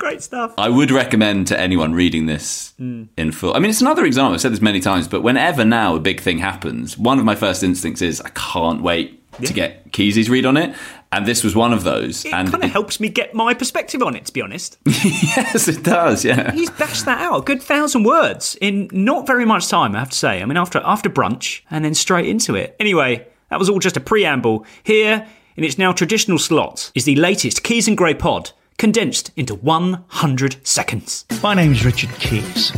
Great 0.00 0.22
stuff. 0.22 0.54
I 0.56 0.70
would 0.70 0.90
recommend 0.90 1.46
to 1.48 1.60
anyone 1.60 1.92
reading 1.92 2.24
this 2.24 2.72
Mm. 2.80 3.08
in 3.18 3.32
full. 3.32 3.54
I 3.54 3.58
mean, 3.58 3.68
it's 3.70 3.82
another 3.82 4.06
example. 4.06 4.32
I've 4.32 4.40
said 4.40 4.50
this 4.52 4.62
many 4.62 4.80
times, 4.80 5.06
but 5.06 5.22
whenever 5.22 5.62
now 5.62 5.94
a 5.94 6.00
big 6.00 6.22
thing 6.22 6.38
happens, 6.38 6.96
one 6.96 7.18
of 7.18 7.26
my 7.26 7.34
first 7.34 7.62
instincts 7.62 8.00
is 8.00 8.18
I 8.22 8.30
can't 8.30 8.80
wait 8.80 9.18
to 9.44 9.52
get 9.52 9.92
Keysy's 9.92 10.30
read 10.30 10.46
on 10.46 10.56
it, 10.56 10.74
and 11.12 11.26
this 11.26 11.44
was 11.44 11.54
one 11.54 11.72
of 11.74 11.84
those. 11.84 12.24
It 12.24 12.32
and 12.32 12.50
kind 12.50 12.64
of 12.64 12.70
helps 12.70 12.98
me 12.98 13.10
get 13.10 13.34
my 13.34 13.52
perspective 13.52 14.02
on 14.02 14.16
it, 14.16 14.24
to 14.24 14.32
be 14.32 14.40
honest. 14.40 14.78
yes, 14.86 15.68
it 15.68 15.82
does. 15.84 16.24
Yeah. 16.24 16.50
He's 16.52 16.70
bashed 16.70 17.04
that 17.04 17.20
out. 17.20 17.38
A 17.38 17.42
good 17.42 17.62
thousand 17.62 18.04
words 18.04 18.56
in 18.62 18.88
not 18.92 19.26
very 19.26 19.44
much 19.44 19.68
time, 19.68 19.94
I 19.94 19.98
have 20.00 20.10
to 20.10 20.16
say. 20.16 20.40
I 20.40 20.46
mean, 20.46 20.56
after 20.56 20.80
after 20.82 21.10
brunch 21.10 21.60
and 21.70 21.84
then 21.84 21.92
straight 21.94 22.26
into 22.26 22.54
it. 22.54 22.74
Anyway, 22.80 23.26
that 23.50 23.58
was 23.58 23.68
all 23.68 23.78
just 23.80 23.96
a 23.98 24.00
preamble. 24.00 24.64
Here, 24.82 25.26
in 25.56 25.64
its 25.64 25.76
now 25.76 25.92
traditional 25.92 26.38
slot, 26.38 26.90
is 26.94 27.04
the 27.04 27.16
latest 27.16 27.62
Keys 27.62 27.86
and 27.86 27.96
Gray 27.98 28.14
pod, 28.14 28.52
condensed 28.80 29.30
into 29.36 29.54
100 29.56 30.56
seconds. 30.66 31.26
My 31.42 31.52
name 31.52 31.72
is 31.72 31.84
Richard 31.84 32.08
Keys. 32.14 32.72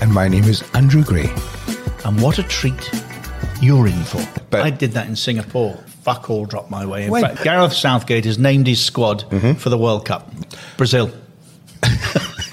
And 0.00 0.14
my 0.14 0.28
name 0.28 0.44
is 0.44 0.62
Andrew 0.72 1.02
Gray. 1.02 1.34
And 2.04 2.22
what 2.22 2.38
a 2.38 2.44
treat 2.44 2.88
you're 3.60 3.88
in 3.88 4.04
for. 4.04 4.24
I 4.56 4.70
did 4.70 4.92
that 4.92 5.08
in 5.08 5.16
Singapore. 5.16 5.74
Fuck 6.04 6.30
all 6.30 6.46
dropped 6.46 6.70
my 6.70 6.86
way. 6.86 7.06
In 7.06 7.10
When? 7.10 7.22
fact, 7.22 7.42
Gareth 7.42 7.72
Southgate 7.72 8.24
has 8.24 8.38
named 8.38 8.68
his 8.68 8.80
squad 8.84 9.24
mm-hmm. 9.30 9.54
for 9.54 9.68
the 9.68 9.76
World 9.76 10.04
Cup. 10.06 10.32
Brazil. 10.76 11.10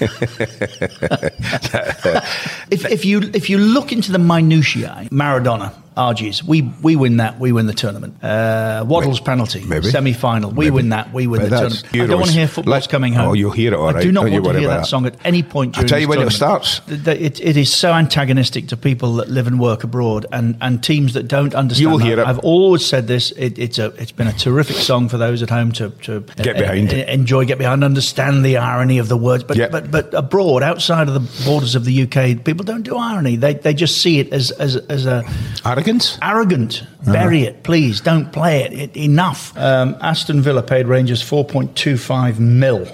if, 2.70 2.84
if 2.86 3.04
you 3.04 3.20
if 3.34 3.48
you 3.48 3.58
look 3.58 3.92
into 3.92 4.10
the 4.10 4.18
minutiae, 4.18 5.06
Maradona, 5.12 5.74
Argies, 6.00 6.42
we 6.42 6.62
we 6.82 6.96
win 6.96 7.18
that, 7.18 7.38
we 7.38 7.52
win 7.52 7.66
the 7.66 7.74
tournament. 7.74 8.14
Uh, 8.24 8.84
Waddle's 8.88 9.20
penalty, 9.20 9.60
semi 9.82 10.14
final, 10.14 10.50
we 10.50 10.64
Maybe. 10.66 10.70
win 10.76 10.88
that, 10.90 11.12
we 11.12 11.26
win 11.26 11.40
But 11.42 11.50
the 11.50 11.56
tournament. 11.58 11.84
I 11.94 12.06
don't 12.06 12.20
want 12.20 12.26
to 12.30 12.32
hear 12.38 12.48
football's 12.48 12.72
Let- 12.84 12.88
coming 12.88 13.12
home. 13.12 13.28
Oh, 13.28 13.32
you'll 13.34 13.50
hear 13.50 13.72
it 13.72 13.76
all 13.76 13.88
I 13.88 13.92
right. 13.92 14.02
do 14.02 14.10
not 14.10 14.22
Don't 14.24 14.42
want 14.42 14.54
to 14.54 14.60
hear 14.60 14.68
that 14.68 14.76
that. 14.78 14.86
song 14.86 15.04
at 15.06 15.14
any 15.24 15.42
point 15.42 15.76
I'll 15.76 15.84
tell 15.84 15.98
you 15.98 16.08
when 16.08 16.20
it 16.22 16.30
starts. 16.30 16.80
It, 16.88 17.40
it 17.40 17.56
is 17.58 17.70
so 17.72 17.92
antagonistic 17.92 18.68
to 18.68 18.76
people 18.76 19.16
that 19.16 19.28
live 19.28 19.46
and 19.46 19.60
work 19.60 19.84
abroad 19.84 20.24
and, 20.32 20.56
and 20.62 20.82
teams 20.82 21.12
that 21.14 21.28
don't 21.28 21.54
understand. 21.54 21.80
You 21.82 21.90
will 21.90 21.98
that. 21.98 22.04
hear 22.06 22.18
it. 22.20 22.26
I've 22.26 22.38
always 22.40 22.84
said 22.86 23.06
this. 23.06 23.32
It, 23.32 23.58
it's 23.58 23.78
a 23.78 23.86
it's 24.00 24.12
been 24.12 24.28
a 24.28 24.32
terrific 24.32 24.76
song 24.76 25.08
for 25.10 25.18
those 25.18 25.42
at 25.42 25.50
home 25.50 25.72
to, 25.72 25.90
to 25.90 26.20
Get 26.42 26.56
behind. 26.56 26.92
uh, 26.94 26.96
enjoy, 26.96 27.44
get 27.44 27.58
behind, 27.58 27.84
understand 27.84 28.42
the 28.44 28.56
irony 28.56 28.98
of 28.98 29.08
the 29.08 29.16
words. 29.18 29.44
But 29.44 29.70
but 29.70 29.90
but 29.90 30.14
abroad, 30.14 30.62
outside 30.62 31.08
of 31.08 31.14
the 31.14 31.44
borders 31.44 31.74
of 31.74 31.84
the 31.84 32.02
UK, 32.04 32.42
people 32.44 32.64
don't 32.64 32.82
do 32.84 32.96
irony. 32.96 33.36
They 33.36 33.54
they 33.54 33.74
just 33.74 34.00
see 34.00 34.18
it 34.20 34.32
as 34.32 34.50
as, 34.52 34.76
as 34.76 35.04
a 35.04 35.24
arrogance. 35.64 35.89
Arrogant. 36.22 36.82
Uh-huh. 36.82 37.12
Bury 37.12 37.42
it, 37.42 37.62
please. 37.62 38.00
Don't 38.00 38.32
play 38.32 38.62
it. 38.62 38.72
it 38.72 38.96
enough. 38.96 39.56
Um, 39.56 39.96
Aston 40.00 40.40
Villa 40.42 40.62
paid 40.62 40.86
Rangers 40.86 41.22
four 41.22 41.44
point 41.44 41.74
two 41.76 41.96
five 41.96 42.38
mil 42.38 42.86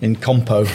in 0.00 0.16
compo. 0.16 0.64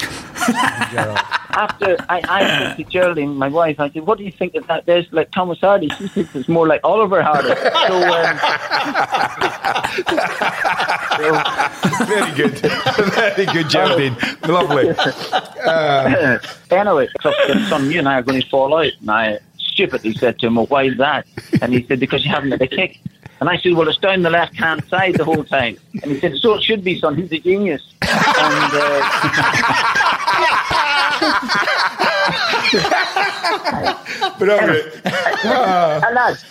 After 1.58 1.98
I 2.08 2.22
I 2.30 2.42
asked 2.42 2.78
to 2.78 2.84
Geraldine, 2.84 3.36
my 3.36 3.48
wife, 3.48 3.80
I 3.80 3.90
said, 3.90 4.06
"What 4.06 4.20
do 4.20 4.24
you 4.24 4.32
think 4.32 4.54
of 4.56 4.68
that?" 4.68 4.86
There's 4.86 5.12
like 5.12 5.32
Thomas 5.32 5.60
Hardy. 5.60 5.90
She 5.98 6.08
thinks 6.08 6.36
it's 6.36 6.48
more 6.48 6.68
like 6.68 6.82
Oliver 6.84 7.24
Hardy. 7.24 7.50
So, 7.88 7.96
um, 8.14 8.38
Very 11.18 12.32
good. 12.36 12.60
Very 12.60 13.46
good, 13.48 13.70
Geraldine. 13.70 14.16
Lovely. 14.48 14.90
Uh, 15.66 16.40
anyway, 16.72 17.08
so 17.22 17.34
son, 17.70 17.90
you 17.90 18.00
and 18.00 18.08
I 18.08 18.20
are 18.20 18.22
going 18.22 18.42
to 18.42 18.48
fall 18.50 18.76
out. 18.78 18.92
And 19.02 19.10
I 19.12 19.40
stupidly 19.78 20.14
said 20.14 20.40
to 20.40 20.48
him, 20.48 20.56
"Well, 20.56 20.66
why 20.66 20.84
is 20.86 20.98
that?" 20.98 21.28
And 21.62 21.72
he 21.72 21.86
said, 21.88 22.00
"Because 22.00 22.26
you 22.26 22.32
haven't 22.32 22.52
had 22.52 22.62
a 22.64 22.68
kick." 22.68 23.00
And 23.40 23.48
I 23.48 23.58
said, 23.58 23.74
"Well, 23.74 23.88
it's 23.88 24.00
down 24.00 24.24
the 24.24 24.32
left 24.32 24.56
hand 24.56 24.84
side 24.86 25.14
the 25.16 25.24
whole 25.24 25.44
time." 25.44 25.78
And 26.02 26.12
he 26.12 26.20
said, 26.20 26.36
"So 26.38 26.56
it 26.56 26.64
should 26.64 26.84
be, 26.84 27.00
son. 27.00 27.16
He's 27.16 27.32
a 27.32 27.40
genius." 27.40 27.84
And 28.02 28.72
uh, 28.74 29.00
Brilliant. 34.40 35.02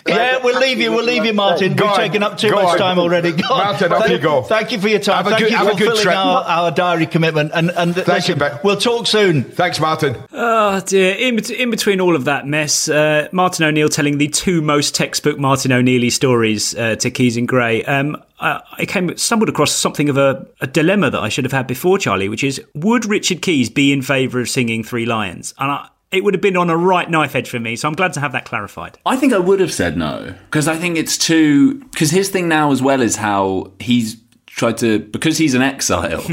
yeah, 0.07 0.39
we'll 0.43 0.59
leave 0.59 0.79
you. 0.81 0.93
We'll 0.93 1.05
leave 1.05 1.25
you, 1.25 1.33
Martin. 1.33 1.75
Go 1.75 1.85
We've 1.85 1.93
on. 1.93 1.99
taken 1.99 2.23
up 2.23 2.39
too 2.39 2.51
Go 2.51 2.57
much 2.63 2.73
on. 2.73 2.79
time 2.79 2.99
already. 2.99 3.33
Go 3.33 3.43
on. 3.51 3.65
Martin, 3.65 3.93
off 3.93 4.01
thank, 4.01 4.13
you 4.13 4.19
go. 4.19 4.43
Thank 4.43 4.73
you 4.73 4.81
for 4.81 4.89
your 4.89 4.99
time. 4.99 5.17
Have 5.25 5.27
a 5.27 5.31
thank 5.31 5.43
good- 5.43 5.51
you 5.51 5.57
have 5.57 5.67
for 5.69 5.73
a 5.73 5.77
good 5.77 5.87
fulfilling 5.89 6.17
our, 6.17 6.45
our 6.45 6.71
diary 6.71 7.07
commitment. 7.07 7.53
And, 7.55 7.71
and 7.71 7.95
Thank 7.95 8.07
you, 8.29 8.35
listen, 8.35 8.39
Ben. 8.39 8.59
we'll 8.65 8.77
talk 8.77 9.07
soon. 9.07 9.45
Thanks, 9.45 9.81
Martin. 9.81 10.17
Oh 10.33 10.81
dear! 10.81 11.15
In, 11.15 11.39
in 11.53 11.71
between 11.71 12.01
all 12.01 12.17
of 12.17 12.25
that 12.25 12.47
mess, 12.47 12.89
uh, 12.89 13.29
Martin 13.33 13.65
O'Neill 13.65 13.89
telling 13.89 14.19
the 14.19 14.29
two 14.29 14.61
most 14.63 14.95
textbook 14.95 15.39
Martin 15.39 15.73
O'Neilly 15.73 16.11
stories 16.11 16.75
uh, 16.75 16.97
to 16.97 17.11
Keys 17.11 17.37
and 17.37 17.47
Gray. 17.49 17.85
Um, 17.85 18.23
I, 18.39 18.61
I 18.79 18.85
came 18.87 19.17
stumbled 19.17 19.49
across 19.49 19.73
something 19.73 20.09
of 20.09 20.19
a, 20.19 20.47
a 20.61 20.67
dilemma 20.67 21.11
that 21.11 21.21
I 21.21 21.29
should 21.29 21.45
have 21.45 21.53
had 21.53 21.67
before, 21.67 21.99
Charlie, 21.99 22.29
which 22.29 22.45
is: 22.45 22.63
would 22.75 23.05
Richard 23.07 23.43
Keys 23.43 23.71
be 23.71 23.93
in 23.93 24.03
favour 24.03 24.41
of 24.41 24.49
singing 24.49 24.83
Three 24.85 25.07
Lions? 25.07 25.55
And 25.59 25.71
I, 25.71 25.89
it 26.13 26.25
would 26.25 26.35
have 26.35 26.41
been 26.41 26.57
on 26.57 26.71
a 26.71 26.77
right 26.77 27.11
knife 27.11 27.35
edge 27.35 27.49
for 27.49 27.61
me. 27.61 27.77
So 27.77 27.89
I'm 27.89 27.95
glad 27.95 28.13
to 28.15 28.21
have 28.21 28.33
that 28.33 28.45
clarified. 28.45 28.99
I 29.05 29.17
think 29.17 29.33
I 29.33 29.39
would 29.39 29.61
have 29.61 29.73
said 29.73 29.97
no 29.97 30.35
because 30.47 30.69
I 30.69 30.77
think 30.77 30.97
it's 30.97 31.19
too. 31.19 31.81
Because 31.91 32.11
his 32.11 32.29
thing 32.29 32.49
now 32.49 32.71
as 32.73 32.83
well 32.83 33.01
is 33.01 33.17
how 33.17 33.73
he's 33.81 34.17
tried 34.47 34.79
to 34.79 35.01
because 35.01 35.39
he's 35.39 35.55
an 35.55 35.63
exile. 35.63 36.23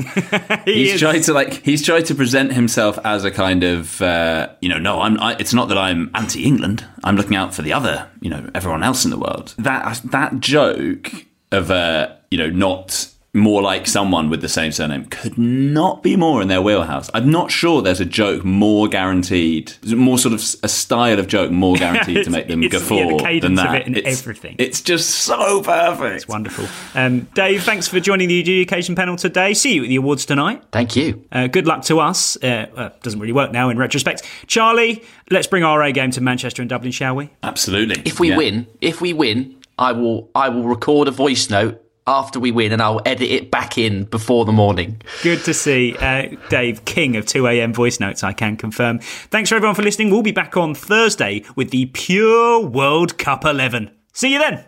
He 0.65 0.86
he's 0.86 0.93
is. 0.93 0.99
tried 0.99 1.24
to 1.24 1.34
like 1.34 1.61
he's 1.63 1.84
tried 1.84 2.05
to 2.05 2.15
present 2.15 2.53
himself 2.53 2.97
as 3.03 3.26
a 3.26 3.32
kind 3.32 3.63
of 3.63 4.01
uh, 4.01 4.49
you 4.61 4.69
know 4.69 4.78
no 4.80 5.01
I'm 5.01 5.19
I, 5.19 5.36
it's 5.39 5.53
not 5.53 5.67
that 5.69 5.78
I'm 5.78 6.09
anti 6.15 6.45
England. 6.45 6.86
I'm 7.03 7.17
looking 7.17 7.36
out 7.36 7.53
for 7.53 7.61
the 7.63 7.74
other 7.74 8.09
you 8.21 8.30
know 8.30 8.49
everyone 8.55 8.84
else 8.84 9.03
in 9.03 9.11
the 9.11 9.17
world. 9.17 9.53
That 9.57 10.01
that 10.05 10.39
joke 10.39 11.11
of 11.51 11.69
uh, 11.69 12.15
you 12.32 12.38
know 12.38 12.49
not 12.49 13.09
more 13.36 13.63
like 13.63 13.88
someone 13.88 14.29
with 14.29 14.41
the 14.41 14.47
same 14.49 14.71
surname 14.71 15.05
could 15.05 15.38
not 15.39 16.03
be 16.03 16.15
more 16.15 16.39
in 16.41 16.47
their 16.49 16.61
wheelhouse. 16.61 17.09
I'm 17.15 17.31
not 17.31 17.49
sure 17.49 17.81
there's 17.81 17.99
a 17.99 18.05
joke 18.05 18.45
more 18.45 18.88
guaranteed, 18.88 19.73
more 19.88 20.19
sort 20.19 20.36
of 20.36 20.39
a 20.61 20.67
style 20.67 21.17
of 21.17 21.27
joke 21.27 21.49
more 21.49 21.75
guaranteed 21.77 22.25
to 22.25 22.29
make 22.29 22.47
them 22.47 22.61
It's- 22.61 22.79
guffaw 22.79 22.95
yeah, 22.95 23.17
the 23.17 23.23
cadence 23.23 23.43
than 23.59 23.65
of 23.67 23.71
that. 23.73 23.81
it 23.81 23.88
and 23.88 23.97
it's, 23.97 24.21
everything. 24.21 24.55
It's 24.59 24.81
just 24.81 25.09
so 25.09 25.63
perfect. 25.63 26.15
It's 26.17 26.27
wonderful. 26.27 26.67
Um, 26.93 27.21
Dave, 27.34 27.63
thanks 27.63 27.88
for 27.88 27.99
joining 27.99 28.27
the 28.27 28.39
adjudication 28.39 28.93
panel 28.95 29.15
today. 29.15 29.55
See 29.55 29.73
you 29.73 29.84
at 29.84 29.88
the 29.89 29.95
awards 29.95 30.25
tonight. 30.27 30.61
Thank 30.71 30.95
you. 30.95 31.25
Uh, 31.31 31.47
good 31.47 31.65
luck 31.65 31.81
to 31.86 31.99
us. 31.99 32.38
Uh, 32.43 32.67
uh, 32.75 32.89
doesn't 33.01 33.19
really 33.19 33.34
work 33.34 33.51
now 33.51 33.69
in 33.69 33.77
retrospect. 33.79 34.21
Charlie, 34.45 35.03
let's 35.31 35.47
bring 35.47 35.63
our 35.63 35.81
A 35.81 35.91
game 35.91 36.11
to 36.11 36.21
Manchester 36.21 36.61
and 36.61 36.69
Dublin, 36.69 36.91
shall 36.91 37.15
we? 37.15 37.31
Absolutely. 37.41 37.99
If 38.05 38.19
we 38.19 38.29
Yeah. 38.29 38.38
win, 38.38 38.67
if 38.79 39.01
we 39.01 39.11
win, 39.13 39.55
I 39.79 39.91
will 39.93 40.29
I 40.36 40.49
will 40.49 40.63
record 40.65 41.07
a 41.07 41.11
voice 41.11 41.49
note 41.49 41.82
after 42.08 42.39
we 42.39 42.51
win 42.51 42.72
and 42.72 42.82
I'll 42.82 43.01
edit 43.06 43.30
it 43.30 43.51
back 43.51 43.78
in 43.78 44.06
before 44.06 44.45
the 44.45 44.51
morning. 44.51 45.01
Good 45.22 45.43
to 45.45 45.54
see 45.54 45.95
uh, 45.97 46.36
Dave, 46.49 46.86
king 46.86 47.16
of 47.16 47.26
2am 47.26 47.74
voice 47.74 47.99
notes, 47.99 48.24
I 48.24 48.34
can 48.34 48.58
confirm. 48.58 48.99
Thanks 48.99 49.49
for 49.49 49.56
everyone 49.56 49.76
for 49.76 49.84
listening. 49.84 50.10
We'll 50.10 50.22
be 50.22 50.32
back 50.32 50.58
on 50.58 50.76
Thursday 50.76 51.43
with 51.56 51.72
the 51.72 51.88
Pure 51.88 52.66
World 52.68 53.18
Cup 53.18 53.45
11. 53.45 53.91
See 54.14 54.34
you 54.34 54.39
then. 54.39 54.66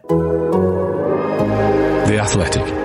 The 2.08 2.20
Athletic. 2.20 2.85